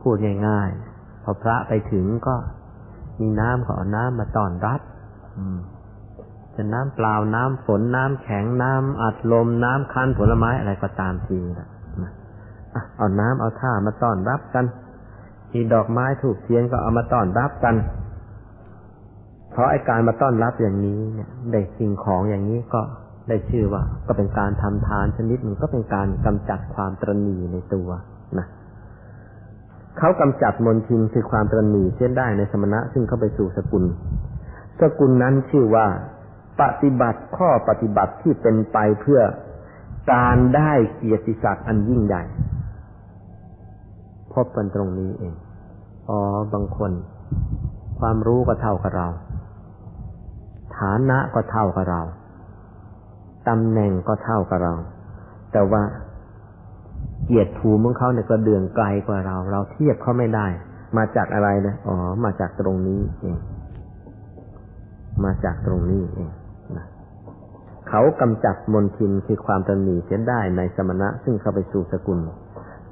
[0.00, 0.16] พูด
[0.48, 2.36] ง่ายๆพอพระไปถึงก็
[3.20, 4.80] มีน้ำขอน้ำมาต้อนรับ
[6.54, 11.68] จะน้ำเปล่าน้ำฝนน้ำแข็งน้ำอัดลมน้ำคั้นผลไม้อะไรก็ตามทีนะ
[12.96, 14.64] เอาน้ำเอาท่ามาต้อนรับกัน
[15.52, 17.74] มีดอกไม้ถูกเทียนก็เอามาต้อนรับกัน
[19.50, 22.80] เพราะไอ้การมาต้อนรับอย่างนี้เนี่ยได้สิ่งของอย่างนี้ก็
[23.28, 27.88] ได้ชื่อว่า ก็เป็นการทำทานชนิดหนึ่งก็เป็นการกำจัดความตรณีในตัว
[28.38, 28.46] นะ
[29.98, 33.84] เขากำจัดมนทินคือความตรณีเส้นได้ในสมณะ ซึ่งเข้าไปสู่สกุล
[34.80, 35.86] สกุลนั้นชื่อว่า
[36.60, 39.20] ปฏิบัติข้อปฏิบัติที่เป็นไปเพื่อ
[40.12, 42.22] การได้เกียรติศักดิ์อันยิ่งใหญ่
[44.34, 45.34] พบกันตรงนี้เอง
[46.08, 46.18] อ๋อ
[46.52, 46.92] บางคน
[47.98, 49.08] ความรู้ก็เท่ากับเรา
[50.76, 52.00] ฐานะก็เท่ากับเรา
[53.48, 54.74] ตำแหน่งก็เท่ากับเรา
[55.52, 55.82] แต่ว่า
[57.24, 60.46] เกียรติภูมิของเขาเนี่ยก็เดืองไกลกว่าเรา เราเทียบเขาไม่ได้
[60.96, 63.36] มาจากอะไรนะอ๋อ มาจากตรงนี้เอง
[65.24, 66.30] มาจากตรงนี้เอง
[66.76, 66.84] นะ
[67.88, 72.18] เขากำจัดมนทินคือความตนหนีเสียได้ในสมณะ ซึ่งเข้าไปสู่สกุล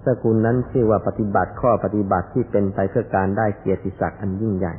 [0.07, 4.75] สกุลนั้นชื่อว่าปฏิบัติข้อปฏิบัติที่เป็นไปเพื่อการได้เกียรติศักดิ์อันยิ่งใหญ่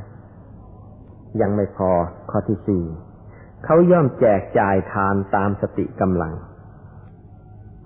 [1.40, 1.90] ยังไม่พอ
[2.30, 2.84] ข้อที่สี่
[3.64, 6.32] เขาย่อมแจกจ่ายทานตามสติกำลัง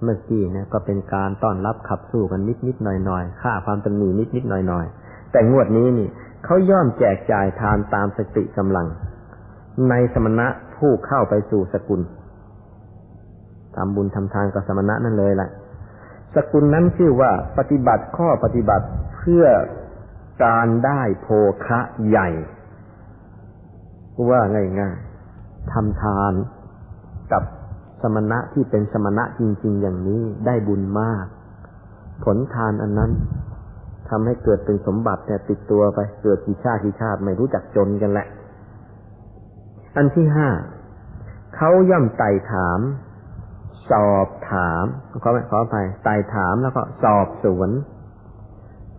[0.03, 4.87] เมื่อกี้นะก็เป็นการต้อนรับขับสู้กันนิดนิดหน่อยหน่อยค่าความตนหนีนิดนิดหน่อยหน่อย
[5.32, 6.09] แต่งวดนี้นี่
[6.45, 8.87] เขาย่อมแจกจ่ายทานตามสติกำลัง
[9.89, 12.01] ในสมณะผู้เข้าไปสู่สกุล
[13.76, 15.51] ทำบุญทำทานกับสมณะนั่นเลยแหละ
[16.37, 19.45] สกุลนั้นชื่อว่าปฏิบัติข้อปฏิบัติเพื่อ
[20.45, 21.26] การได้โภ
[21.66, 22.28] คะใหญ่
[24.30, 24.41] ว่า
[24.80, 26.32] ง่ายๆทำทาน
[27.32, 27.43] กับ
[28.01, 31.27] สมณะที่เป็นสมณะจริง ๆ อย่างนี้ได้บุญมาก
[32.24, 33.12] ผลทานอันนั้น
[34.09, 38.27] ทำให้เกิดเป็นสมบัติแต่ติดตัวไปเกิดกี่ชาติกี่ชาติไม่รู้จักจนกันแหละ
[39.97, 40.48] อันที่ห้า
[41.56, 42.81] เขาย่อมไต่ถาม
[43.91, 44.85] สอบถาม
[45.23, 47.71] ขอขอไปไต่ถามแล้วก็สอบสวน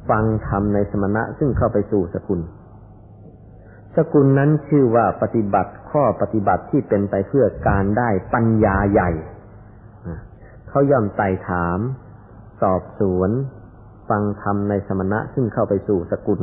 [0.09, 2.41] ฟังธรรมในสมณะซึ่งเข้าไปสู่สกุล
[3.95, 9.11] สกุลนั้นชื่อว่าปฏิบัติข้อปฏิบัติที่เป็นไปเพื่อการได้ปัญญาใหญ่
[10.69, 11.79] เขาย่อมไต่ถาม
[12.61, 13.29] สอบสวน
[14.09, 16.41] ฟังธรรมในสมณะซึ่งเข้าไปสู่สกุล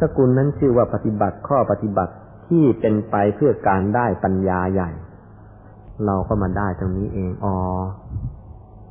[0.00, 2.14] สกุลนั้นชื่อว่าปฏิบัติข้อปฏิบัติ
[2.48, 4.90] ที่เป็นไปเพื่อการได้ปัญญาใหญ่
[6.06, 7.56] เราก็มาได้ตรงนี้เองอ๋อ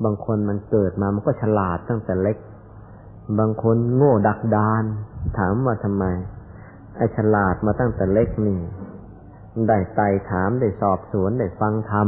[0.04, 2.38] บางคนมันเกิดมามันก็ฉลาดตั้งแต่เล็ก
[3.40, 4.84] บางคนโง่ดักดาน
[5.38, 6.06] ถามว่าทำไม
[6.98, 8.60] ไอ้ฉลาดมาตั้งแต่เล็กนี่
[9.68, 12.08] ได้ไต่ถามได้สอบสวนได้ฟังธรรม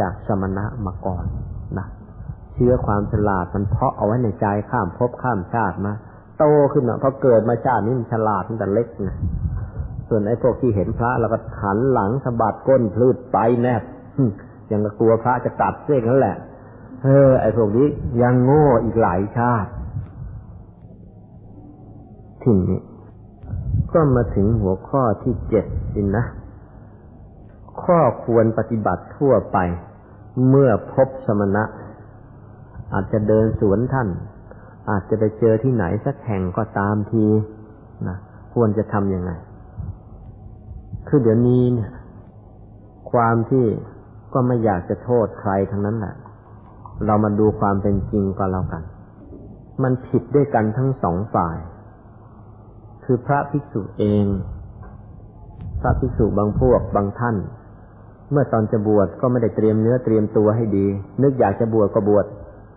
[0.00, 1.24] จากสมณะมาก่อน
[1.78, 1.86] นะ
[2.54, 5.92] เชื้อความฉลาดมันเพาะเอาไว้ในใจข้ามภพข้ามชาติมา
[6.38, 9.16] โตขึ้นอะพอเกิดมาชาตินี้มันฉลาดตั้งแต่เล็กนะ
[10.08, 13.82] ส่วนไอ้พวกที่เห็นพระแล้วก็หันหลังสะบัดก้นพลืดไปแนบ
[14.70, 16.36] ยังกลัวพระจะตัดเส้นนั่นแหละ
[17.04, 17.88] เออ ไอ้พวกนี้
[18.22, 19.70] ยังโง่อีกหลายชาติ
[22.42, 22.80] ทีนี้
[23.92, 25.64] ก็มาถึงหัวข้อที่เจ็ด
[25.94, 26.24] สินนะ
[27.82, 29.58] ข้อควรปฏิบัติทั่วไป
[30.48, 31.64] เมื่อพบสมณะ
[32.92, 34.08] อาจจะเดินสวนท่าน
[34.90, 37.26] อาจจะไปเจอที่ไหนสักแห่งก็ตามที
[38.08, 38.16] นะ
[38.54, 39.30] ควรจะทำยังไง
[41.08, 41.90] คือเดี๋ยวนี้เนี่ย
[43.10, 43.64] ความที่
[44.34, 46.14] ก็ไม่อยากจะโทษใครทั้งนั้นแหละ
[47.06, 48.82] เรามาดูความเป็นจริงก็แล้วกัน
[49.82, 51.56] มันผิดด้วยกันทั้งสองฝ่าย
[53.04, 54.26] คือพระภิกษุเอง
[55.80, 57.36] พระภิกษุบางพวกบางท่าน
[58.30, 60.86] เมื่อตอนจะบวชก็ไม่ได้เตรียมเนื้อเตรียมตัวให้ดี
[61.22, 62.24] นึกอยากจะบวชก็บวช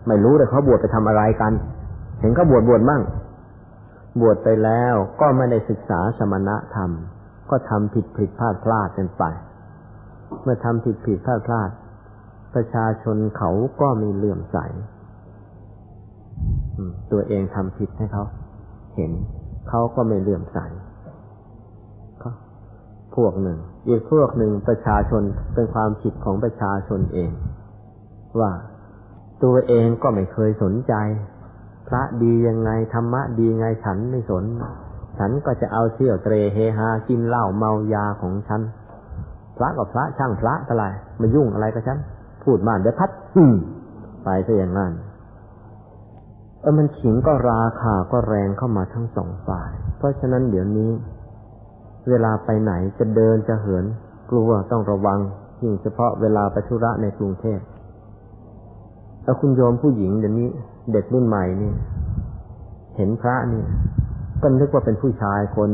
[0.06, 1.52] ไม่รู้เลยเขาบวชไปทำอะไรกัน
[2.20, 3.02] เห็นเขาบวชบวชมั่ง
[4.20, 6.90] บวชไปแล้วก็ไม่ได้ศึกษาสมณธรรม
[7.50, 9.24] ก็ทำผิดผิดพลาดพลาดกันไป
[10.42, 11.70] เมื่อทำผิดผิดพลาดพลาด
[12.54, 13.50] ประชาชนเขา
[13.80, 14.58] ก็มีเลื่อมใส
[17.12, 18.24] ตัวเองทำผิดให้เขา
[18.96, 19.12] เห็น
[19.68, 20.58] เขาก็ไม่เลื่อมใส
[22.22, 22.30] ก็
[23.16, 25.22] พวกหนึ่ง อีกพวกหนึ่งประชาชน
[25.54, 27.30] เป็นความผิดของประชาชนเอง
[28.40, 28.52] ว่า
[29.44, 30.94] ตัวเองก็ไม่เคยสนใจ
[31.88, 34.44] พระดียังไงธรรมะดีไงฉันไม่สน
[35.18, 38.60] ฉันก็จะเอาเที่ยวเตรเฮฮากินเหล้าเมายาของฉัน
[39.58, 40.84] พระกับพระช่างพระอะไร
[41.20, 41.98] มายุ่งอะไรกับฉัน
[42.44, 43.54] พูดมาเดี๋ยวพัดอืม
[44.24, 44.92] ไปซะอย่างนั้น
[46.60, 50.90] เออมันขิงก็ราคาก็แรงเข้ามาทั้งสองฝ่าย เพราะฉะนั้นเดี๋ยวนี้
[52.08, 53.84] เวลาไปไหนจะเดินจะเหิน
[54.30, 55.18] กลัวต้องระวัง
[55.62, 57.60] ยิ่งเฉพาะเวลาไปธุระในกรุงเทพ
[59.24, 60.48] แล้วคุณโยมผู้หญิงเดี๋ยวนี้
[60.92, 61.72] เด็กรุ่นใหม่นี่
[62.96, 63.64] เห็นพระนี่
[64.42, 65.70] ก็นึกว่าเป็นผู้ชายคน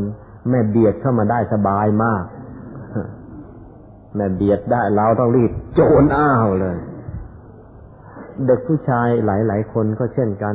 [0.51, 2.25] แม่เบียดเข้ามาได้สบายมาก
[4.17, 6.77] แม่เบียดได้เราต้องรีบโจนอ้าวเลย
[8.47, 10.55] เด็กผู้ชายหลาย ๆ คนก็เช่นกัน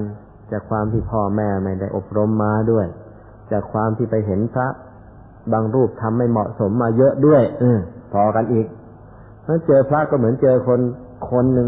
[0.52, 2.86] จากความที่พ่อแม่ไม่ได้อบรมมาด้วย
[3.52, 4.68] จากความที่ไปเห็นพระ
[5.54, 7.80] บางรูปทำไม่เหมาะสมมาเยอะด้วยออ
[8.14, 8.68] พอกันอีก
[9.46, 10.80] แล้วเจอพระก็เหมือนเจอคน
[11.32, 11.68] คนหนึ่ง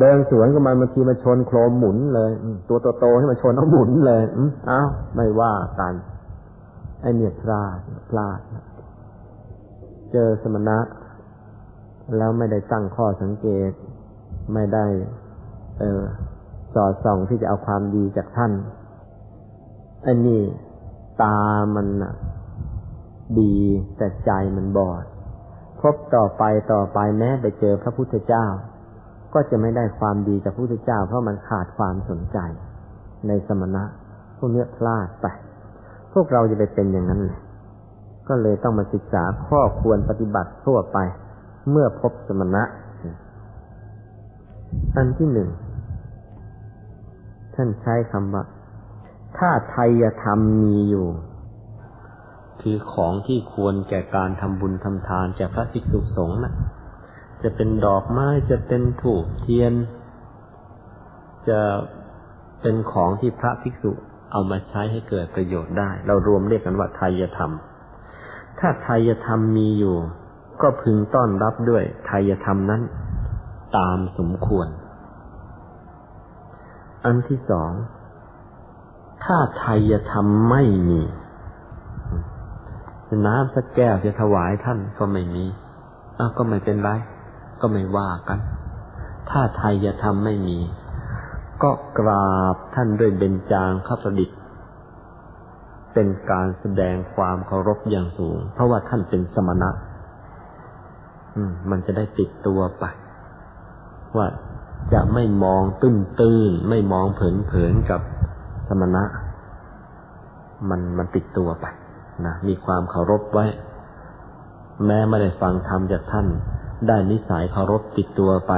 [0.00, 2.30] เดินสวนก็มาบางทีมาชนโครมหมุนเลย
[2.68, 4.22] ตัวโตๆให้มาชนเอาหมุนเลย
[4.70, 5.94] อ้าวไม่ว่ากัน
[7.00, 7.78] ไอเนี่ยพลาด
[8.10, 8.40] พลาด
[10.12, 10.78] เจอสมณะ
[12.16, 13.70] แล้วไม่ได้ตั้งข้อสังเกต
[14.54, 14.86] ไม่ได้
[15.80, 16.02] เออ
[16.74, 18.52] สอดส่องที่จะเอาความดีจากท่าน
[20.06, 20.42] อันนี้
[21.22, 21.38] ตา
[21.74, 21.86] มัน
[23.40, 23.56] ดี
[23.96, 25.04] แต่ใจมันบอด
[25.80, 28.46] พบต่อไปต่อไปแม้ไปเจอพระพุทธเจ้า
[29.34, 32.38] ก็จะไม่ได้ความดีจากพระพุทธเจ้า เพราะมันขาดความสนใจ
[33.26, 33.84] ในสมณะ
[34.38, 35.26] พวกนี้พลาดไป
[36.12, 37.40] พวกเราจะไปเป็นอย่างนั้นเลย
[38.28, 40.98] ก็เลยต้องมาศึกษาข้อควรปฏิบัติทั่วไป
[41.70, 42.64] เมื่อพบสมณะ
[44.96, 45.50] อันที่หนึ่ง
[47.54, 48.42] ท่านใช้คำว่า
[49.38, 51.06] ถ้าไทยธรรมมีอยู่
[52.60, 56.54] คือของที่ควรแก่การทำบุญทำทานแก่พระภิกษุสงฆ์นะ
[57.42, 59.72] จะเป็นดอกไม้จะเป็นถูกเทียน
[61.48, 61.60] จะ
[62.60, 63.92] เป็นของที่พระภิกษุ
[64.32, 67.52] เอามาใช้ให้เกิดประโยชน์ได้ เรารวมเรียกกันว่าไทยธรรม
[68.58, 69.96] ถ้าไทยธรรมมีอยู่
[70.62, 72.82] ก็พึงต้อนรับด้วยไทยธรรมนั้น
[73.76, 74.68] ตามสมควร
[77.04, 77.70] อันที่สอง
[79.24, 81.00] ถ้าไทยธรรมไม่มี
[83.26, 85.44] น้ำสักแก้วจะถวายท่านก็ไม่มี
[86.18, 86.90] อ้าก็ไม่เป็นไร
[87.60, 88.38] ก็ไม่ว่ากัน
[89.30, 90.58] ถ้าไทยธรรมไม่มี
[91.62, 94.38] ก็กราบท่านด้วยเบญจางคประดิษฐ์
[95.94, 99.70] เป็นการแสดงความเคารพอย่างสูง เพราะว่าท่านเป็นสมณะ
[101.70, 102.84] มันจะได้ติดตัวไป
[104.16, 104.26] ว่า
[104.94, 108.00] จะไม่มองตื้นตื้นไม่มองเผินเผินกับ
[108.68, 109.04] สมณะ
[110.68, 111.66] มันมันติดตัวไป
[112.26, 113.46] นะมีความเคารพไว้
[114.86, 116.26] แม้ไม่ได้ฟังธรรมจากท่าน
[116.88, 118.52] ได้นิสัยเคารพติดตัวไป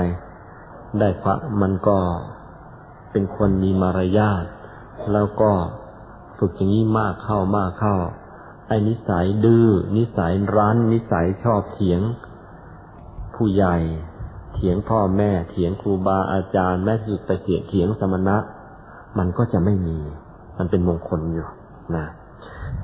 [1.00, 1.98] ได้พระมันก็
[3.10, 4.44] เป็นคนมีมารยาท
[5.12, 5.50] แล้วก็
[6.38, 7.96] ฝึกอย่างนี้มากเข้ามากเข้า
[8.68, 12.00] ไอ้นิสัยดื้อนิสัยรั้น นิสัยชอบเถียง
[13.42, 13.76] ผู้ใหญ่
[14.54, 18.36] เถียงพ่อแม่ เถียงครูบาอาจารย์ แม้สุดไปเสียเถียงสมณะ
[19.18, 19.98] มันก็จะไม่มี
[20.58, 21.48] มันเป็นมงคลอยู่
[21.96, 22.06] นะ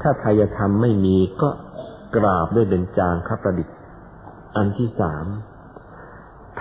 [0.01, 1.49] ถ้าทายธรรมไม่มีก็
[2.17, 3.77] กราบด้วยเบญจางคประดิษฐ์
[4.57, 5.27] อันที่สาม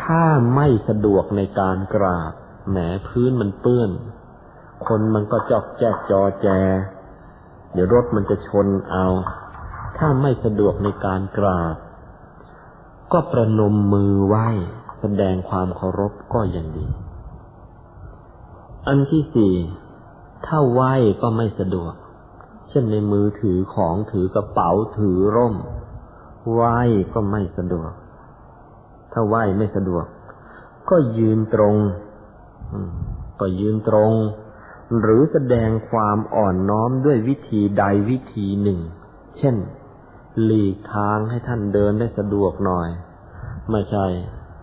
[0.01, 0.23] ถ้า
[0.55, 2.33] ไม่สะดวกในการกราบ
[2.69, 2.77] แหม
[3.07, 3.89] พื้นมันเปื้อน
[4.87, 6.47] คนมันก็จอกแจกจอแจ
[7.73, 9.07] เดี๋ยวรถมันจะชนเอา
[9.97, 11.75] ถ้าไม่สะดวกในการกราบ
[13.13, 14.47] ก็ประนมมือไหว้
[14.99, 16.87] แสดงความเคารพก็ยังดี
[18.87, 19.53] อันที่สี่
[20.45, 21.93] ถ้าไหว้ก็ไม่สะดวก
[22.69, 25.55] เช่นในมือถือของถือกระเป๋าถือร่ม
[26.53, 26.79] ไหว้
[27.13, 27.91] ก็ไม่สะดวก
[29.13, 30.05] ถ้าไหว้ไม่สะดวก
[30.89, 31.75] ก็ยืนตรง
[33.39, 34.11] ก็ยืนตรง
[35.01, 38.79] หรือแสดงความอ่อนน้อมด้วยวิธีใดวิธีหนึ่ง
[39.37, 39.55] เช่น
[40.43, 42.89] หลีกทางให้ท่านเดินได้สะดวกหน่อย
[43.71, 44.05] ไม่ใช่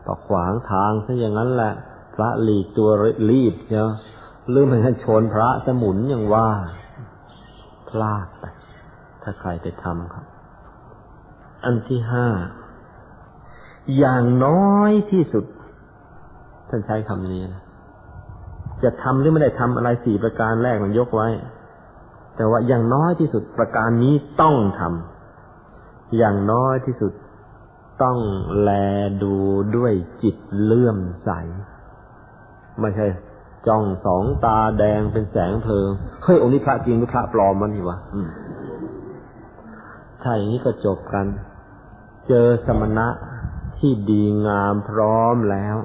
[0.06, 1.72] ต่อขวางทางซะอย่างนั้นแหละ
[2.14, 2.88] พระหลีกตัว
[3.30, 3.92] รีบเนาะ
[4.50, 6.48] หรือมันชนพระสมุนอย่างว่า
[7.88, 8.44] พลาดไป
[9.22, 10.24] ถ้าใครไปทำครับ
[11.64, 12.26] อันที่ห้า
[13.98, 15.44] อย่างน้อยที่สุด
[16.68, 17.62] ท่านใช้คำนี้นะ
[18.82, 21.28] จะทำหรือไม่ได้ทำอะไรสี่ประการแรกมันยกไว้
[22.36, 25.11] แต่ว่าอย่างน้อยที่สุดประการนี้ต้องทำ
[26.16, 27.12] อย่างน้อยที่สุด
[28.02, 28.18] ต้อง
[28.60, 28.70] แล
[29.22, 29.34] ดู
[29.76, 31.30] ด้วยจิตเลื่อมใส
[32.80, 33.06] ไม่ใช่
[33.66, 35.88] จ้องสองตาแดงเป็นแสงเพลิง
[36.22, 37.98] เฮ้ยองค์นี้พระจริงหรือพระปลอมมันนี่วะ
[40.22, 41.26] ถ้าอย่างนี้ก็จบกัน
[42.28, 43.08] เจอสมณะ
[43.78, 45.76] ที่ดีงามพร้อมแล้ว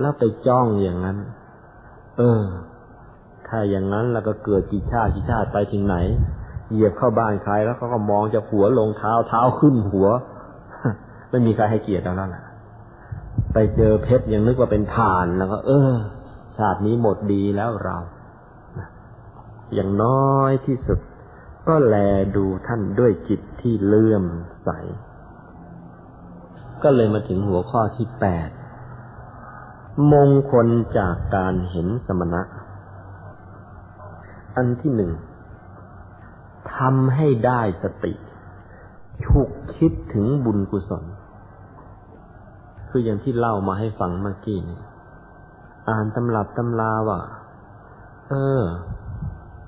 [0.00, 1.18] แล้วไปจ้องอย่างนั้น
[2.18, 2.42] เออ
[3.48, 5.96] ถ้าอย่างนั้นแล้วก็เกิดกี่ชาติกี่ชาติไปถึงไหน
[6.72, 10.08] เหยียบเข้าบ้านใครแล้วเขาก็มองจากหัวลงเท้าเท้าขึ้นหัว
[11.30, 12.42] ไม่มีใครให้เกียรติเราแล้วล่ะ
[13.52, 15.92] ไปเจอเพชรยังนึกว่าเป็นฐานแล้วก็ เออ
[16.56, 17.96] ชาตินี้หมดดีแล้วเรา
[19.74, 20.98] อย่างน้อยที่สุด
[21.68, 21.96] ก็แล
[22.36, 24.24] ดูท่านด้วยจิตที่เลื่อม
[24.64, 24.68] ใส
[26.82, 28.48] ก็เลยมาถึงหัวข้อที่แปด
[30.12, 30.66] มงคล
[30.98, 32.42] จากการเห็นสมณะ
[34.56, 35.12] อันที่หนึ่ง
[36.76, 38.12] ทำให้ได้สติ
[39.24, 41.04] ฉุกคิดถึงบุญกุศล
[42.88, 44.80] คืออย่างที่เล่ามาให้ฟังเมื่อกี้นี่
[45.88, 47.20] อ่านตำรับตำลาว่า
[48.28, 48.62] เออ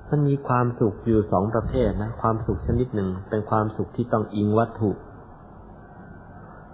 [0.09, 4.91] มันมีความสุขอยู่สองประเภทนะ ความสุขชนิดหนึ่งเป็นความสุขที่ต้องอิงวัตถุ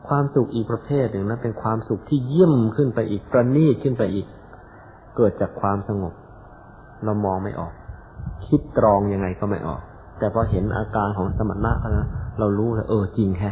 [0.08, 4.26] ความสุขอีกประเภทหนึ่งนะเป็นความสุขที่เยี่ยมขึ้นไปอีกประณีตขึ้นไปอีก
[5.16, 6.14] เกิดจากความสงบ
[7.04, 7.72] เรามองไม่ออก
[8.46, 9.82] คิดตรองยังไงก็ไม่ออก
[10.18, 12.06] แต่พอเห็นอาการของสมณะแล้ว
[12.38, 13.50] เรารู้แล้วเออจริงแค่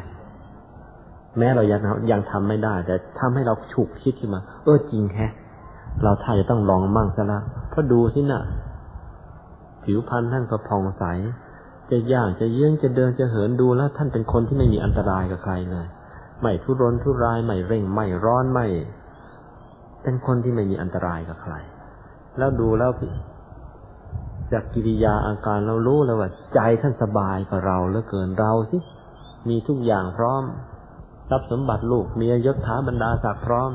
[1.38, 1.80] แม้เรายัง
[2.10, 5.26] ยังทำไม่ได้ แต่ทำให้เราฉุกคิดขึ้นมา เออจริงแค่
[6.02, 8.42] เราถ้าจะต้องลองมั่งซะละเพราะดูสินะ่ะ
[9.84, 11.04] ผิวพรรณท่านก็ผ่องใส
[11.90, 15.86] จะย่างจะเยื่องจะเดินจะเหินดูแล้ว ท่านเป็นคนที่ไม่มีอันตรายกับใครเลย
[16.42, 18.66] ไม่ทุรนทุรายไม่เร่งไม่ร้อนไม่
[20.02, 21.54] เป็นคนที่ไม่มีอันตรายกับใคร
[22.38, 23.12] แล้วดูแล้วพี่
[24.54, 28.78] จากกิริยาอาการเรารู้แล้วว่า ใจท่านสบายกับเราเหลือเกินเราสิ
[29.48, 30.42] มีทุกอย่างพร้อม
[31.30, 33.70] รัพย์สมบัติลูกเมียยศถาบรรดาศักดิ์พร้อม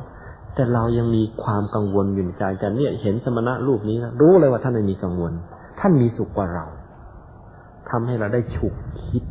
[0.55, 5.33] แต่เรายังมีความกังวลอยู่ในใจแต่เนี่ยเห็นสมณะรูปนี้นะรู้เลยว่าท่านไม่มีกังวล
[5.79, 6.65] ท่านมีสุขกว่าเรา
[7.89, 8.75] ทำให้เราได้ฉุก
[9.05, 9.23] คิด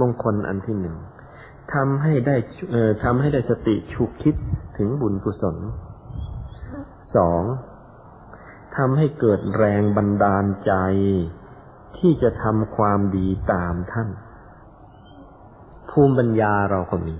[0.00, 0.96] มงคลอันที่หนึ่ง
[1.74, 2.36] ทำให้ได้
[2.70, 4.34] เอ่อทำให้ได้สติฉุกคิด
[4.78, 5.56] ถึงบุญกุศล
[7.16, 7.42] สอง
[8.78, 10.72] ทำให้เกิดแรงบันดาลใจ
[11.98, 14.08] ที่จะทำความดีตามท่าน
[15.90, 17.16] ภูมิปัญญาเราก็มี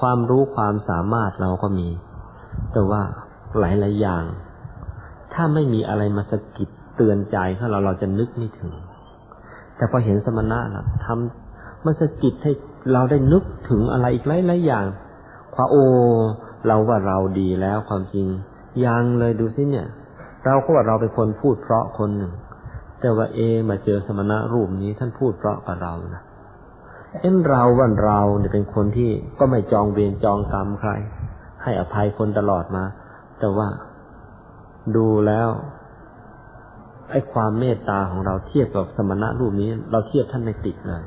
[0.00, 1.88] ความรู้ความสามารถเราก็มี
[2.72, 3.02] แต่ว่า
[3.58, 4.24] หลายหลายอย่าง
[5.32, 8.72] ถ้าไม่มีอะไรมาสะกิดเตือนใจเขาเราเราจะนึกไม่ถึง
[9.76, 12.52] แต่พอเห็นสมณะนะทำมันสะกิดให้
[12.92, 14.86] เราได้นึกถึงอะไรอีกหลายหลายอย่าง
[15.54, 15.76] ความโอ
[16.66, 18.26] เราว่าเราดีแล้วความจริง
[18.84, 19.88] ยังเลยดูสิเนี่ย
[20.44, 22.32] เราก็ว่าเราเป็นคนพูดเพราะคนหนึ่ง
[23.00, 23.40] แต่ว่าเอ
[23.70, 26.22] มาเจอสมณะรูปนี้ท่านพูดเพราะกับเรานะ
[27.20, 30.90] เอ็นเราวันเราเนี่ยเป็นคนที่ก็ไม่จองเวรจองกรรมใคร
[31.62, 32.84] ให้อภัยคนตลอดมา
[33.38, 33.68] แต่ว่า
[34.96, 35.48] ดูแล้ว
[37.10, 41.02] ไอ้ความเมตตาของเราเทียบกับสมณะรูปนี้ เราเทียบท่านในติดเลย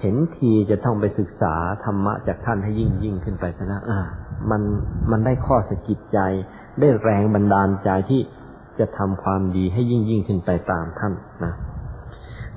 [0.00, 4.00] เห็นทีจะต้องไปศึกษาธรรมะจากท่านให้ยิ่งยิ่งขึ้นไปซะนะอ่า
[4.50, 4.62] มัน
[5.10, 6.20] มันได้ข้อสกิดใจ
[6.80, 8.20] ได้แรงบันดาลใจที่
[8.78, 11.14] จะทำความดีให้ยิ่งยิ่งขึ้นไปตามท่าน
[11.44, 11.54] นะ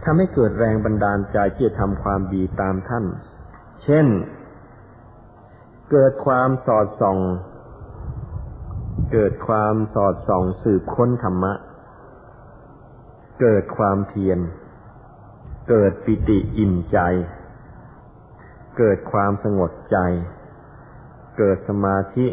[0.03, 3.05] ทำให้เกิดแรงบันดาลใจที่จะทำความดีตามท่าน
[3.83, 4.07] เช่น
[5.91, 7.19] เกิดความสอดส่อง
[9.13, 11.53] เกิดความสอดส่องสืบค้นธรรมะ
[13.41, 14.39] เกิดความเพียร
[15.69, 16.99] เกิดปิติอิ่มใจ
[18.77, 19.97] เกิดความสงบใจ
[21.37, 22.27] เกิดสมาธิ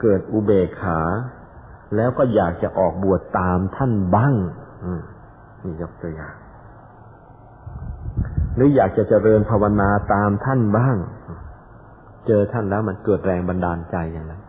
[0.00, 1.00] เกิดอุเบกขา
[1.96, 4.34] แล้วก็อยากจะออกบวชตามท่านบ้าง
[5.62, 6.34] นี่ยกตัวอย่าง
[8.54, 10.96] หรืออยากจะเจริญภาวนาตามท่านบ้าง
[12.26, 14.42] เจอท่านแล้วมันเกิดแรงบันดาลใจอย่างนั้น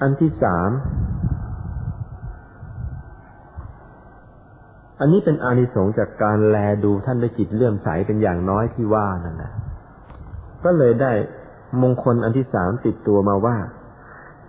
[0.00, 0.70] อันที่สาม
[5.00, 9.52] อันนี้เป็นอานิสงส์จากการแลดูท่านด้วยจิตเลื่อมใสเป็นอย่างน้อยที่ว่านั่นแหละ
[10.64, 11.12] ก็เลยได้
[11.82, 13.56] มงคลอันที่สามติดตัวมาว่า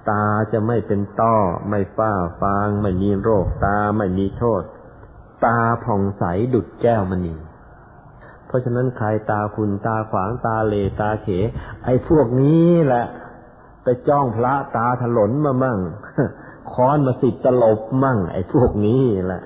[0.10, 1.36] ตาจะไม่เป็นต้อ
[1.70, 4.62] ไม่ฝ้าฟาง ไม่มีโรคตาไม่มีโทษ
[5.46, 6.24] ตาผ่องใส
[6.54, 7.36] ดุดแก้วมณี
[8.48, 11.28] เพราะฉะนั้นใครตาคุณตาขวางตาเลตาเข
[11.86, 13.06] ไอ้พวกนี้แหละ
[13.84, 15.80] ไปจ้องพระตาถลนมามั่ง
[16.72, 19.42] ค้อนมาสิบตลบมั่ง ไอ้พวกนี้แหละ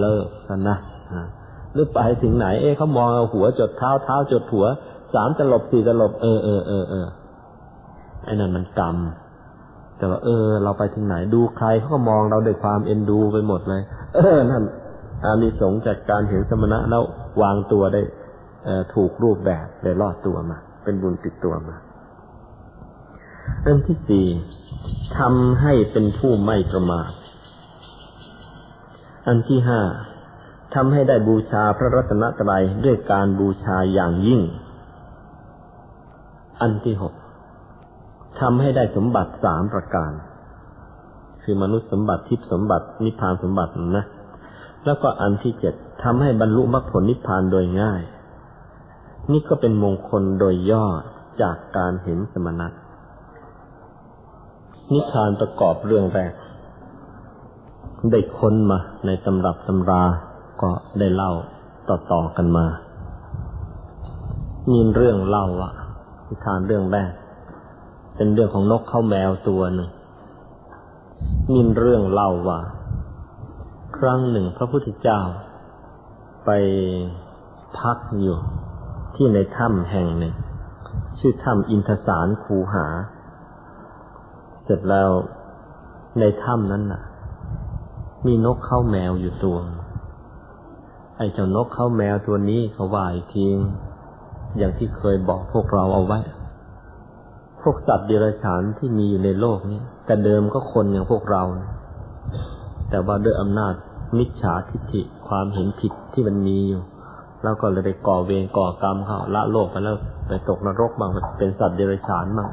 [0.00, 0.76] เลิกซะนะ
[1.72, 4.66] หรือไปถึงไหน เอ๊ะเขามองเอาหัวจดเท้าเท้าจดหัว
[5.14, 7.06] สามตลบสี่ตลบเออเออเออเออ
[8.24, 8.96] ไอ้นั่นมันกรรม
[9.98, 13.82] แต่ว่าเออ เราไปถึงไหนดูใครเขาก็มองเราด้วยความเอ็นดูไปหมดเลย
[14.14, 14.62] เออนั่น
[15.24, 17.02] อานิสงส์จากการเห็นสมณะแล้ว
[17.42, 18.02] วางตัวได้
[18.94, 21.76] ถูกรูปแบบได้รอดตัวมา เป็นบุญติดตัวมา
[23.62, 24.26] เรื่องที่สี่
[25.18, 27.10] ทำให้เป็นผู้ไม่ประมาท
[29.26, 29.80] อันที่ห้า
[30.74, 34.40] ทำให้ได้บูชาพระรัตนตรัยด้วยการบูชาอย่างยิ่ง
[36.60, 37.14] อันที่หก
[38.40, 40.12] ทำให้ได้สมบัติสามประการ
[41.42, 44.06] คือมนุษย์สมบัติทิพย์สมบัตินิพพานสมบัตินะ
[44.84, 48.02] แล้วก็อันที่เจ็ดทำให้บรรลุมรรคผลนิพพานโดยง่าย
[49.32, 50.86] นี่ก็เป็นมงคลโดยย่อ
[51.42, 52.68] จากการเห็นสมณะ
[54.92, 56.32] นิทานประกอบเรื่องแรก
[58.10, 60.02] ได้ค้นมาในตำรับตำรา
[60.62, 61.32] ก็ได้เล่า
[61.88, 62.66] ต่อๆกันมา
[64.70, 65.72] มีเรื่องเล่าอะ
[66.28, 67.12] นิทานเรื่องแรก
[68.22, 69.90] เป็นเรื่องของนกเข้าแมวตัวหนึ่ง
[71.52, 72.60] มีเรื่องเล่าว่า
[73.96, 75.20] ครั้งหนึ่งพระพุทธเจ้า
[76.44, 76.50] ไป
[77.78, 78.36] พักอยู่
[79.14, 80.34] ที่ในถ้ำแห่งหนึ่ง
[81.18, 82.86] ชื่อถ้ำอินทสารคูหา
[84.64, 85.10] เสร็จแล้ว
[86.20, 87.02] ในถ้ำนั้นน่ะ
[88.26, 89.58] มีนกเข้าแมวอยู่ตัว
[91.16, 93.46] ไอ้เจ้านกเข้าแมวตัวนี้เขาว่าอีกที
[94.58, 96.20] อย่างที่เคยบอกพวกเราเอาไว้
[97.62, 101.42] พวกสัตว์เดรัจฉานที่มีอยู่ในโลกนี้แต่เดิมก็คนอย่างพวกเรา
[102.90, 103.74] แต่ว่าด้วยอำนาจ
[104.18, 106.82] มิจฉาทิฏฐิความเห็นผิดที่มันมีอยู่
[107.42, 109.96] แล้วก็เลยไปก่อเวรก่อกรรมเขาละโลกไปแล้ว
[110.28, 112.50] ไปตกนรกบางเป็นสัตว์เดรัจฉานบ้าง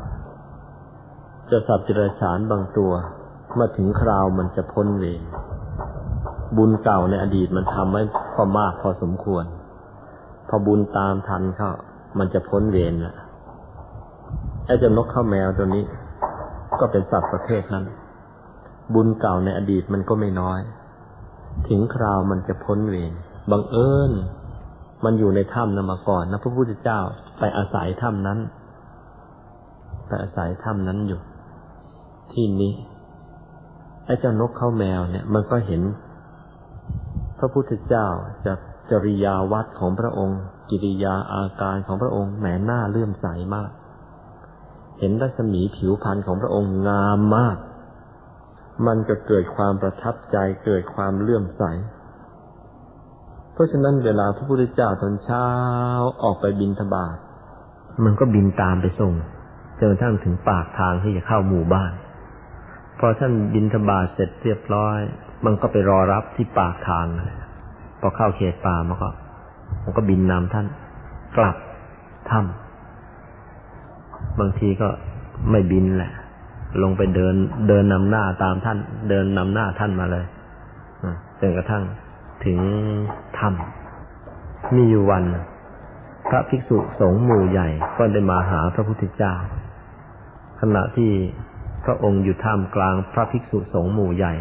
[1.49, 2.91] จะสัตว์จิรฉานบางตัว
[3.56, 5.22] เมื่อถึงคราวมันจะพ้นเวร
[6.57, 8.02] บุญเก่าในอดีตมันทำไว้
[8.34, 9.45] พอมากพอสมควร
[10.49, 11.72] พอบุญตามทันเข้า
[12.18, 13.15] มันจะพ้นเวรละ
[14.70, 15.84] ไอ้เจ้านกข้าแมวตัวนี้
[16.80, 17.86] ก็เป็นสัตว์ประเภทนั้น
[18.94, 20.60] บุญเก่าในอดีตมันก็ไม่น้อย
[21.68, 23.14] ถึงคราวมันจะพ้นเวร
[23.52, 24.12] บังเอิญ
[25.06, 27.00] มันอยู่ในถ้ำนั้นมาก่อนนะพระพุทธเจ้า
[27.40, 28.40] ไปอาศัยถ้ำนั้น
[30.08, 31.20] ไปอาศัยถ้ำนั้นอยู่
[32.34, 32.74] ที่นี้
[34.06, 35.82] ไอ้เจ้านกข้าแมวเนี่ย มันก็เห็น
[37.40, 38.08] พระพุทธเจ้า
[38.46, 38.58] จาก
[38.91, 40.40] จริยาวัดของพระองค์
[40.70, 43.70] กิริยาอาการของพระองค์แหมหน้าเลื่อมใสมาก
[45.00, 47.58] เห็นรัศมีผิวพรรณของพระองค์งามมาก
[48.88, 51.64] มันก็เกิดความประทับใจเกิดความเลื่อมใส
[53.54, 55.46] เพราะฉะนั้นเวลาพระพุทธเจ้าตอนเช้า
[56.24, 57.18] ออกไปบินทบาท
[58.04, 59.14] มันก็บินตามไปส่ง
[59.78, 61.92] จนกระทั่งถึงปากทางที่จะเข้าหมู่บ้าน
[63.00, 65.00] พอท่านบินธบาตเสร็จเรียบร้อย
[65.46, 67.06] มันก็ไปรอรับที่ปากทาง
[68.00, 69.10] พอเข้าเขตป่ามันก็
[69.84, 70.66] มันก็บินนำท่าน
[71.38, 71.56] กลับ
[72.30, 72.69] ถ้ำ
[74.40, 74.90] บางทีก็
[75.52, 76.12] ไม่บินแหละ
[76.84, 77.36] ลงไปเดิน
[77.68, 78.78] เดินนำหน้าตามท่าน
[79.10, 80.26] เดินนำหน้าท่านมาเลย
[81.40, 81.84] จนกระทั่ง
[82.46, 82.60] ถึง
[83.38, 85.24] ถ้ำมีอยู่วัน
[86.30, 87.68] พระภิกษุสงฆ์หมู่ใหญ่
[87.98, 89.34] ก็ได้มาหาพระพุทธเจ้า
[90.60, 91.12] ขณะที่
[91.86, 94.34] พระองค์อยู่ท่ามกลางพระภิกษุสงฆ์หมู่ใหญ่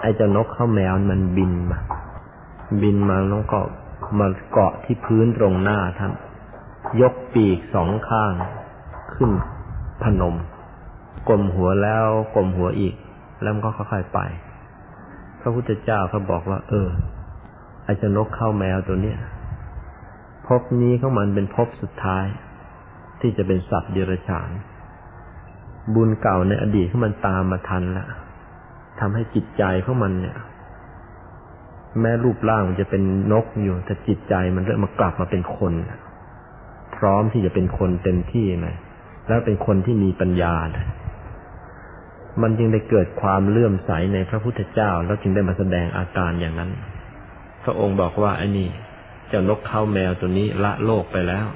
[0.00, 1.78] ไอ้เจ้านกเข้าแมวมันบินมา
[2.82, 3.60] บินมาแล้วก็
[4.18, 6.12] มาเกาะที่พื้นตรงหน้าท่าน
[7.00, 8.32] ยกปีกสองข้าง
[9.22, 9.34] ขึ้น
[10.02, 10.34] พนม
[11.28, 12.94] กลมหัวแล้วกลมหัวอีก
[13.42, 14.20] แล้วมันก็ค่อยๆไป
[15.40, 16.88] พระพุทธเจ้าเขาบอกว่า เออ
[17.84, 19.18] ไอ้เจ้านกเข้าแมวตัวเนี้ย
[20.46, 22.26] ภพนี้ของมันเป็นภพสุดท้าย
[23.20, 24.50] ที่จะเป็นสัตว์เดรัจฉาน
[25.94, 28.08] บุญเก่าในอดีตของมันตามมาทันแล้ว
[29.00, 30.36] ทำให้จิตใจของมันเนี่ย
[32.00, 33.02] แม้รูปร่างมันจะเป็น
[33.32, 35.72] นกอยู่ แต่จิตใจมันเริ่มมากลับมาเป็นคน
[36.96, 38.68] พร้อมที่จะเป็นคนเต็มที่ไหม
[39.30, 40.54] แล้วเป็นคนที่มีปัญญา
[42.42, 46.70] มันจึงได้เกิดความเลื่อมใสในพระพุทธเจ้า แล้วจึงได้มาแสดงอาการอย่างนั้น
[47.64, 48.68] พระองค์บอกว่าไอ้นี่
[49.28, 51.46] เจ้านกเข้าแมวตัวนี้ละโลกไปแล้ว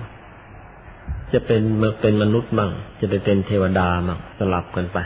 [1.32, 1.62] จะเป็น
[2.00, 2.70] เป็นมนุษย์มั่ง
[3.00, 4.98] จะไปเป็นเทวดามั่งสลับกันไป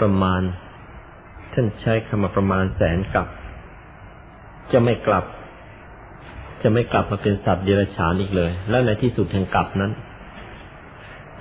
[0.00, 0.40] ประมาณ
[1.52, 3.28] ท่านใช้คำว่าประมาณแสนกลับ
[4.72, 5.24] จะไม่กลับ
[6.62, 9.92] จะไม่กลับมาเป็นสัตว์เดรัจฉานอีกเลย แล้วในที่สุดแห่งกลับนั้น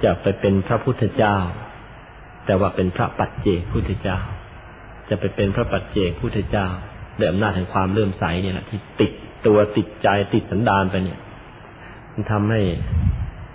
[0.04, 1.36] จะไปเป็นพระพุทธเจ้า
[2.46, 4.18] แต่ว่าเป็นพระปัจเจกพุทธเจ้า
[5.10, 6.68] จะไปเป็นพระปัจเจกพุทธเจ้า
[7.20, 9.12] ด้วยอำนาจแห่งความเลื่อมใสเนี่ยแหละที่ติด
[9.46, 11.20] ตัวติดใจติดสันดานไปเนี่ย
[12.14, 12.62] มันทำให้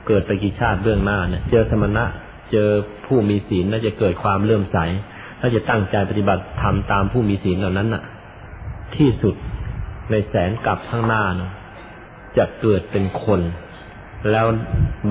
[0.06, 2.04] เกิดไปกิชาติเบื้องหน้าเนี่ย เจอสมณะ
[2.52, 2.68] เจอ
[3.06, 4.78] ผู้มีศีลแล้วจะเกิดความเลื่อมใส
[5.40, 8.02] ถ้าจะตั้งใจปฏิบัติทำตามผู้มีศีลเหล่านั้นน่ะ
[8.96, 9.34] ที่สุด
[10.10, 11.50] ในแสนกลับข้างหน้านะ
[12.38, 13.40] จะเกิดเป็นคน
[14.30, 14.46] แล้ว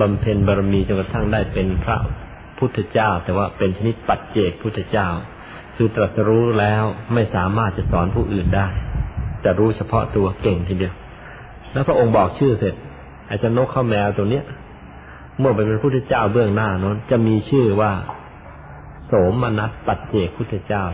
[0.00, 1.96] บำเพ็ญบารมีจนกระทั่งได้เป็นพระ
[2.58, 5.08] พุทธเจ้า แต่ว่าเป็นชนิดปัจเจกพุทธเจ้า
[5.76, 8.68] คือตรัสรู้แล้วไม่สามารถจะสอนผู้อื่นได้
[9.40, 10.94] แต่รู้เฉพาะตัวเก่งทีเดียว
[11.72, 12.74] แล้วพระองค์บอกชื่อเสร็จ
[13.28, 14.44] อาจจะนกข้าแมวตัวเนี้ย
[15.38, 17.92] เมื่อไปเป็นพุทธเจ้าเบื้องหน้านั้นจะมีชื่อว่า
[19.06, 19.12] โส
[19.42, 20.84] มนัสปัจเจกพุทธเจ้า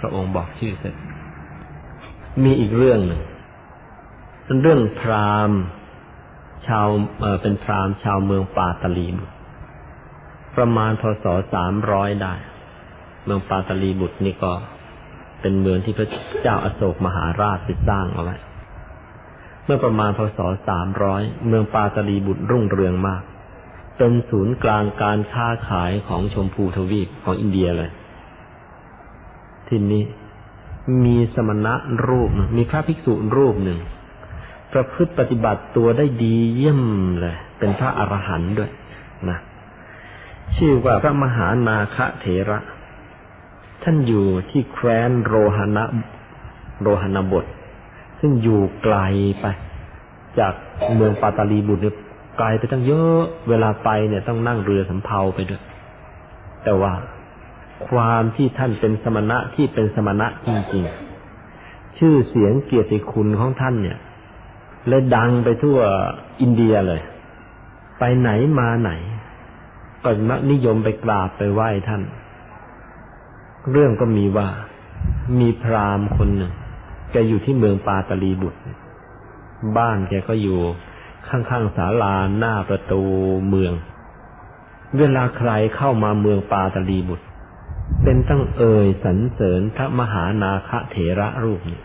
[0.00, 0.94] พระองค์บอกชื่อเสร็จ
[2.44, 3.22] มีอีกเรื่องหนึ่ง
[4.44, 5.60] เป็นเรื่องพราหมณ์
[6.68, 6.86] ชาว
[7.20, 9.34] เออเป็นพราหมณ์ชาวเมืองปาตลีบุตร
[10.56, 12.34] ประมาณพศสามร้อยได้
[13.24, 14.52] เมืองปาตลีบุตรนี่ก็
[15.40, 16.08] เป็นเมืองที่พระ
[16.42, 17.58] เจ้าอาโศกมหาราช
[17.88, 18.36] สร้างเอาไว้
[19.64, 23.22] เมื่อประมาณพศสามร้อยเมืองปาตลีบุตรรุ่งเรืองมาก
[23.98, 27.90] เป็นศูนย์กลางการค้าขายของชมพูทวีปของอินเดียเลย
[29.68, 30.04] ที่นี้
[31.04, 31.74] มีสมณะ
[32.06, 33.78] รูป มีพระภิกษุรูปหนึ่ง
[34.74, 36.82] ประพฤติปฏิบัติตัวได้ดีเยี่ยม
[37.20, 38.70] เลย เป็นพระอรหันต์ด้วย
[39.30, 39.38] นะ
[40.56, 42.58] ชื่อว่าพระมหานาคะเถระ
[43.82, 45.84] ท่านอยู่ที่แคว้นโรหณะ
[46.82, 47.44] โรหณบท
[48.20, 48.96] ซึ่งอยู่ไกล
[49.40, 49.46] ไป
[50.38, 50.54] จาก
[50.94, 51.96] เมืองปาตาลีบุตรเนี่ย
[52.38, 55.62] ไกลไปตั้งเยอะ เวลาไปเนี่ยต้องนั่งเรือสำเภาไปด้วย
[56.64, 56.92] แต่ว่า
[57.88, 63.98] ความที่ท่านเป็นสมณะที่เป็นสมณะจริงๆ ชื่อเสียงเกียรติคุณของท่านเนี่ย
[64.88, 65.78] เลยดังไปทั่ว
[66.40, 67.02] อินเดียเลย
[67.98, 68.92] ไปไหนมาไหน
[70.04, 72.02] ก็มักนิยมไปกราบไปไหว้ท่าน
[73.70, 74.48] เรื่องก็มีว่า
[75.40, 76.52] มีพราหมณ์คนหนึ่ง
[77.12, 78.60] แกอยู่ที่เมืองปาตลีบุตร
[79.76, 80.58] บ้านแกก็อยู่
[81.28, 83.02] ข้างๆศาลาหน้าประตู
[83.48, 83.72] เมือง
[84.98, 87.26] เวลาใครเข้ามาเมืองปาตลีบุตร
[88.02, 91.84] เป็นตั้งเอ่ยสรรเสริญพระมหานาคเถระรูปเนี่ย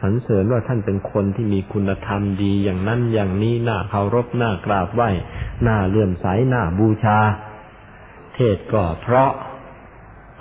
[0.00, 5.10] สรรเสริญว่าท่านเป็นคนที่มีคุณธรรมดีอย่างนั้นอย่างนี้น่าเคารพน่ากราบไหว้
[5.66, 7.18] น่าเลื่อมใสน่าบูชา
[8.34, 9.30] เทศก็เพราะ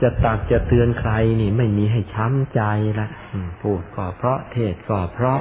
[0.01, 2.61] จะตักจะเตือนใครนี่ไม่มีให้ช้ำใจ
[2.99, 3.07] ละ
[3.61, 5.39] พูดก็เพราะเทศก็เพราะ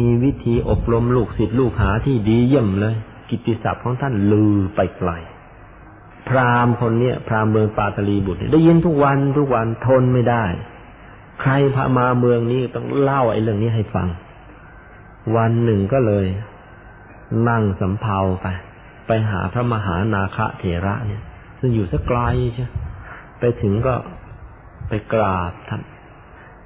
[0.00, 2.96] มีวิธีอบรมลูกศิษย์ลูกหาที่ดีเยี่ยมเลย
[3.28, 5.10] กิตติศัพท์ของท่านลือไปไกล
[6.28, 10.44] พราหมณ์คนเนี้ยพราหมณ์เมืองปาตลีบุตรได้ยินทุกวันทุกวันทนไม่ได้
[11.40, 14.08] ใครพามาเมืองนี้ต้องเล่าไอ้เรื่องนี้ให้ฟัง
[15.36, 16.26] วันหนึ่งก็เลย
[17.48, 18.46] นั่งสำเภาไป
[19.06, 21.22] ไปหาพระมหานาคะเถระเนี่ย
[21.58, 22.20] ซึ่งอยู่สักไกล
[22.54, 22.66] ใช่
[23.40, 23.94] ไปถึงก็
[24.88, 25.82] ไปกราบท่าน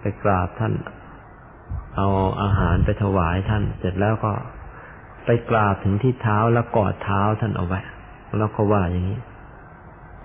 [0.00, 0.72] ไปกราบท่าน
[1.96, 2.08] เอา
[2.42, 4.32] อาหารไปถวายท่าน เสร็จแล้วก็
[5.24, 7.80] ไปกราบถึงที่เท้าแล้วกอดเท้าท่านเอาไว้
[8.38, 9.20] แล้วก็ว่าอย่างนี้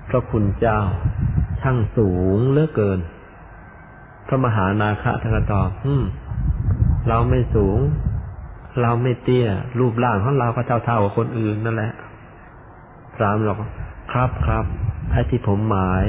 [0.10, 0.80] พระคุณเจ้า
[1.62, 3.00] ช่างสูงเหลือเกิน
[4.30, 6.04] พระมหานาคะท่านก็ตอบอืม
[7.08, 7.80] เราไม่สูง
[8.82, 9.48] เราไม่เตี้ย
[9.80, 11.94] รูปร่างของเราก็เท่าเท่ากับคนอื่นนั่นแหละ
[13.16, 13.62] พรามบอก
[14.12, 14.66] ครับครับ
[15.12, 16.06] ไอ้ที่ผมหมาย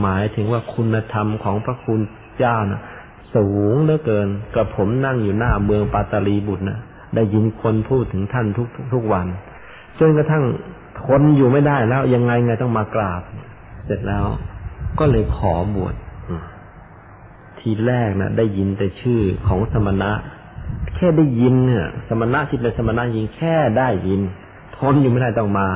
[0.00, 2.00] หมายถึงว่าคุณธรรมของพระคุณ
[2.38, 2.80] เจ้านะ
[3.34, 6.78] สูงเหลือเกินกับผมนั่งอยู่หน้าเมืองปาตาลีบุตรนะ
[7.14, 9.26] ได้ยินคนพูดถึงท่านทุกทุกวัน
[9.98, 10.44] จนกระทั่ง
[11.02, 13.22] ทนอยู่ไม่ได้แล้วยังไงไงต้องมากราบ
[13.86, 14.24] เสร็จแล้ว
[14.98, 15.94] ก็เลยขอบวช
[17.62, 20.12] ทีแรกนะได้ยินแต่ชื่อของสมณะ
[20.96, 24.20] แค่ได้ยินเนี่ยสมณะที่เป็นสมณะยิงแค่ได้ยิน
[24.78, 25.68] ทนอยู่ไม่ได้ต้องมา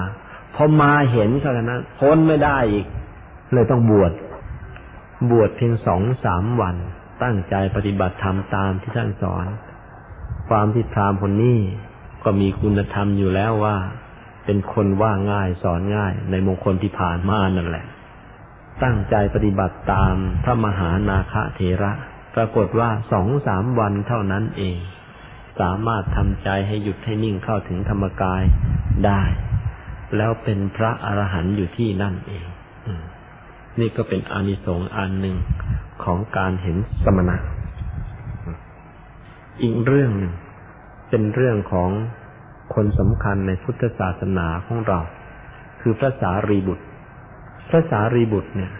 [0.55, 2.86] พอมาเห็นเท่านั้นทนไม่ได้อีก
[3.52, 4.12] เลยต้องบวช
[5.31, 6.77] บวชเพียงสองสามวัน
[7.23, 9.47] ตั้งใจปฏิบัติธรรมตามที่ท่านสอน
[10.48, 11.59] ความที่พรามคนนี้
[12.24, 13.77] ก็มีคุณธรรมอยู่แล้วว่า
[14.44, 17.86] เป็นคนว่าง่ายสอนง่ายในมงคลที่ผ่านมานั่นแหละ
[18.82, 20.14] ตั้งใจปฏิบัติตาม
[20.44, 21.92] พระมหานาคเถระ
[22.34, 24.78] ปรากฏว่าสองสามวันเท่านั้นเอง
[25.60, 28.42] สามารถทำใจให้หยุดให้นิ่งเข้าถึงธรรมกาย
[29.06, 29.22] ได้
[30.16, 32.46] แล้วเป็นพระอรหันต์อยู่ที่นั่นเอง
[33.80, 35.36] นี่ก็เป็นอานิสงส์อันหนึ่ง
[36.05, 37.36] ของการเห็นสมณะ
[39.62, 40.32] อีกเรื่องหนึ่ง
[41.10, 41.90] เป็นเรื่องของ
[42.74, 45.01] คนสำคัญในพุทธศาสนาของเรา
[45.80, 46.86] คือพระสารีบุตร
[47.68, 48.72] พระสารีบุตรเนี่ย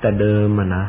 [0.00, 0.84] แต่เดิมมานะ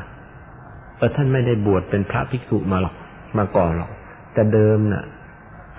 [0.98, 2.96] แต่ท่านไม่ได้บวชเป็นพระภิกษุมาหรอก
[3.38, 3.92] มาก่อนหรอก
[4.34, 5.04] แต่เดิมน่ะ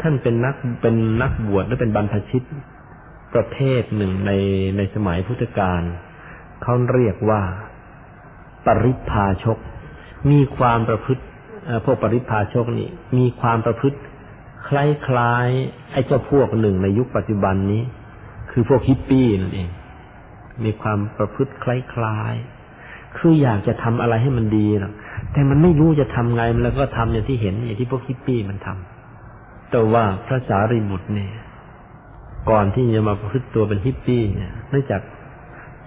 [0.01, 2.43] ท่านเป็นนักเป็นนักบวชและเป็นบรรพชิต
[3.35, 4.33] ประเภทหนึ่งใน
[4.77, 5.83] ในสมัยพุทธกาล
[6.63, 7.43] เขาเรียกว่า
[8.67, 9.59] ปริพาชก
[10.31, 11.23] มีความประพฤติ
[11.85, 12.89] พวกปริพาชกนี่
[13.19, 13.99] มีความประพฤติ
[14.69, 17.83] คล้ายๆไอ้เจ้าพวกหนึ่งในยุคปัจจุบันนี้
[18.51, 19.69] คือพวกฮิปปี้นั่นเอง
[20.65, 21.65] มีความประพฤติค
[22.03, 24.93] ล้ายๆ คืออยากจะทำอะไรให้มันดีหรอก
[25.33, 31.33] แต่มันไม่รู้จะทำไงมันแล้วก็ทำอย่างที่เห็นอย่างที่พวกฮิปปี้มันทำแต่ว่าพระสารีบุตรเนี่ย
[32.51, 35.03] ก่อนที่จะมาประพฤติตัวเป็นฮิปปี้เนี่ยเนื่องจาก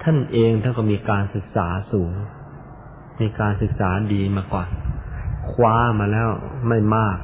[0.03, 2.11] ท่านเองท่านก็มีการศึกษาสูง
[3.21, 4.67] มีการศึกษาดีมาก่อน
[5.51, 6.29] คว้ามาแล้ว
[6.67, 7.17] ไม่มาก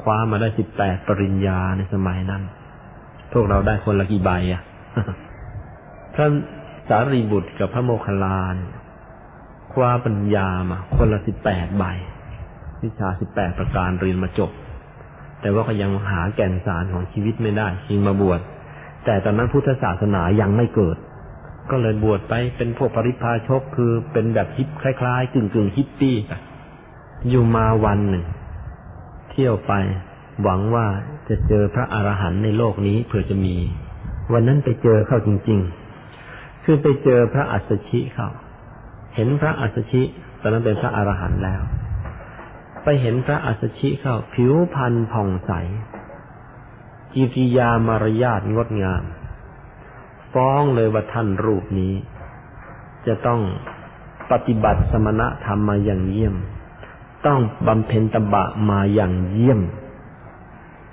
[0.00, 2.42] คว้ามาได้สิบแปดปริญญาในสมัยนั้น
[3.32, 4.62] พวกเราได้คนละกี่ใบอะ
[6.14, 6.26] พระ
[6.88, 8.56] สารีบุตรกับพระโมคคัลลาน
[9.72, 11.84] คว้าปัญญามา คนละสิบแปดใบ
[12.82, 14.50] วิชาสิบแปดประการเรียนมาจบ
[15.40, 18.40] แต่ว่าก็ยังหาแก่นสารของชีวิตไม่ได้จึงมาบวช
[19.04, 20.96] แต่ตอนนั้นพุทธศาสนายังไม่เกิด
[21.70, 26.16] ก็เลยบวชไปเป็นพวกปริพาชกคือเป็นแบบฮิปคล้ายๆกึ่งกึ่งฮิปปี้
[27.28, 28.24] อยู่มาวันหนึ่ง
[29.30, 29.72] เที่ยวไป
[30.42, 30.86] หวังว่า
[31.28, 33.56] จะเจอพระอรหันต์ในโลกนี้เผื่อจะมี
[34.32, 35.87] วันนั้นไปเจอเข้าจริง ๆ
[36.70, 38.28] คือไปเจอพระอัสสชิเขา
[39.14, 40.02] เห็นพระอัสสชิ
[40.40, 41.62] ตอนนั้นเป็นพระอรหันต์แล้ว
[42.84, 45.52] ไปเห็นพระอัสสชิเขาผิวพรรณผ่องใส
[47.14, 49.04] กิริยามารยาทงดงาม
[50.32, 51.94] ฟ้องเลยว่าท่านรูปนี้
[53.06, 53.40] จะต้อง
[54.30, 56.34] ปฏิบัติสมณธรรมมาอย่างเยี่ยม
[57.26, 59.60] ต้องบำเพ็ญตบะมาอย่างเยี่ยม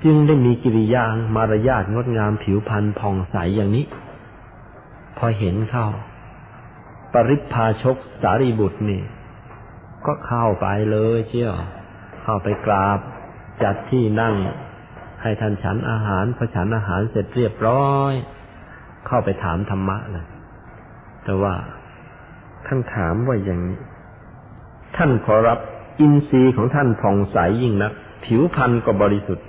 [0.03, 3.85] จึงได้มีกิริยามารยาทงดงามผิวพรรณผ่องใสอย่างนี้
[5.17, 5.87] พอเห็นเข้า
[7.13, 9.01] ปริพาชกสารีบุตรนี่
[10.05, 11.55] ก็เข้าไปเลยเชี่ยว
[12.23, 12.99] เข้าไปกราบ
[13.63, 14.35] จัดที่นั่ง
[15.21, 18.13] ให้ท่านฉันอาหารพอฉันอาหารเสร็จเรียบร้อย
[19.07, 20.25] เข้าไปถามธรรมะเลย
[21.23, 21.55] แต่ว่า
[22.65, 23.79] ท่านถามว่าอย่างนี้
[24.97, 25.59] ท่านขอรับ
[25.99, 27.93] อินทรีย์ของท่านผ่องใสยิ่งนัก
[28.25, 29.45] ผิวพรรณก็บริสุทธิ์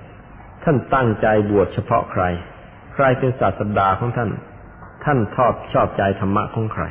[0.64, 2.22] ท่านตั้งใจบวชเฉพาะใคร
[2.94, 4.30] ใครเป็นศาสดาของท่าน
[5.07, 6.85] ท่านชอบชอบใจธรรมะของใคร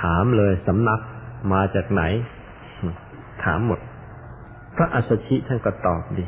[0.00, 1.00] ถามเลยสำนัก
[1.52, 2.02] มาจากไหน
[3.44, 3.80] ถามหมด
[4.76, 6.26] พระอัสสชิท่านก็ตอบดี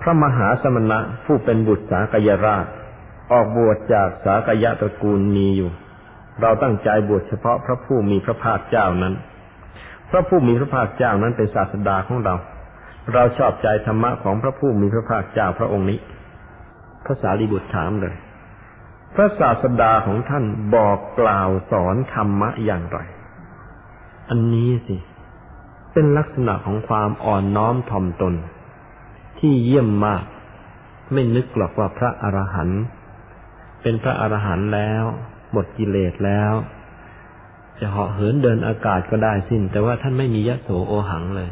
[0.00, 2.66] พระมหาสมณะผู้เป็นบุตรสากยราช
[3.32, 5.70] ออกบวชจากสากยะตระกูลมีอยู่
[6.40, 9.14] เราตั้งใจบวชเฉพาะพระผู้มีพระภาคเจ้านั้น
[10.10, 12.34] พระผู้มีพระภาคเจ้านั้นเป็นศาสดาของเรา
[13.14, 15.98] เราชอบใจธรรมะของพระผู้มีพระภาคเจ้าพระองค์นี้
[17.08, 18.14] พระสารีบุตรถามเลย
[19.14, 20.44] พระศาสดาของท่าน
[20.74, 22.98] บอกกล่าวสอนธรรมะอย่างไร
[24.28, 24.96] อันนี้สิ
[25.92, 28.34] เป็นลักษณะของความอ่อนน้อมถ่อมตน
[29.38, 30.24] ที่เยี่ยมมาก
[31.12, 32.82] ไม่นึกหรอกว่าพระอรหันต์
[33.82, 35.04] เป็นพระอรหันต์แล้ว
[35.52, 36.52] หมดกิเลสแล้ว
[37.80, 41.50] จะเหาะเหินเดินอากาศก็ได้สิ้น แต่ว่าท่านไม่มียะโสโอหังเลย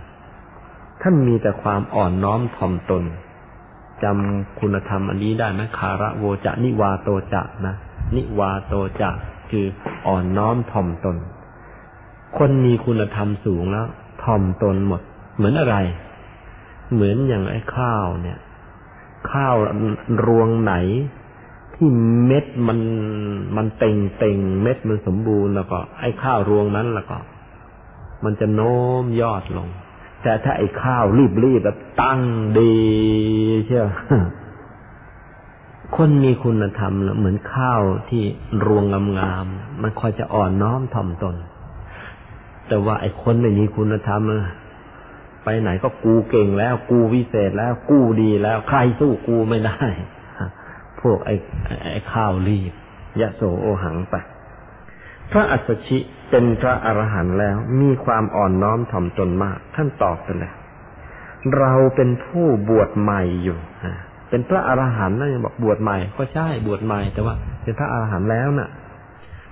[1.02, 3.04] ท่านมีแต่ความอ่อนน้อมถ่อมตน
[4.02, 7.74] จำคุณธรรมอันนี้ได้ไหมคาระโวจะนิวาโตจะนะ
[8.16, 9.10] นิวาโตจะ
[9.50, 9.66] คือ
[10.06, 11.16] อ่อนน้อมถ่อมตน
[12.38, 13.86] คนมีคุณธรรมสูงแล้ว
[14.24, 15.00] ถ่อมตนหมด
[15.36, 15.76] เหมือนอะไร
[16.92, 18.38] เหมือนอย่างไอ้ข้าวเนี่ย
[19.30, 19.56] ข้าว
[20.26, 20.74] รวงไหน
[21.74, 21.88] ที่
[22.26, 22.78] เม็ดมัน
[23.56, 27.16] มันเต่งเต่งเม็ดมันสมบูรณ์แล้วก็ ไอ้ข้าวรวงนั้นแล้วก็
[28.24, 29.68] มันจะโน้มยอดลง
[30.26, 31.04] แต่ถ้าไอ้ข้าว
[31.44, 32.20] รีบๆแบบตั้ง
[32.58, 32.76] ดี
[33.66, 33.84] เชื่อ
[35.96, 37.80] คนมีคุณธรรมเหมือนข้าว
[38.10, 38.22] ที่
[38.66, 38.84] รวง
[39.18, 41.36] งามๆมันคอยจะอ่อนน้อมถ่อมตน
[42.68, 44.20] แต่ว่าไอ้คนไม่มีคุณธรรม
[45.44, 49.80] ไปไหนก็กูเก่งแล้ว กูวิเศษแล้ว กูดีแล้ว ใครสู้กูไม่ได้
[51.00, 51.34] พวกไอ้
[51.92, 52.72] ไอ้ข้าวรีบ
[53.20, 54.16] ยะโสโอหังไป
[55.32, 55.98] พระอัสสชิ
[56.30, 60.56] เป็นพระอรหันต์แล้วมีความอ่อนน้อมถ่อมตนมาก ท่านตอบไปแล้ว
[61.58, 63.58] เราเป็นผู้บวชใหม่อยู่
[64.30, 68.70] เป็นพระอรหันต์นะยังบอกบวชใหม่ ก็ใช่บวชใหม่ แต่ว่า เป็นพระอรหันต์แล้วนะ่ะ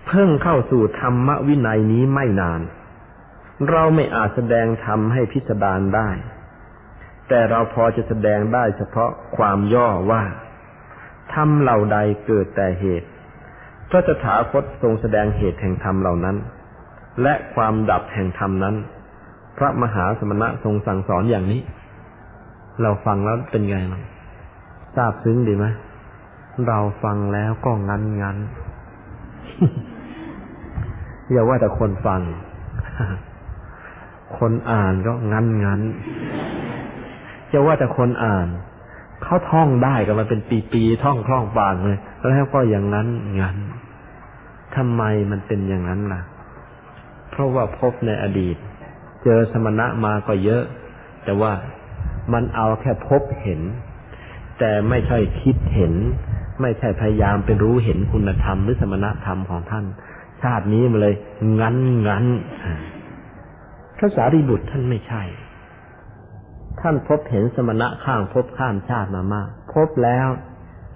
[0.06, 2.60] เพิ่งเข้าสู่ธรรมวินัยนี้ไม่นาน
[3.70, 6.10] เราไม่อาจแสดงธรรมให้พิสดารได้
[7.28, 10.22] แต่เราพอจะแสดงได้เฉพาะความย่อว่า
[11.34, 13.08] ธรรมเหล่าใดเกิดแต่เหตุ
[13.90, 16.36] พระสถาคตทรงแสดงเหตุแห่งธรรมเหล่านั้น
[17.22, 18.74] และความดับแห่งธรรมนั้น
[19.58, 21.60] พระมหาสมณะทรงสั่งสอนอย่างนี้
[22.82, 24.02] เราฟังแล้วเป็นไงมั้ง
[24.96, 25.66] ทราบซึ้งดีไหม
[26.68, 28.36] เราฟังแล้วก็งันงัน
[31.30, 32.22] อย่าว่าแต่คนฟัง
[34.38, 35.80] คนอ่านก็งันงัน
[37.52, 38.48] จะว่าแต่คนอ่าน
[39.22, 40.40] เขาท่องได้กันมาเป็น
[40.72, 41.98] ปีๆท่องคล่องปากเลย
[42.28, 43.06] แล้วก็อย่างนั้น
[43.40, 43.56] งั้น
[44.76, 46.22] ทำไมมันเป็นอย่างนั้นล่ะ
[47.30, 48.56] เพราะว่าพบในอดีต
[49.24, 50.62] เจอสมณะมาก็เยอะ
[51.24, 51.52] แต่ว่า
[52.32, 53.60] มันเอาแค่พบเห็น
[54.58, 55.94] แต่ไม่ใช่คิดเห็น
[56.62, 59.84] ไม่ใช่พยายามเป็นรู้เห็นคุณธรรมหรือสมณธรรมของท่าน
[60.42, 61.14] ชาตินี้มาเลย
[61.60, 61.76] งั้น
[62.08, 62.24] งั้น
[63.96, 65.22] พระสารีบุตรท่านไม่ใช่
[66.80, 70.28] ท่านพบเห็นสมณะข้างพบข้ามชาติมามาก พบแล้ว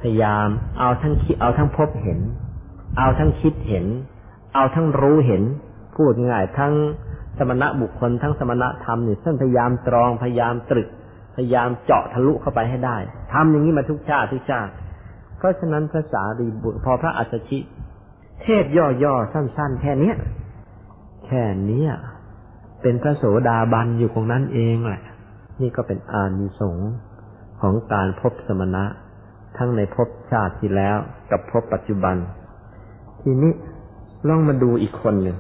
[0.00, 0.48] พยายาม
[0.78, 2.18] เอาทั้งคิดเอาทั้งพบเห็น
[2.96, 3.86] เอาทั้งคิดเห็น
[4.54, 5.42] เอาทั้งรู้เห็น
[5.96, 6.72] พูดง่ายทั้ง
[7.38, 10.88] สมณะบุคคลทั้งสมณะธรรมนี่ท่านพยายามตรองพยายามตรึก
[11.36, 12.96] พยายามเจาะทะลุเข้าไปให้ได้
[13.32, 14.72] ทำอย่างนี้มาทุกชาติทุกชาติ
[15.36, 17.58] เพราะฉะนั้นพระสารีบุตรพอพระอัสสชิ
[18.42, 20.16] เทศย่อๆสั้น ๆ แค่เนี้ย
[21.26, 21.92] แค่เนี้ย
[22.82, 25.02] เป็นพระโสดาบันอยู่ตรงนั้นเองแหละ
[25.60, 26.90] นี่ก็เป็นอานิสงส์
[27.60, 28.84] ของการพบสมณะ
[29.56, 30.96] ทั้งในภพชาติที่แล้ว
[31.30, 32.16] กับภพปัจจุบัน
[33.22, 33.52] ทีนี้
[34.28, 35.38] ลองมาดูอีกคนหนึ่ง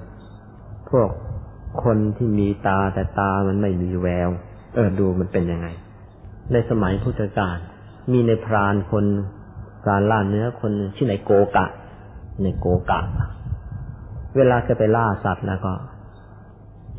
[0.90, 1.08] พวก
[1.84, 4.28] คนที่มีตาแต่ตามันไม่มีแวว
[4.74, 5.68] เออดูมันเป็นยังไง
[6.52, 7.58] ในสมัยพุทธกาล
[8.12, 9.04] มีในพรานคน
[9.82, 11.66] พรานล่าเนื้อคนชื่อในโกกะ
[12.42, 13.00] ในโกกะ
[14.36, 15.72] เวลาจะไปล่าสัตว์แล้วก็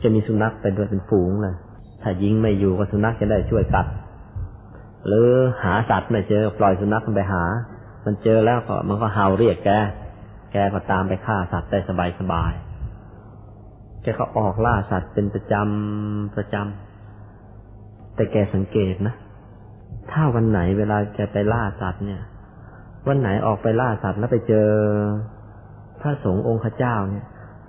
[0.02, 1.56] จะมีสุนัขไปด้วยเป็นฝูงเลย
[2.02, 3.88] ถ้ายิงไม่อยู่ก็สุนัขจะได้ช่วยกัด
[5.08, 5.30] หรือ
[5.64, 7.44] หาสัตว์ไม่เจอปล่อยสุนัขมันไปหา
[8.06, 9.70] มันเจอแล้วก็มันก็เห่าเรียกแก
[10.52, 12.54] แกก็ตามไปฆ่าสัตว์ได้สบายสบาย
[14.02, 19.16] แกก็ออกล่าสัตว์เป็นประจำประจำแต่แกสังเกตนะ
[20.12, 22.22] ถ้าวันไหนเวลาแกไปล่าสัตว์เนี่ย
[23.08, 24.68] วันไหนออกไปล่าสัตว์แล้วไปเจอ
[26.02, 27.26] พระสงฆ์องค์ขเจ้าเนี่ย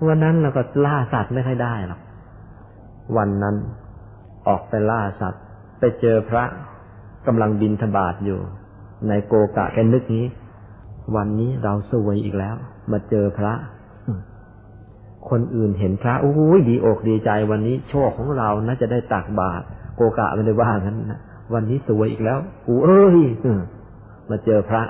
[0.07, 2.01] วันนั้นเราก็ล่าสัตว์ไม่ค่อยได้หรอก
[3.17, 3.55] วันนั้น
[4.47, 5.43] ออกไปล่าสัตว์
[5.79, 6.43] ไปเจอพระ
[7.27, 8.39] กำลังบินทบาทอยู่
[9.07, 10.25] ในโกกะแกนึกนี้
[11.15, 12.55] วันนี้เราสวยอีกแล้ว
[12.93, 13.53] มาเจอพระ
[15.29, 19.63] คนอื่นเห็นพระโอ้ยดีอกดีใจวันนี้โชคของเราน่าจะได้ตักบาตร
[19.95, 21.19] โกกะไม่ได้ว่างั้นนะ
[21.53, 23.19] วันนี้สวยอีกแล้วกูเอ้ย
[24.29, 24.83] มาเจอพระ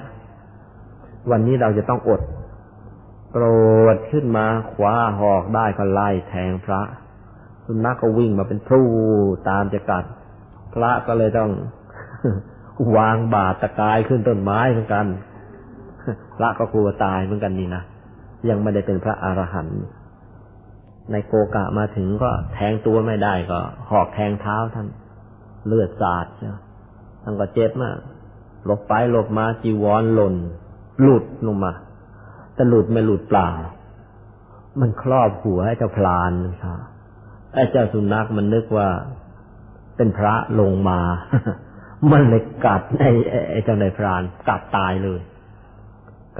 [1.32, 2.22] วันนี้เราจะต้องอด
[3.32, 3.46] โกร
[3.96, 6.82] ธขึ้นมาคว้าหอกได้ก็ไล่แทงพระ
[7.66, 8.84] สุนัขก็วิ่งมาเป็นพลู
[9.50, 10.06] ตามจะกัด
[10.74, 11.52] พระก็เลยต้อง
[12.98, 15.06] วางบาตรตะกายขึ้นต้นไม้เหมือนกัน
[16.38, 17.84] พระก็กลัวตายเหมือนกันนี่นะ
[18.50, 19.82] ยังไม่ได้เป็นพระอรหันต์
[21.12, 23.60] ในโกกะมาถึงก็แทงตัวไม่ได้ก็
[23.90, 24.88] หอกแทงเท้าท่าน
[25.68, 26.50] เลือดสาดใช่
[27.24, 27.98] ท่านก็เจ็บมาก
[28.66, 30.36] หลบไปหลบมาจีวรหล่น
[31.02, 31.74] หลุดลงมา
[32.54, 33.50] แต่หลุดไม่หลุดเปล่า
[34.80, 36.32] มันครอบหัวให้เจ้าพลาน
[36.64, 36.78] ครับ
[37.54, 38.90] ไอ้เจ้าสุนัขมันนึกว่า
[39.98, 41.00] เป็นพระลงมา
[42.12, 43.12] มันเลยกัดไอ้
[43.52, 45.20] ไอ้เจ้าในพรานกัดตายเลย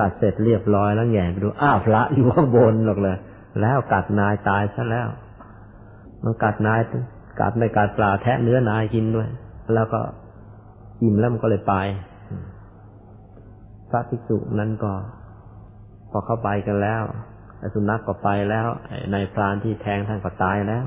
[0.02, 3.18] กัดเสร็จเรียบร้อยแล้วแง่ไปดูอ้าวพระอยู่ข้างบนหรอกเลย
[3.62, 5.08] แล้วกัดนายตายซะแล้ว
[6.24, 6.80] มันกัดนาย
[7.40, 9.30] กัดไม่กัดปลาแทะเนื้อนายกินด้วย
[9.74, 10.02] แล้วก็
[11.02, 11.76] อิ่มแล้วมันก็เลยไป
[13.90, 14.92] พระภิกษุนั้นก็
[16.12, 17.02] พอเข้าไปกันแล้ว
[17.60, 18.68] ไอ้สุนัขกก็ไปแล้ว
[19.12, 20.86] ในพรานที่แทงท่านก็ตายแล้ว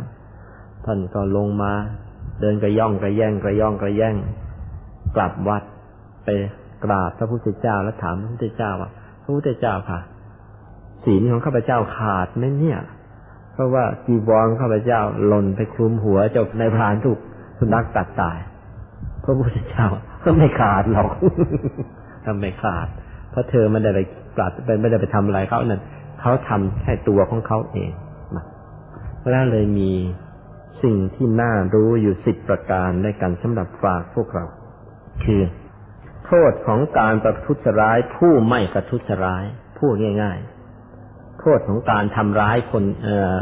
[0.85, 1.73] ท่านก็ลงมา
[2.41, 4.15] เดินกระย่องกระแย่งกระย่องกระแย่ง
[5.17, 5.63] กลับวัด
[6.25, 6.29] ไป
[6.85, 8.91] กราบพระพุทธเจ้าแล้วถามพระพุทธเจ้าว่า
[9.25, 10.01] พระพุทธเจ้าค่ะ
[11.05, 12.79] ศีลของข้าพเจ้าขาดไหมเนี่ย
[13.53, 17.19] เพราะว่าจีวรข้าพเจ้าหล่นไปคลุมหัวเจ้าในพรานถูก
[17.59, 18.39] สุนัขตัดตาย
[19.25, 19.87] พระพุทธเจ้า
[20.25, 21.11] ก็ไม่ขาดหรอก
[22.25, 22.87] ทำไม่ขาด
[23.31, 24.01] เพราะเธอไม่ได้ไป
[24.37, 25.83] ปราดไปไม่ได้ไปทำอะไรเขานั่น
[26.21, 27.91] เขาทำแค่ตัวของเขาเอง
[28.37, 28.45] นะ
[29.31, 29.93] แล้วเลยมี
[30.83, 34.45] สิ่งที่น่ารู้อยู่สิบประการในการสำหรับฝากพวกเรา
[35.25, 35.41] คือ
[36.27, 39.45] โทษของการประทุษร้าย ผู้ไม่ประทุษร้าย
[39.79, 40.39] พูดง่าย
[40.89, 43.37] ๆ โทษของการทำร้ายคน เอ่อ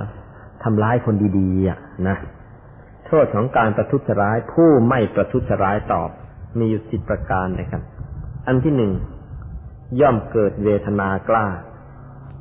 [0.64, 1.78] ทำร้ายคนดีๆอะ
[2.08, 2.16] นะ
[3.06, 6.10] โทษของการประทุษร้าย ผู้ไม่ประทุษร้ายตอบ
[6.58, 7.82] มีอยู่สิบประการนะครับ
[8.46, 8.92] อันที่หนึ่ง
[10.00, 11.46] ย่อมเกิดเวทนากล้า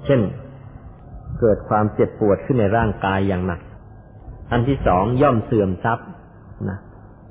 [0.05, 0.21] เช่น
[1.39, 3.61] เกิดความเจ็บปวดขึ้นในร่างกายอย่างหนัก
[4.51, 6.07] อันที่สองย่อมเสื่อมทรัพย์
[6.69, 6.79] นะ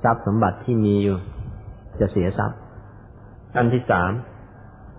[0.02, 1.16] ทรัพย์สมบัติที่มีอยู่
[2.00, 2.59] จะเสียทรัพย์
[3.56, 4.10] อันที่สาม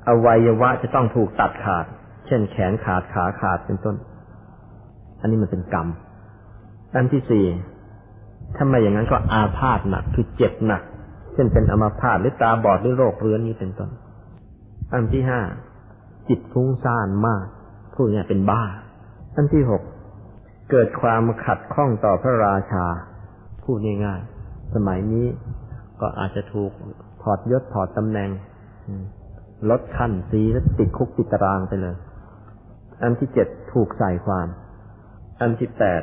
[0.08, 1.86] อวัยวะจะต้องถูกตัดขาด
[2.28, 3.96] เช่นแขนขาดขาขาดเป็นต้น
[5.22, 5.88] อันนี้มันเป็นกรรม
[6.96, 7.46] อันที่สี่
[8.56, 10.82] ถ้าไม่อย่างนั้นก็อาพาธหนักคือเจ็บหนัก
[11.34, 13.90] เช่นเป็นอัมาพาตหรือตาบอดหรือโรคเรื้อนนี้เป็นต้น
[14.94, 15.42] อันที่ห้า
[16.30, 17.46] จิตฟุ้งซ่านมาก
[17.94, 18.64] พูดง่ายเป็นบ้า
[19.36, 19.82] อันที่หก
[20.72, 22.86] เกิดความขัดข้องต่อพระราชา
[23.64, 25.28] พูดง่ายๆสมัยนี้
[26.02, 26.72] ก็อาจจะถูก
[27.22, 28.30] ถอดยศถอดตำแหน่ง
[29.70, 31.96] ลดขั้นสีแล้วติดคุกติดตารางไปเลย
[33.02, 34.48] อันที่เจ็ดถูกใส่ความ
[35.42, 36.02] อันที่แปด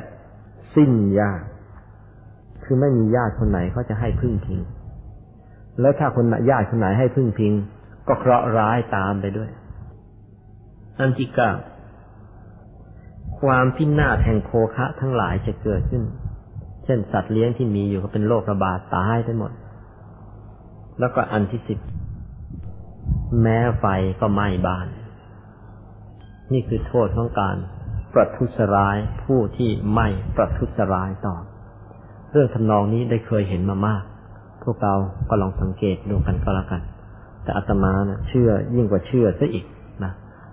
[0.75, 1.45] สิ้นญาติ
[2.63, 4.59] คือไม่มีญาติคนไหนเขาจะให้พึ่งพิง
[5.81, 7.53] แล้วถ้าคนญาติคนไหนให้พึ่งพิง
[8.07, 9.49] ก็เคราะห์ร้ายตามไปด้วย
[10.99, 11.51] อันที่เก้า
[13.41, 16.03] ความพินาศแห่งโคคะทั้งหลายจะเกิดขึ้น
[16.85, 19.51] เช่นสัตว์เลี้ยงที่มีอยู่ก็เป็นโรคระบาดตายไปหมด
[20.99, 21.79] แล้วก็อันที่สิบ
[23.41, 23.85] แม้ไฟ
[24.19, 24.87] ก็ไหม้บ้าน
[26.53, 27.55] นี่คือโทษของการ
[28.13, 31.35] ประทุษร้ายผู้ที่ไม่ประทุษร้ายต่อ
[32.31, 34.03] เรื่องทำนองนี้ได้เคยเห็นมามาก
[34.63, 34.95] พวกเรา
[35.29, 36.81] ก็ลองสังเกตดูกันก็แล้วกัน
[37.43, 39.65] แต่อาตมานะ่ะเชื่อยิ่งกว่าเชื่อซะอีก
[40.03, 40.11] นะ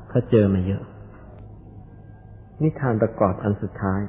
[0.09, 0.83] เพราะเจอมาเยอะ
[2.63, 4.01] นิทานประกอบอันสุดท้าย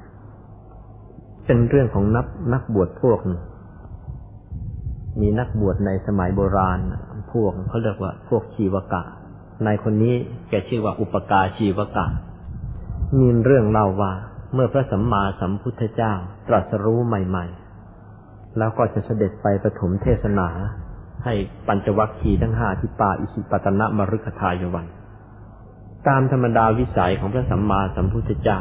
[1.45, 3.41] เป็นเรื่องของนักนักบวชพวกหนึ่ง
[5.21, 6.79] มีนักบวชในสมัยโบราณ
[7.31, 9.01] พวกเขาเรียกว่า พวกชีวกะ
[9.65, 10.15] ในคนนี้
[10.49, 12.05] แกชื่อว่าอุปกาชีวกะ
[13.19, 14.13] มีเรื่องเล่าว่า
[14.53, 16.13] เมื่อพระสัมมาสัมพุทธเจ้า
[16.47, 17.45] ตรัสรู้ใหม่
[18.01, 20.47] ๆ แล้วก็จะเสด็จไปประถมเทศนา
[21.25, 21.33] ให้
[21.67, 24.85] ปัญจวัคคีย์ทั้งห้าที่ป่าอิสิปตนะมรุกทายวัน
[26.07, 28.59] ตามธรรมดาวิสัยของพระสัมมาสัมพุทธเจ้า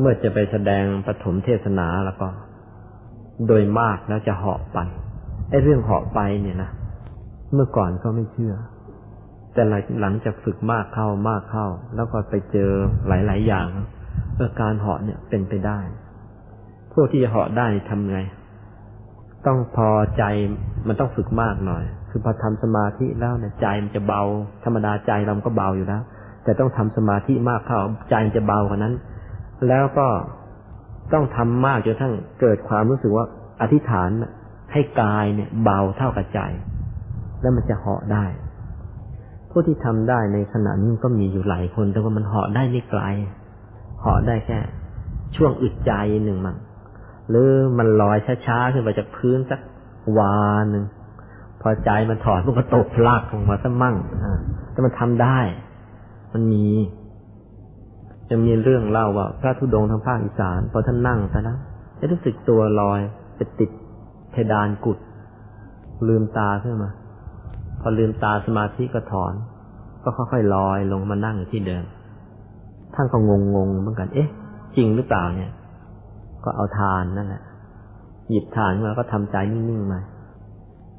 [0.00, 2.28] เมื่อจะไปแสดงปฐมเทศนาแล้วก็
[3.46, 4.78] โดยมากแล้วจะเหาะไป
[5.50, 6.70] ไอ้เรื่องเหาะไปเนี่ยนะ
[7.54, 8.54] เมื่อก่อนก็ไม่เชื่อ
[9.54, 9.62] แต่
[10.00, 11.66] หลังจากฝึกมากเข้ามากเข้า
[11.96, 12.70] แล้วก็ไปเจอ
[13.08, 13.66] หลาย ๆ อย่าง
[14.36, 15.78] เออการเหาะเนี่ยเป็นไปได้
[16.92, 18.20] พวกที่จะเหาะได้ทำไง
[19.46, 20.24] ต้องพอใจ
[20.86, 24.22] มันต้องฝึกมากหน่อย คือพอทำสมาธิแล้วเนี่ยใจมันจะเบา
[24.64, 26.02] ธรรมดาใจเราก็เบาอยู่แล้ว
[26.44, 28.94] แต่ต้องทำสมาธิมากเข้าใจจะเบากว่านั้น
[29.68, 30.08] แล้วก็
[31.12, 33.26] ต้องทำมากจนทั้งเกิดความรู้สึกว่า
[33.60, 34.10] อธิษฐาน
[34.72, 36.40] ให้กายเนี่ยเบาเท่ากับใจ
[37.40, 38.24] แล้วมันจะเหาะได้
[39.50, 43.02] ผู้ที่ทำได้ในขณะนี้ก็มีอยู่หลายคน แต่ว่ามันเหาะได้ไม่ไกล
[44.00, 44.58] เหาะได้แค่
[45.36, 45.92] ช่วงอึดใจ
[46.24, 46.56] หนึ่งมั้ง
[47.28, 47.48] หรือ
[47.78, 49.60] มันลอยช้าๆขึ้นไปจากพื้นสัก
[50.18, 50.36] วา
[50.70, 50.84] หนึ่ง
[51.62, 54.38] พอใจมันถอดมันก็ตกพลากลงมาสักมั่งอ่า
[54.72, 55.38] แต่มันทำได้
[56.32, 56.66] มันมี
[58.30, 61.58] ยังมีเรื่องเล่าว่า พระธุดงค์ทางภาคอีสานพอท่านนั่งซะแล้ว
[61.98, 63.00] จะรู้สึกตัวลอย
[63.36, 63.70] ไปติด
[64.30, 64.98] เพดานกุด
[66.08, 66.90] ลืมตาขึ้นมา
[67.80, 69.32] พอลืมตาสมาธิก็ถอน
[70.02, 71.84] ก็ค่อยๆลอยลงมานั่งอยู่ที่เดิม
[72.94, 74.28] ท่านก็งงงเหมือนกัน เอ๊ะ
[74.76, 75.50] จริงหรือเปล่าเนี่ย
[76.44, 77.42] ก็เอาทานนั่นแหละ
[78.30, 80.00] หยิบทานมาก็ทำใจนิ่งๆมา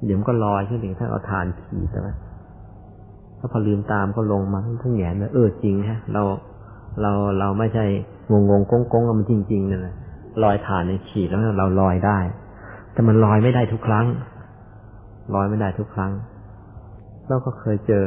[0.05, 2.15] เดี๋ยวมันก็ลอยขึ้นถึงท่านเอาทานขีดแต่ว่า
[3.39, 6.21] ถ้าพอลืมตามก็ลงมาทั้งแหงเลยเออจริงฮะ เรา
[7.01, 7.85] เราเราไม่ใช่
[8.31, 8.63] งงงง
[8.93, 9.95] กงๆมันจริงๆนั่นแหละ
[10.43, 12.19] ลอยฐานในขีดแล้วเราลอยได้
[12.93, 14.05] แต่มันลอยไม่ได้ทุกครั้ง
[15.35, 16.11] ลอยไม่ได้ทุกครั้ง
[17.27, 18.05] เราก็เคยเจอ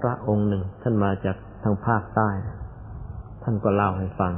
[0.00, 2.30] พระองค์หนึ่ง ท่านมาจากทางภาคใต้
[3.42, 4.34] ท่านก็เล่าให้ฟัง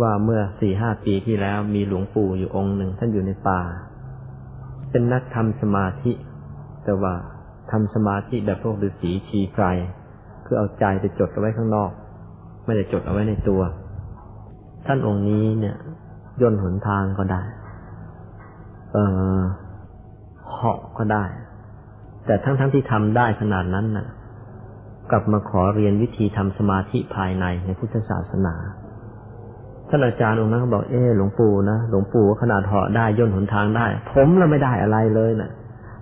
[0.00, 3.60] ว่าเมื่อสี่ห้าปีที่แล้วมีหลวงปู่อยู่องค์หนึ่ง ท่านอยู่ในป่า
[4.90, 6.12] เป็นนักทำสมาธิ
[6.84, 7.14] แต่ว่า
[7.70, 9.66] ทำสมาธิแบบพวกฤาษีชีไกร
[10.44, 11.90] คือเอาใจไปจดไว้ข้างนอก
[12.66, 13.60] ไม่ได้จดเอาไว้ในตัว
[14.86, 15.76] ท่านองค์นี้เนี่ย
[16.40, 17.42] ย่นหนทางก็ได้
[18.92, 18.98] เอ
[19.40, 19.42] อ
[20.50, 21.24] เหาะก็ได้
[22.26, 24.06] แต่ทั้งๆทที่ทำได้ขนาดนั้นนะ่ะ
[25.10, 28.54] กลับมาขอเรียนวิธีทำสมาธิภายในในพุทธศาสนา
[29.88, 35.50] ท่านอาจารย์องค์นั้นบอกเออหลวงปู่นะหลวงปู่ขนาดเหาะได้ย่นหนทางได้ ผมเราไม่ได้อะไรเลยนะ่ะ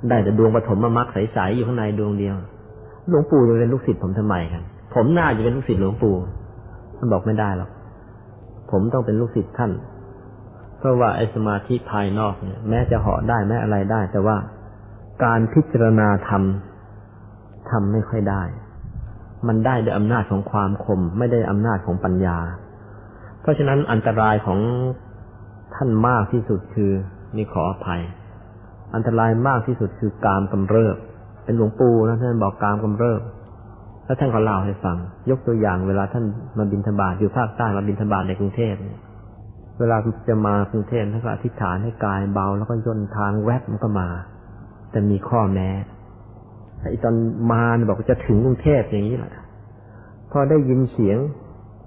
[0.08, 2.34] ได้แต่ดวงปฐมมรรคใสๆอยู่ข้างในดวงเดียว
[3.08, 4.62] หลวงปู่จะเป็นลูกศิษย์ผมทำไมครับ
[4.94, 6.14] ผมน่าจะเป็นลูกศิษย์หลวงปู่
[7.04, 7.70] ท่านบอกไม่ได้หรอก
[8.70, 9.72] ผมต้องเป็นลูกศิษย์ท่าน
[10.78, 14.36] เพราะว่าไอ้สมาธิภายนอกเนี่ย แม้จะเหาะได้แม้อะไรได้ แต่ว่า
[15.24, 16.42] การพิจารณาธรรม
[17.70, 18.42] ทำไม่ค่อยได้
[19.48, 22.38] มันได้ด้วยอำนาจของความคม ไม่ได้อำนาจของปัญญา
[23.40, 24.58] เพราะฉะนั้นอันตรายของ
[25.74, 26.92] ท่านมากที่สุดคือ
[27.36, 28.02] นี่ขออภัย
[28.94, 30.96] อันตรายมากที่สุดคือกามกำเริบ
[31.44, 33.20] เป็นหลวงปู่นะท่านบอกกามกำเริบ
[34.04, 34.96] แล้วท่านก็เล่าให้ฟัง
[35.30, 36.24] ยกตัวอย่างเวลาท่าน
[36.58, 39.00] มาบินธบาตอยู่ภาคใต้มาบินธบาตในกรุงเทพเนี่ย
[39.78, 39.96] เวลา
[40.28, 44.08] จะมากรุงเทพท่านก็อธิษฐานให้กายเบา แล้วก็ย่นทางแวบมันก็มา
[44.90, 45.68] แต่มีข้อแม้
[46.90, 47.14] ไอ้ตอน
[47.52, 49.32] มาบอกจะถึงกรุงเทพอย่างนี้แหละ
[50.32, 51.18] พอได้ยินเสียง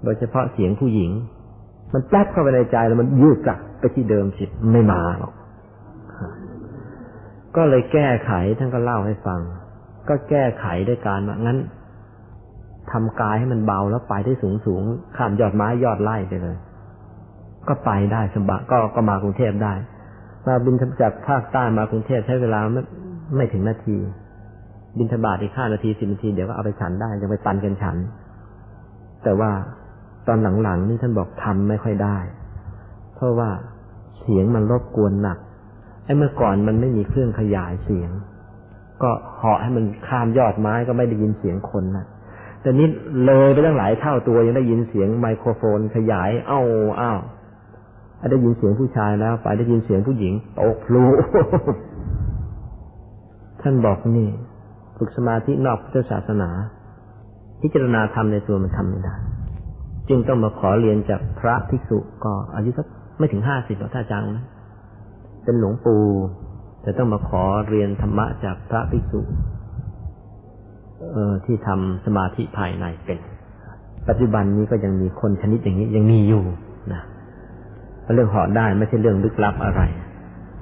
[0.04, 1.10] โดยเฉพาะเสียงผู้หญิง
[1.92, 5.32] มันแป๊บเข้าไปในใจแล้วมันยืดกลับไปที่เดิมสิไม่มาหรอก
[7.56, 9.40] ก็เลยแก้ไขท่านก็เล่าให้ฟัง
[10.08, 11.58] ก็แก้ไขด้วยการว่างั้น
[12.92, 14.82] ทำกายให้มันเบาแล้วไปได้สูงสูง
[15.16, 16.56] ข้ามยอดไม้ยอดไร่ไปเลย
[17.68, 19.74] ก็ไปได้สบายก็ก็มากรุงเทพได้
[20.46, 22.82] มาบินจากภาคใต้มากรุงเทพใช้เวลาไม่
[23.36, 23.96] ไม่ถึงนาที
[24.98, 27.96] บินทบาทอีกห้านาทีสิบนาทีเดี๋ยวก็เอาไปฉันได้ยังไปปันกันฉัน
[29.24, 29.50] แต่ว่า
[30.26, 32.18] ตอนหลังๆนี่ท่านบอกทำไม่ค่อยได้
[33.14, 33.50] เพราะว่า
[34.18, 35.38] เสียงมันรบกวนหนัก
[36.04, 38.10] ไอ้เมื่อก่อนมันไม่มีเครื่องขยายเสียง
[39.02, 42.06] ก็เหาะให้มันข้ามยอดไม้ก็ไม่ได้ยินเสียงคนนะ
[42.68, 42.88] แต่นี้
[43.26, 46.62] เลยไปตั้งหลายเท่าตัวยังได้ยินเสียงไมโครโฟนขยาย เอ้า
[47.00, 47.20] อ้าว
[48.30, 51.04] ได้ยินเสียงผู้ชายแล้ว ไปได้ยินเสียงผู้หญิงตกพลุ
[53.62, 54.28] ท่านบอกนี่
[54.98, 56.50] ฝึกสมาธินอกพุทธศาสนา
[57.60, 59.14] พิจารณาธรรมในตัวมันทำไม่ได้
[60.08, 62.86] จึงต้องมาขอเรียนจากพระภิกษุก็อายุสัก
[63.18, 64.44] ไม่ถึงห้าสิบหรอกถ้าจังนะ
[65.44, 66.04] เป็นหลวงปู่
[66.82, 69.20] แต่ต้องมาขอเรียนธรรมะจากพระภิกษุ
[71.12, 73.18] เออที่ทำสมาธิภายในเป็น
[74.08, 76.42] ปัจจุบันนี้ก็ยังมีคนชนิดอย่างนี้ยังมีอยู่
[76.92, 77.02] นะ
[78.14, 79.82] เรื่องหาะได้ไม่ใช่เรื่องลึกลับอะไร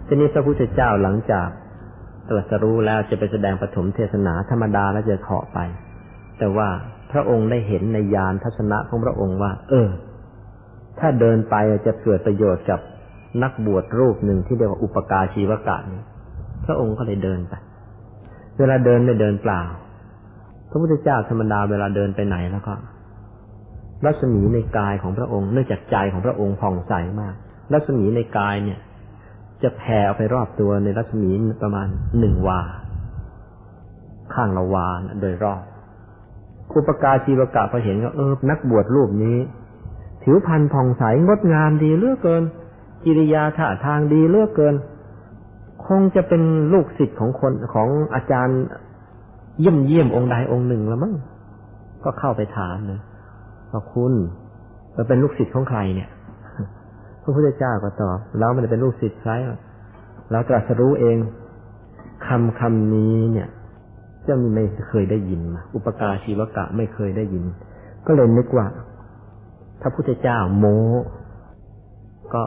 [0.06, 1.48] ทีนี้พระพุทธเจ้าหลังจาก
[2.28, 5.58] ตรัสรู้แล้วจะไปแสดงปฐมเทศนาธรรมดาแล้วจะเหาะไป
[6.38, 6.68] แต่ว่า
[7.12, 9.88] พระองค์ได้เห็นในยานทัศนะของพระองค์ว่า เออ
[10.98, 11.54] ถ้าเดินไป
[11.86, 12.80] จะเกิดประโยชน์กับ
[13.42, 16.02] นักบวชรูปหนึ่งที่เรียกว่าอุปการชีวกะนี้
[16.66, 17.54] พระองค์ก็เลยเดินไป
[18.58, 19.60] เวลาเดินไม่เดินเปล่า
[20.70, 22.74] พระพุทธเจ้าธรรมดาเวลาเดินไปไหนแล้วก็
[24.04, 27.34] รัศมีในกายของพระองค์ เนื่องจากใจของพระองค์ผ่องใสมาก
[27.72, 28.78] รัศมีในกายเนี่ย
[29.62, 31.30] จะแผ่ออกไปรอบตัวในรัศมี
[31.62, 31.86] ประมาณ
[32.18, 32.60] หนึ่งวา
[34.34, 34.86] ข้างละวา
[35.20, 35.62] โดยรอบ
[36.72, 39.38] อุปการชีวกะพอเห็นก็เออนักบวชรูปนี้
[40.22, 42.42] ผิวพรรณผ่องใสงดงามดีเลือกเกิน
[43.04, 44.74] กิริยาท่าทางดีเลือกเกิน
[45.86, 48.62] คงจะเป็นลูกศิษย์ของคนของอาจารย์
[49.60, 51.14] เยี่ยมเยี่ยมองค์ใดองค์หนึ่งแล้วมั้ง
[52.04, 53.00] ก็เข้าไปถามเลย
[53.70, 54.12] ว่าคุณ
[54.94, 56.08] เราเป็นลูกศิษย์ของใครเนี่ย
[57.22, 59.32] พระพุทธเจ้าก็ตอบเราไม่ได้เป็นลูกศิษย์ใคร
[60.30, 61.16] เราตรัสรู้เอง
[62.26, 63.48] คำคำนี้เนี่ย
[64.24, 67.44] เจ้าไม่เคยได้ยินมาอุปการชีวกะไม่เคยได้ยิน
[68.06, 68.66] ก็เลยนึกว่า
[69.82, 70.66] พระพุทธเจ้าโม
[72.34, 72.42] ก็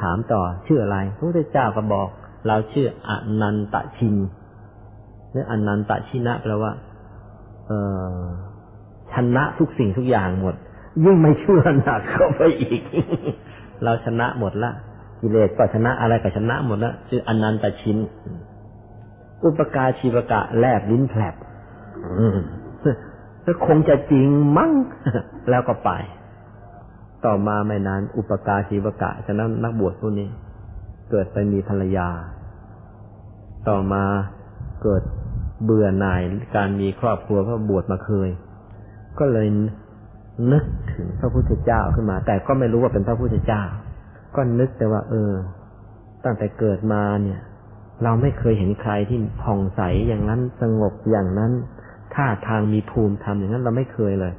[0.00, 2.08] ถามต่อชื่ออะไร พระพุทธเจ้าก็บอก
[2.46, 4.16] เราชื่ออนันตชิน
[5.32, 6.72] หรืออนันตชินะแปลว่า
[7.66, 7.72] เอ
[8.20, 8.24] อ
[9.12, 10.54] ชนะทุกสิ่งทุกอย่างหมด
[11.04, 12.82] ยิ่งไม่เชื่อหนักเข้าไปอีก
[13.82, 14.70] เราชนะหมดละ
[15.20, 17.98] กิเลสก็ชนะอะไรก็ชนะหมดละชื่ออนันตชิน
[19.44, 21.34] อุปกาชีวกะแลบลิ้นแผลบ
[23.44, 24.26] ก็คงจะจริง
[24.56, 24.72] มั้ง
[25.50, 25.90] แล้วก็ไป
[27.24, 30.28] ต่อมาไม่นาน อุปกาชีวกะฉะนั้นนักบวชพวกนี้
[31.10, 32.08] เกิดไปมีภรรยา
[33.68, 34.02] ต่อมา
[34.82, 35.02] เกิด
[35.64, 36.22] เบื่อหน่าย
[36.56, 38.30] การมีครอบครัวเพราะบวชมาเคย
[39.18, 39.48] ก็เลย
[40.52, 43.62] นึกถึงพระพุทธเจ้าขึ้นมา แต่ก็ไม่รู้ว่าเป็นพระพุทธเจ้า
[44.36, 45.32] ก็นึกแต่ว่า เออ
[46.24, 47.40] ตั้งแต่เกิดมาเนี่ย
[48.02, 51.52] เราไม่เคยเห็นใครที่ผ่องใสอย่างนั้นสงบอย่างนั้น
[52.14, 54.32] ท่าทางมีภูมิธรรมอย่างนั้นเราไม่เคยเลย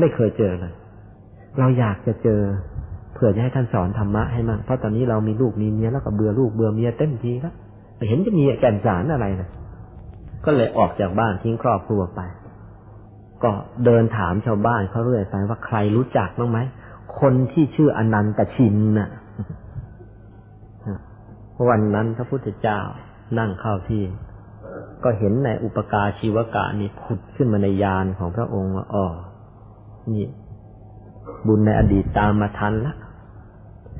[0.00, 0.72] ไม่เคยเจอเลย
[1.58, 2.40] เราอยากจะเจอ
[3.14, 7.54] เผื่อจะให้ท่านสอนธรรมะให้มั่งเพราะตอนนี้เรามีลูกมีเมียแล้วก็เบื่อลูกเบื่อเมียเต็มทีแล้ว
[8.08, 9.48] เห็นจะมีแก่นสารอะไรนะ
[10.46, 12.20] ก็เลยออกจากบ้านทิ้งครอบครัวไป
[13.44, 13.50] ก็
[13.84, 16.58] เดินถามชาวบ้านเขาเรื่อยไปว่าใครรู้จักบ้างไหม
[17.20, 19.10] คนที่ชื่ออนันตชินน่ะ
[21.68, 22.80] วันนั้นพระพุทธเจ้า
[23.38, 24.04] นั่งเข้าที่
[25.04, 29.06] ก็เห็นในอุปการชีวกะนี่ผุดขึ้นมาในยานของพระองค์ว่าอ๋อ
[30.12, 30.26] นี่
[31.46, 32.94] บุญในอดีตตามมาทันละ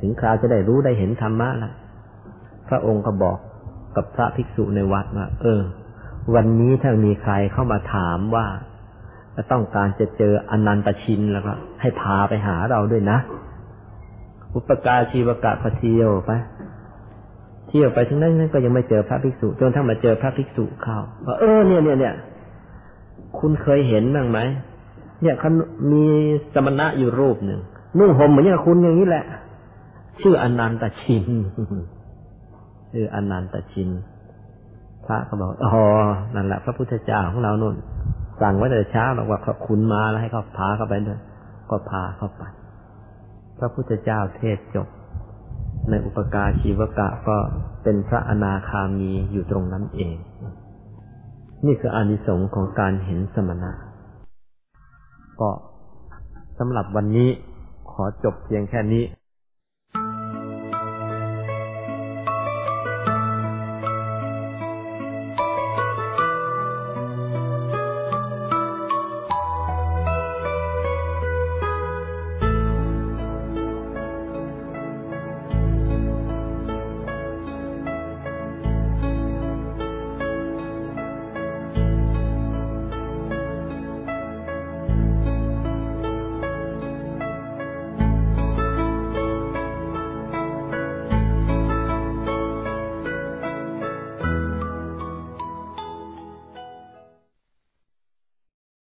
[0.00, 1.72] ถึงคราวจะได้รู้ได้เห็นธรรมะละ
[2.68, 3.38] พระองค์ก็บอก
[3.96, 5.60] กับพระภิกษุในวัดว่าเออ
[6.34, 8.46] วันนี้ถ้ามีใครเข้ามาถามว่า
[9.34, 13.18] จะต้องการจะเจออนันตชินแล้วก็ ให้พาไปหาเราด้วยนะ
[14.54, 16.30] อุปการชีวกะพเที่ยวไป
[17.68, 22.14] เที่ยวไปถึงนั้นนั้นก็ยังไม่เจอพระภิกษุจนทั้งมาเจอพระภิกษุเข้าว่าเออเนี่ยเนี่ยเนี่ย
[23.38, 24.38] คุณเคยเห็นบ้างไหม
[25.22, 25.50] เนี่ยเขา
[25.92, 26.04] มี
[26.54, 27.60] สมณะอยู่รูปหนึ่ง
[27.98, 29.24] นุ่งห่มเหมือนอย่างคุณอย่างนี้แหละ
[30.20, 31.26] ชื่ออนันตชิน
[32.92, 33.88] ชื่ออนันตชิน
[35.06, 35.84] พระก็บอกอ๋อ
[36.34, 37.74] นั่นแหละพระพุทธเจ้าของเรานุ่น
[38.40, 41.20] สั่งไว้แต่เช้าบอกว่าคุณมาแล้วให้เขาพาเข้าไปด้วย
[41.70, 42.42] ก็พาเข้าไป
[43.58, 44.88] พระพุทธเจ้าเทศจบ
[45.90, 47.36] ในอุปการชีวกะก็
[47.82, 50.16] เป็นพระอนาคามีอยู่ตรงนั้นเอง
[51.66, 53.72] นี่คืออานิสงส์ของการเห็นสมณะ
[55.40, 55.50] ก็
[56.58, 57.30] สำหรับวันนี้
[57.92, 59.04] ขอจบเพียงแค่นี้